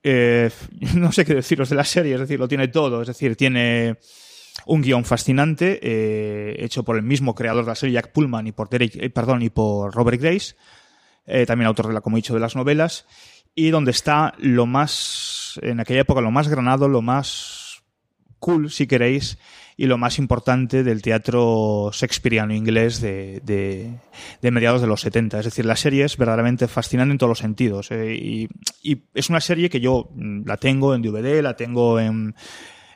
[0.02, 0.50] eh,
[0.96, 3.98] no sé qué deciros de la serie, es decir, lo tiene todo, es decir, tiene
[4.66, 8.52] un guion fascinante eh, hecho por el mismo creador de la serie, Jack Pullman, y
[8.52, 10.56] por Derek, eh, perdón, y por Robert Grace,
[11.26, 13.06] eh, también autor de la, como he dicho, de las novelas,
[13.56, 17.84] y donde está lo más, en aquella época, lo más granado, lo más
[18.40, 19.38] cool, si queréis,
[19.76, 25.40] y lo más importante del teatro shakespeariano inglés de, de, mediados de los 70.
[25.40, 27.90] Es decir, la serie es verdaderamente fascinante en todos los sentidos.
[27.92, 28.48] y,
[28.84, 32.36] y, es una serie que yo mm, la tengo en DVD, la tengo en,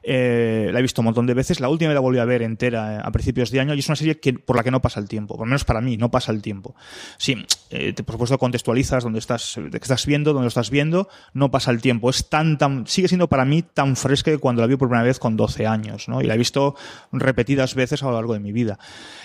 [0.09, 1.59] eh, la he visto un montón de veces.
[1.59, 3.97] La última la volví a ver entera eh, a principios de año y es una
[3.97, 5.35] serie que, por la que no pasa el tiempo.
[5.35, 6.75] Por lo menos para mí, no pasa el tiempo.
[7.17, 11.51] Sí, eh, te, por supuesto contextualizas donde estás, estás viendo, donde lo estás viendo, no
[11.51, 12.09] pasa el tiempo.
[12.09, 15.03] Es tan, tan, sigue siendo para mí tan fresca que cuando la vi por primera
[15.03, 16.21] vez con 12 años, ¿no?
[16.21, 16.75] Y la he visto
[17.11, 18.79] repetidas veces a lo largo de mi vida.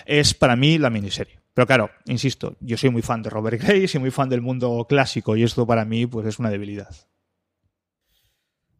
[0.05, 1.39] Es para mí la miniserie.
[1.53, 4.85] Pero claro, insisto, yo soy muy fan de Robert Grace y muy fan del mundo
[4.89, 6.89] clásico y esto para mí pues es una debilidad.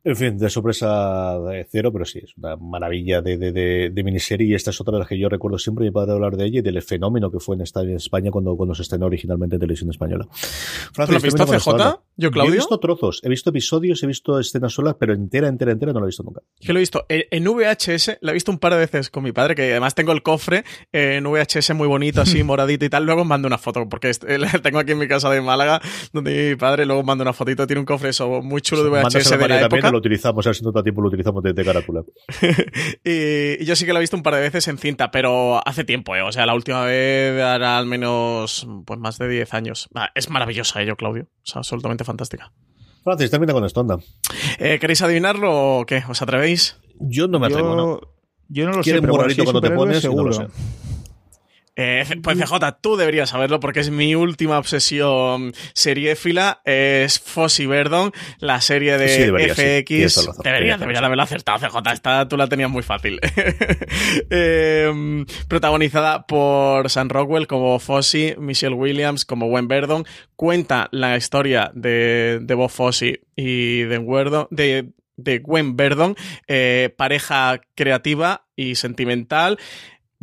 [0.05, 4.47] En fin, de sorpresa de cero, pero sí, es una maravilla de, de, de, miniserie
[4.47, 6.59] y esta es otra de las que yo recuerdo siempre, mi padre hablar de ella
[6.59, 9.61] y del fenómeno que fue en, esta, en España cuando, cuando se estrenó originalmente en
[9.61, 10.27] televisión española.
[10.91, 12.01] Francis, ¿Lo has visto CJ?
[12.17, 12.53] Yo, Claudio.
[12.53, 16.01] he visto trozos, he visto episodios, he visto escenas solas, pero entera, entera, entera no
[16.01, 16.41] la he visto nunca.
[16.59, 19.31] Yo lo he visto en VHS, la he visto un par de veces con mi
[19.31, 23.23] padre, que además tengo el cofre en VHS muy bonito, así moradito y tal, luego
[23.23, 24.11] mando una foto, porque
[24.63, 25.81] tengo aquí en mi casa de Málaga,
[26.11, 29.29] donde mi padre luego manda una fotito, tiene un cofre eso muy chulo de VHS
[29.29, 32.03] de la época lo utilizamos, si no tiempo lo utilizamos de, carátula.
[33.05, 35.85] y, yo sí que lo he visto un par de veces en cinta, pero hace
[35.85, 36.21] tiempo, ¿eh?
[36.21, 39.89] O sea, la última vez era al menos pues más de 10 años.
[40.15, 41.23] es maravillosa ello, Claudio.
[41.23, 42.51] O sea, absolutamente fantástica.
[43.03, 43.97] Francis, termina con esto, anda.
[44.59, 46.03] Eh, ¿Queréis adivinarlo o qué?
[46.07, 46.77] ¿Os atrevéis?
[46.99, 48.01] Yo no me atrevo, ¿no?
[48.49, 50.31] Yo no lo sé, pero cuando te pones, seguro.
[50.31, 50.47] No
[51.75, 56.61] eh, pues CJ, tú deberías saberlo porque es mi última obsesión seriéfila.
[56.65, 60.29] Es Fossi Verdon, la serie de FX.
[60.43, 61.91] deberías, deberías haberlo acertado, CJ.
[61.91, 63.19] Esta tú la tenías muy fácil.
[64.29, 70.05] Em, protagonizada por Sam Rockwell como Fossi, Michelle Williams como Gwen Verdon.
[70.35, 76.15] Cuenta la historia de, de Bob Fossi y de, Verdon, de, de Gwen Verdon,
[76.47, 79.57] eh, pareja creativa y sentimental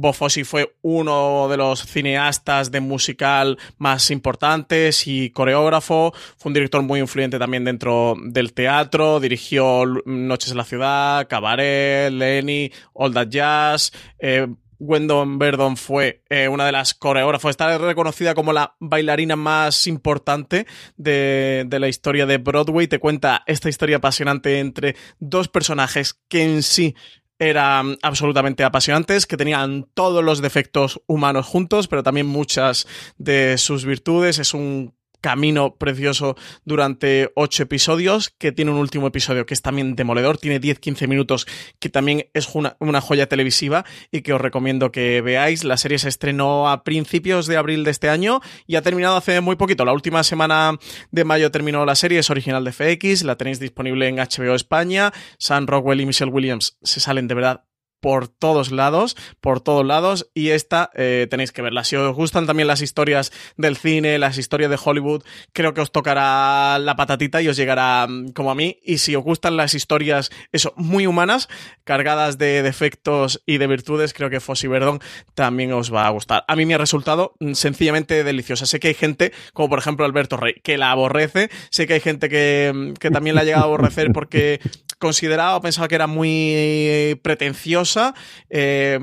[0.01, 6.15] Bob Fosse fue uno de los cineastas de musical más importantes y coreógrafo.
[6.39, 9.21] Fue un director muy influyente también dentro del teatro.
[9.21, 13.93] Dirigió Noches en la Ciudad, Cabaret, Lenny, All That Jazz.
[14.19, 14.47] Eh,
[14.81, 20.67] Gwendon Verdon fue eh, una de las coreógrafas, está reconocida como la bailarina más importante
[20.97, 22.89] de, la historia de Broadway.
[22.89, 26.97] Te cuenta esta historia apasionante entre dos personajes que en sí
[27.41, 32.87] eran absolutamente apasionantes, que tenían todos los defectos humanos juntos, pero también muchas
[33.17, 34.39] de sus virtudes.
[34.39, 39.97] Es un camino precioso durante ocho episodios, que tiene un último episodio que es también
[39.97, 41.47] demoledor, tiene 10-15 minutos,
[41.79, 45.65] que también es una, joya televisiva y que os recomiendo que veáis.
[45.65, 49.41] La serie se estrenó a principios de abril de este año y ha terminado hace
[49.41, 49.85] muy poquito.
[49.85, 50.79] La última semana
[51.11, 55.13] de mayo terminó la serie, es original de FX, la tenéis disponible en HBO España.
[55.39, 57.70] Sam Rockwell y Michelle Williams se salen de verdad
[58.01, 61.85] por todos lados, por todos lados, y esta eh, tenéis que verla.
[61.85, 65.23] Si os gustan también las historias del cine, las historias de Hollywood,
[65.53, 68.79] creo que os tocará la patatita y os llegará mm, como a mí.
[68.83, 71.49] Y si os gustan las historias, eso, muy humanas,
[71.85, 75.01] cargadas de defectos y de virtudes, creo que Fossi Verdon
[75.35, 76.45] también os va a gustar.
[76.49, 78.67] A mí me ha resultado mm, sencillamente deliciosa.
[78.67, 81.51] Sé que hay gente, como por ejemplo Alberto Rey, que la aborrece.
[81.71, 84.61] Sé que hay gente que, mm, que también la ha llegado a aborrecer porque
[85.01, 88.15] consideraba o pensaba que era muy pretenciosa.
[88.49, 89.01] Eh,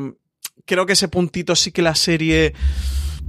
[0.66, 2.54] creo que ese puntito sí que la serie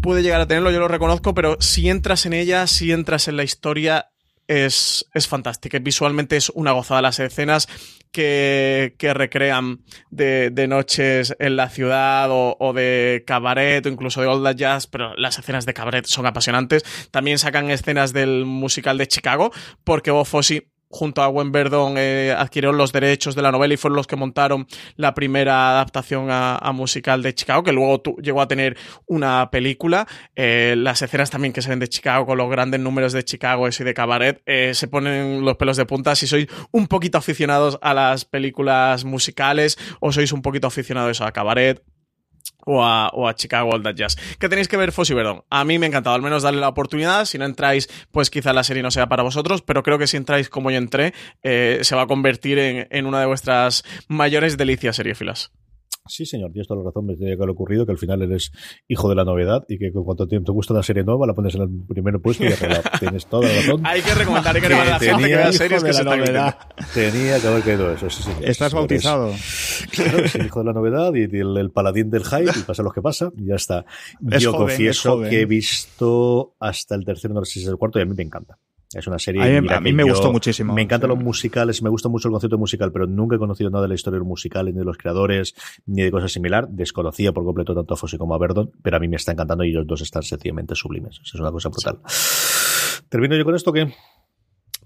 [0.01, 3.37] puede llegar a tenerlo, yo lo reconozco, pero si entras en ella, si entras en
[3.37, 4.11] la historia,
[4.49, 5.79] es, es fantástica.
[5.79, 7.69] Visualmente es una gozada las escenas
[8.11, 14.23] que, que recrean de, de, noches en la ciudad o, o, de cabaret o incluso
[14.23, 16.83] de old jazz, pero las escenas de cabaret son apasionantes.
[17.11, 19.53] También sacan escenas del musical de Chicago,
[19.85, 23.77] porque Bob Fosse junto a Gwen Verdon eh, adquirieron los derechos de la novela y
[23.77, 24.67] fueron los que montaron
[24.97, 30.07] la primera adaptación a, musical de Chicago, que luego llegó a tener una película.
[30.37, 33.69] Eh, las escenas también que se ven de Chicago, con los grandes números de Chicago
[33.69, 37.79] y de Cabaret, eh, se ponen los pelos de punta si sois un poquito aficionados
[37.83, 41.83] a las películas musicales o sois un poquito aficionados a Cabaret
[42.69, 44.17] o a, o a Chicago All That Jazz.
[44.39, 45.43] ¿Qué tenéis que ver Fossi Verdon?
[45.49, 47.25] A mí me ha encantado, al menos darle la oportunidad.
[47.25, 50.19] Si no entráis, pues quizá la serie no sea para vosotros, pero creo que si
[50.19, 54.59] entráis como yo entré, eh, se va a convertir en, en una de vuestras mayores
[54.59, 55.51] delicias seriéfilas.
[56.09, 57.07] Sí, señor, tienes toda la razón.
[57.07, 58.53] Me tenía que haber ocurrido que al final eres
[58.89, 61.63] hijo de la novedad y que cuando te gusta una serie nueva la pones en
[61.63, 62.83] el primer puesto y arreglado.
[63.01, 63.87] tienes toda la razón.
[63.87, 66.59] hay que recomendar, hay que recomendar a la gente que vea series que se novedad.
[66.95, 68.45] Tenía que haber caído eso, sí, señor.
[68.45, 69.33] Estás bautizado.
[69.91, 72.83] Claro, es el hijo de la novedad y el, el paladín del hype y pasa
[72.83, 73.85] lo que pasa y ya está.
[74.31, 77.69] Es Yo joven, confieso es que he visto hasta el tercero, no sé si es
[77.69, 78.59] el cuarto y a mí me encanta.
[78.95, 79.43] Es una serie.
[79.43, 80.73] A mí- a mí que me yo- gustó muchísimo.
[80.73, 81.15] Me encantan Sí.
[81.17, 83.95] los musicales, me gusta mucho el concepto musical, pero nunca he conocido nada de la
[83.95, 85.55] historia del musical, ni de los creadores,
[85.87, 86.69] ni de cosas similar.
[86.69, 89.65] Desconocía por completo tanto a Fosse como a Verdon, pero a mí me está encantando
[89.65, 91.21] y los dos están sencillamente sublimes.
[91.23, 91.99] Es una cosa brutal.
[93.11, 93.93] ¿Termino yo con esto que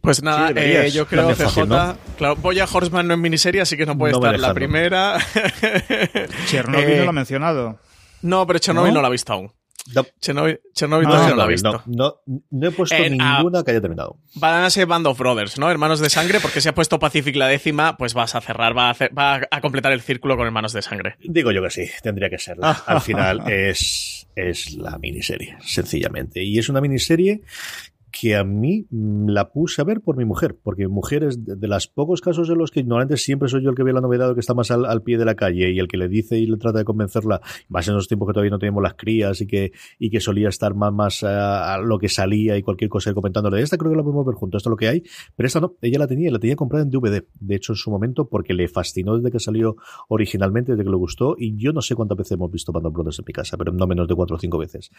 [0.01, 1.97] Pues nada, Sí, eh, yo creo, También CJ, ¿no?
[2.19, 4.55] claro, Boya Horseman no es miniserie, así que no puede No estar la dejan, ¿no?
[4.55, 5.19] primera.
[6.47, 7.79] Chernobyl Eh, no lo ha mencionado.
[8.23, 8.97] no, pero Chernobyl ¿No?
[8.97, 9.53] no, la ha visto aún.
[9.95, 10.07] No.
[10.21, 11.73] Chernobyl, Chernobyl Ah, no la ha no, visto.
[11.73, 11.83] no,
[12.27, 14.17] no, no he puesto En- ah, ninguna que haya terminado.
[14.37, 15.69] Van a ser Band of Brothers, ¿no?
[15.71, 18.89] Hermanos de sangre, porque si ha puesto Pacific la décima, pues vas a cerrar, va
[18.89, 21.17] a, hacer- va a completar el círculo con Hermanos de sangre.
[21.21, 22.71] Digo yo que sí, tendría que serla.
[22.87, 26.43] Al final es, es la miniserie, sencillamente.
[26.45, 27.43] Y es una miniserie
[28.12, 31.44] que a mí mm, la puse a ver por mi mujer, porque mi mujer es
[31.44, 34.01] de, los pocos casos en los que ignorante siempre soy yo el que ve la
[34.01, 36.39] novedad, el que está más al, pie de la calle y el que le dice
[36.39, 39.40] y le trata de convencerla, más en los tiempos que todavía no teníamos las crías
[39.40, 42.90] y que, y que solía estar más, más a, a lo que salía y cualquier
[42.90, 45.02] cosa comentándole, esta creo que la podemos ver juntos, esto es lo que hay,
[45.34, 47.76] pero esta no, ella la tenía, y la tenía comprada en DVD, de hecho en
[47.76, 49.76] su momento, porque le fascinó desde que salió
[50.09, 53.18] originalmente, desde que le gustó, y yo no sé cuántas veces hemos visto Band of
[53.18, 54.90] en mi casa, pero no menos de cuatro o cinco veces.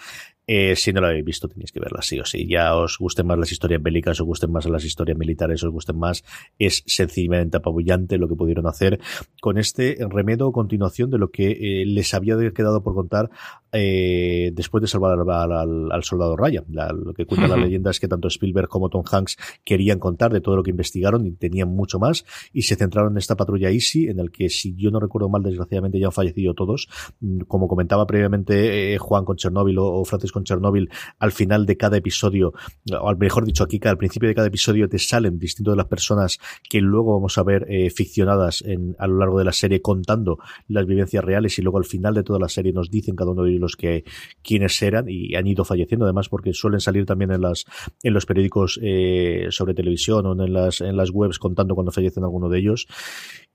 [0.48, 2.48] Eh, si no la habéis visto, tenéis que verla, sí o sí.
[2.48, 5.98] Ya os gusten más las historias bélicas, os gusten más las historias militares, os gusten
[5.98, 6.24] más.
[6.58, 9.00] Es sencillamente apabullante lo que pudieron hacer
[9.42, 13.30] con este remedo continuación de lo que eh, les había quedado por contar
[13.72, 16.66] eh, después de salvar al, al- al soldado Ryan.
[16.70, 17.64] La- lo que cuenta la Ujú.
[17.66, 21.26] leyenda es que tanto Spielberg como Tom Hanks querían contar de todo lo que investigaron
[21.26, 24.76] y tenían mucho más y se centraron en esta patrulla Easy en el que si
[24.76, 26.88] yo no recuerdo mal desgraciadamente ya han fallecido todos
[27.20, 30.90] Mm, como comentaba previamente eh, Juan con Chernobyl o, o Francis con Chernobyl
[31.20, 32.54] al final de cada episodio
[33.02, 35.88] o mejor dicho aquí que al principio de cada episodio te salen distintos de las
[35.88, 36.40] personas
[36.70, 38.64] que luego vamos a ver eh, ficcionadas
[38.98, 40.38] a lo largo de la serie contando
[40.68, 43.44] las vivencias reales y luego al final de toda la serie nos dicen cada uno
[43.44, 44.04] de los que
[44.44, 47.66] quienes eran y han ido falleciendo además porque suelen salir también en las
[48.02, 52.24] en los periódicos eh, sobre televisión o en las en las webs contando cuando fallecen
[52.24, 52.88] alguno de ellos.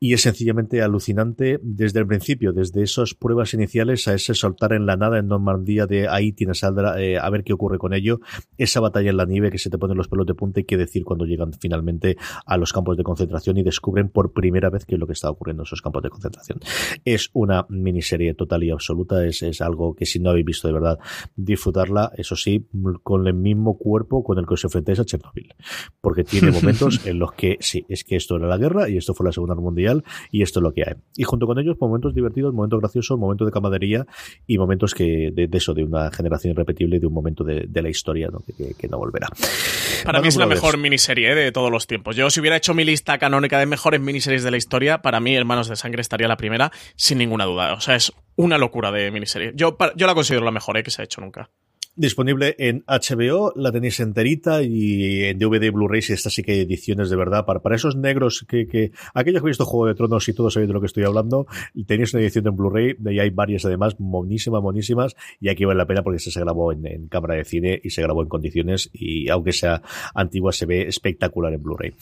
[0.01, 4.86] Y es sencillamente alucinante desde el principio, desde esas pruebas iniciales a ese soltar en
[4.86, 8.20] la nada en Normandía de ahí tienes a, eh, a ver qué ocurre con ello,
[8.59, 10.77] esa batalla en la nieve que se te ponen los pelos de punta y qué
[10.77, 14.95] decir cuando llegan finalmente a los campos de concentración y descubren por primera vez qué
[14.95, 16.61] es lo que está ocurriendo en esos campos de concentración.
[17.05, 20.75] Es una miniserie total y absoluta, es, es algo que si no habéis visto de
[20.75, 20.99] verdad,
[21.37, 22.67] disfrutarla, eso sí,
[23.03, 25.55] con el mismo cuerpo con el que os enfrentáis a Chernobyl,
[26.01, 29.15] porque tiene momentos en los que sí, es que esto era la guerra y esto
[29.15, 30.95] fue la Segunda Guerra Mundial y esto es lo que hay.
[31.17, 34.07] Y junto con ellos, momentos divertidos, momentos graciosos, momentos de camadería
[34.47, 38.29] y momentos que de, eso, de una generación irrepetible, de un momento de, la historia
[38.77, 38.99] Que, no
[40.05, 41.35] Para mí es la mejor miniserie ¿eh?
[41.35, 42.16] de todos los tiempos.
[42.16, 45.35] Yo si hubiera hecho mi lista canónica de mejores miniseries de la historia, para mí
[45.35, 47.74] Hermanos de Sangre estaría la primera, sin ninguna duda.
[47.74, 49.53] O sea, es una locura de miniserie.
[49.55, 50.82] Yo, yo la considero la mejor ¿eh?
[50.82, 51.51] que se ha hecho nunca
[51.99, 56.61] disponible en HBO, la tenéis enterita y en DVD Blu-ray si esta sí que hay
[56.61, 59.95] ediciones de verdad para, para esos negros que, que aquellos que han visto Juego de
[59.95, 61.47] Tronos y todos sabéis de lo que estoy hablando,
[61.87, 65.87] tenéis una edición en Blu-ray y hay varias además monísimas, monísimas y aquí vale la
[65.87, 69.29] pena porque se grabó en, en cámara de cine y se grabó en condiciones y
[69.29, 69.83] aunque sea
[70.15, 71.95] antigua se ve espectacular en Blu-ray.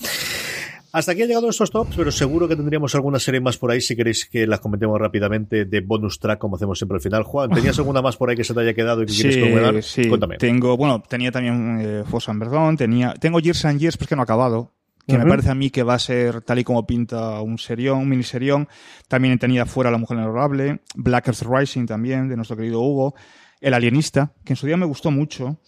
[0.96, 3.82] Hasta aquí han llegado estos tops, pero seguro que tendríamos alguna serie más por ahí
[3.82, 7.22] si queréis que las comentemos rápidamente de bonus track, como hacemos siempre al final.
[7.22, 9.82] Juan, ¿tenías alguna más por ahí que se te haya quedado y que quieres comentar?
[9.82, 10.38] Sí, Cuéntame.
[10.38, 14.22] Tengo, bueno, tenía también eh, Fosan Verdón, tenía, tengo Years and Years, pero que no
[14.22, 14.72] ha acabado
[15.06, 17.98] que me parece a mí que va a ser tal y como pinta un serión,
[17.98, 18.66] un miniserión.
[19.06, 23.14] También tenía fuera La Mujer Honorable, Black Earth Rising también, de nuestro querido Hugo,
[23.60, 25.60] El Alienista, que en su día me gustó mucho.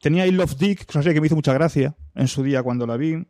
[0.00, 2.42] Tenía I Love Dick, que es una serie que me hizo mucha gracia en su
[2.42, 3.24] día cuando la vi.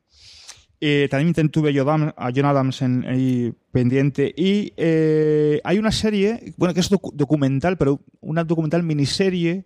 [0.84, 4.34] Eh, también tuve a John Adams en, ahí pendiente.
[4.36, 9.64] Y eh, hay una serie, bueno, que es documental, pero una documental miniserie,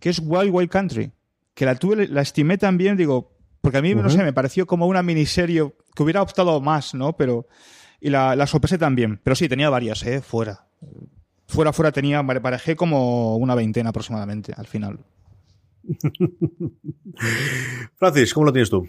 [0.00, 1.12] que es Wild Wild Country.
[1.52, 4.86] Que la tuve, la estimé también, digo, porque a mí, no sé, me pareció como
[4.86, 7.14] una miniserie que hubiera optado más, ¿no?
[7.14, 7.46] Pero.
[8.00, 9.20] Y la, la sorpresé también.
[9.22, 10.22] Pero sí, tenía varias, ¿eh?
[10.22, 10.66] Fuera.
[11.46, 14.98] Fuera, fuera tenía, me parejé como una veintena aproximadamente al final.
[17.96, 18.88] Francis, ¿cómo lo tienes tú?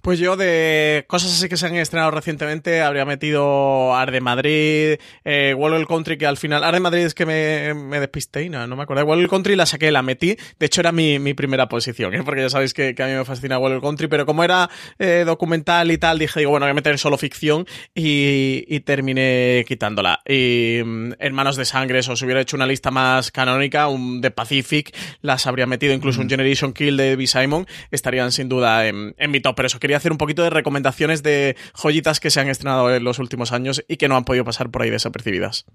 [0.00, 5.54] Pues yo de cosas así que se han estrenado recientemente habría metido Arde Madrid, eh,
[5.56, 8.76] World Country que al final, Arde Madrid es que me, me despisté y no, no
[8.76, 9.04] me acuerdo.
[9.04, 12.22] World Country la saqué, la metí, de hecho era mi, mi primera posición, ¿eh?
[12.24, 14.68] porque ya sabéis que, que, a mí me fascina World Country, pero como era
[14.98, 19.64] eh, documental y tal, dije, digo, bueno, voy a meter solo ficción y, y terminé
[19.66, 20.20] quitándola.
[20.26, 24.30] Y mm, Hermanos de Sangre, o si hubiera hecho una lista más canónica, un The
[24.30, 27.26] Pacific, las habría metido, incluso un Generation Kill de B.
[27.26, 31.22] Simon, estarían sin duda en, en mi top pero quería hacer un poquito de recomendaciones
[31.22, 34.44] de joyitas que se han estrenado en los últimos años y que no han podido
[34.44, 35.66] pasar por ahí desapercibidas.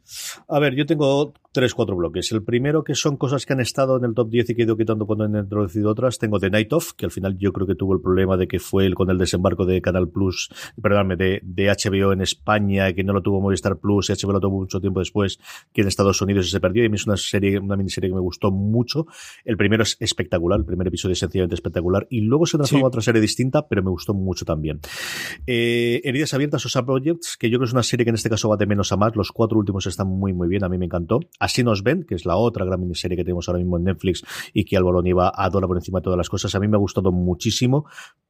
[0.47, 2.31] A ver, yo tengo tres, cuatro bloques.
[2.31, 4.65] El primero, que son cosas que han estado en el top 10 y que he
[4.65, 6.19] ido quitando cuando han introducido otras.
[6.19, 8.59] Tengo The Night Of, que al final yo creo que tuvo el problema de que
[8.59, 13.03] fue el, con el desembarco de Canal Plus, perdóname, de, de HBO en España, que
[13.03, 15.39] no lo tuvo Movistar Plus, y HBO lo tuvo mucho tiempo después,
[15.73, 16.83] que en Estados Unidos se perdió.
[16.83, 19.07] Y a mí es una serie, una miniserie que me gustó mucho.
[19.43, 22.05] El primero es espectacular, el primer episodio es sencillamente espectacular.
[22.11, 24.79] Y luego se transforma en otra serie distinta, pero me gustó mucho también.
[25.47, 28.29] Eh, Heridas Abiertas o Projects, que yo creo que es una serie que en este
[28.29, 29.15] caso va de menos a más.
[29.15, 30.63] Los cuatro últimos están muy, muy bien.
[30.63, 31.21] A mí me encantó.
[31.47, 34.21] Así nos ven, que es la otra gran miniserie que tenemos ahora mismo en Netflix
[34.53, 36.53] y que Álvaro Niva adora por encima de todas las cosas.
[36.55, 37.85] A mí me ha gustado muchísimo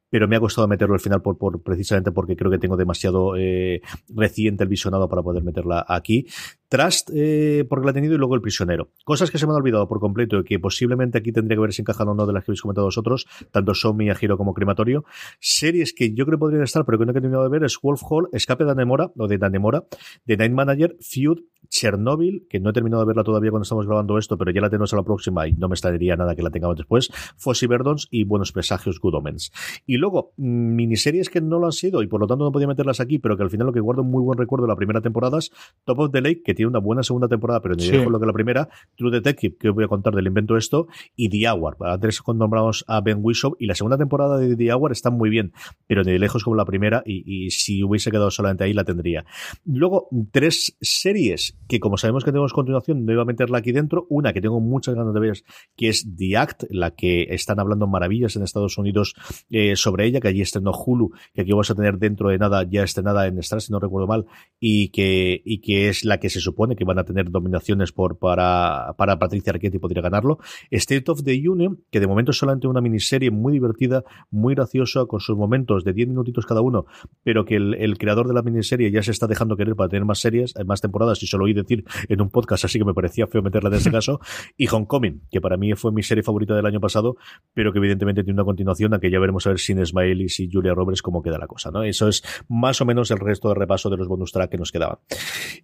[0.09, 3.81] pero me ha costado meterlo al final por, precisamente porque creo que tengo demasiado eh,
[4.09, 6.27] reciente el visionado para poder meterla aquí.
[6.69, 8.89] Trust, eh, porque la he tenido, y luego El Prisionero.
[9.05, 11.73] Cosas que se me han olvidado por completo y que posiblemente aquí tendría que ver
[11.73, 15.05] si encajan o de las que habéis comentado vosotros, tanto Somi, Giro como Crematorio.
[15.39, 17.77] Series que yo creo que podrían estar, pero que no he terminado de ver, es
[17.81, 19.85] Wolf Hall, Escape de Danemora, o de Danemora,
[20.25, 21.39] de Night Manager, Feud,
[21.69, 24.69] Chernobyl, que no he terminado de verla todavía cuando estamos grabando esto, pero ya la
[24.69, 27.09] tenemos a la próxima y no me extrañaría nada que la tengamos después.
[27.37, 29.51] Fossy Verdons y Buenos Presagios, Good Omens.
[29.85, 32.67] Y luego, mm, miniseries que no lo han sido y por lo tanto no podía
[32.67, 34.75] meterlas aquí, pero que al final lo que guardo un muy buen recuerdo de la
[34.75, 35.51] primera temporada es
[35.85, 37.91] Top of the Lake, que tiene una buena segunda temporada, pero ni sí.
[37.91, 41.29] lo que la primera, True Detective, que os voy a contar del invento esto, y
[41.29, 41.77] The Hour.
[41.81, 45.53] Antes nombramos a Ben Whishaw y la segunda temporada de The Hour está muy bien,
[45.87, 48.83] pero ni de lejos como la primera y, y si hubiese quedado solamente ahí la
[48.83, 49.25] tendría.
[49.65, 54.05] Luego, tres series que como sabemos que tenemos continuación, no iba a meterla aquí dentro.
[54.09, 55.43] Una que tengo muchas ganas de ver,
[55.75, 59.15] que es The Act, la que están hablando maravillas en Estados Unidos
[59.49, 62.65] eh, sobre ella, que allí estrenó Hulu, que aquí vamos a tener dentro de nada
[62.69, 64.25] ya estrenada en Star, si no recuerdo mal,
[64.59, 68.17] y que, y que es la que se supone que van a tener dominaciones por,
[68.17, 70.39] para, para Patricia Arquette y podría ganarlo.
[70.71, 75.05] State of the Union, que de momento es solamente una miniserie muy divertida, muy graciosa,
[75.05, 76.85] con sus momentos de 10 minutitos cada uno,
[77.23, 80.19] pero que el, creador de la miniserie ya se está dejando querer para tener más
[80.19, 83.69] series, más temporadas y solo decir en un podcast, así que me parecía feo meterla
[83.69, 84.19] en este caso.
[84.55, 87.17] Y Homecoming, que para mí fue mi serie favorita del año pasado,
[87.53, 90.73] pero que evidentemente tiene una continuación, aunque ya veremos a ver sin Smiley y Julia
[90.73, 91.83] Roberts cómo queda la cosa, ¿no?
[91.83, 94.71] Eso es más o menos el resto de repaso de los bonus track que nos
[94.71, 94.97] quedaban.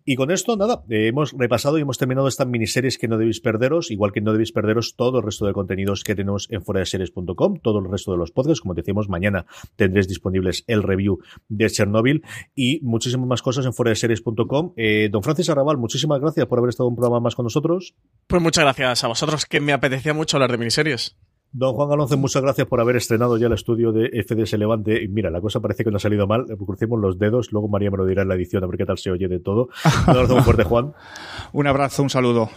[0.06, 3.40] Y con esto, nada, eh, hemos repasado y hemos terminado estas miniseries que no debéis
[3.40, 7.60] perderos, igual que no debéis perderos todo el resto de contenidos que tenemos en foradeseries.com,
[7.62, 9.46] todo el resto de los podcasts, como decíamos, mañana
[9.76, 12.24] tendréis disponibles el review de Chernobyl
[12.56, 14.74] y muchísimas más cosas en foradeseries.com.
[14.76, 17.94] Eh, don Francis Arrabal, muchísimas gracias por haber estado un programa más con nosotros.
[18.28, 21.18] Pues muchas gracias a vosotros, que me apetecía mucho hablar de miniseries.
[21.56, 25.04] Don Juan Alonso, muchas gracias por haber estrenado ya el estudio de FDS Levante.
[25.04, 26.46] Y mira, la cosa parece que no ha salido mal.
[26.58, 27.52] Crucemos los dedos.
[27.52, 29.40] Luego María me lo dirá en la edición a ver qué tal se oye de
[29.40, 29.70] todo.
[30.08, 30.96] Un abrazo muy fuerte, Juan.
[31.54, 32.50] un abrazo, un saludo.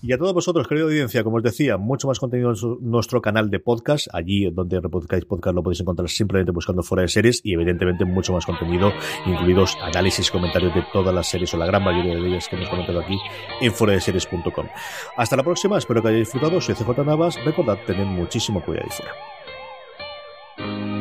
[0.00, 3.50] Y a todos vosotros, querida audiencia, como os decía, mucho más contenido en nuestro canal
[3.50, 4.06] de podcast.
[4.12, 8.32] Allí donde repodcáis podcast lo podéis encontrar simplemente buscando fuera de series y evidentemente mucho
[8.32, 8.92] más contenido,
[9.26, 12.68] incluidos análisis comentarios de todas las series o la gran mayoría de ellas que hemos
[12.68, 13.18] comentado aquí
[13.60, 14.66] en fueradeseries.com.
[15.16, 16.60] Hasta la próxima, espero que hayáis disfrutado.
[16.60, 17.36] Soy CJ Navas.
[17.44, 18.06] Recordad, tened
[18.40, 20.95] 種目をやりそうだ。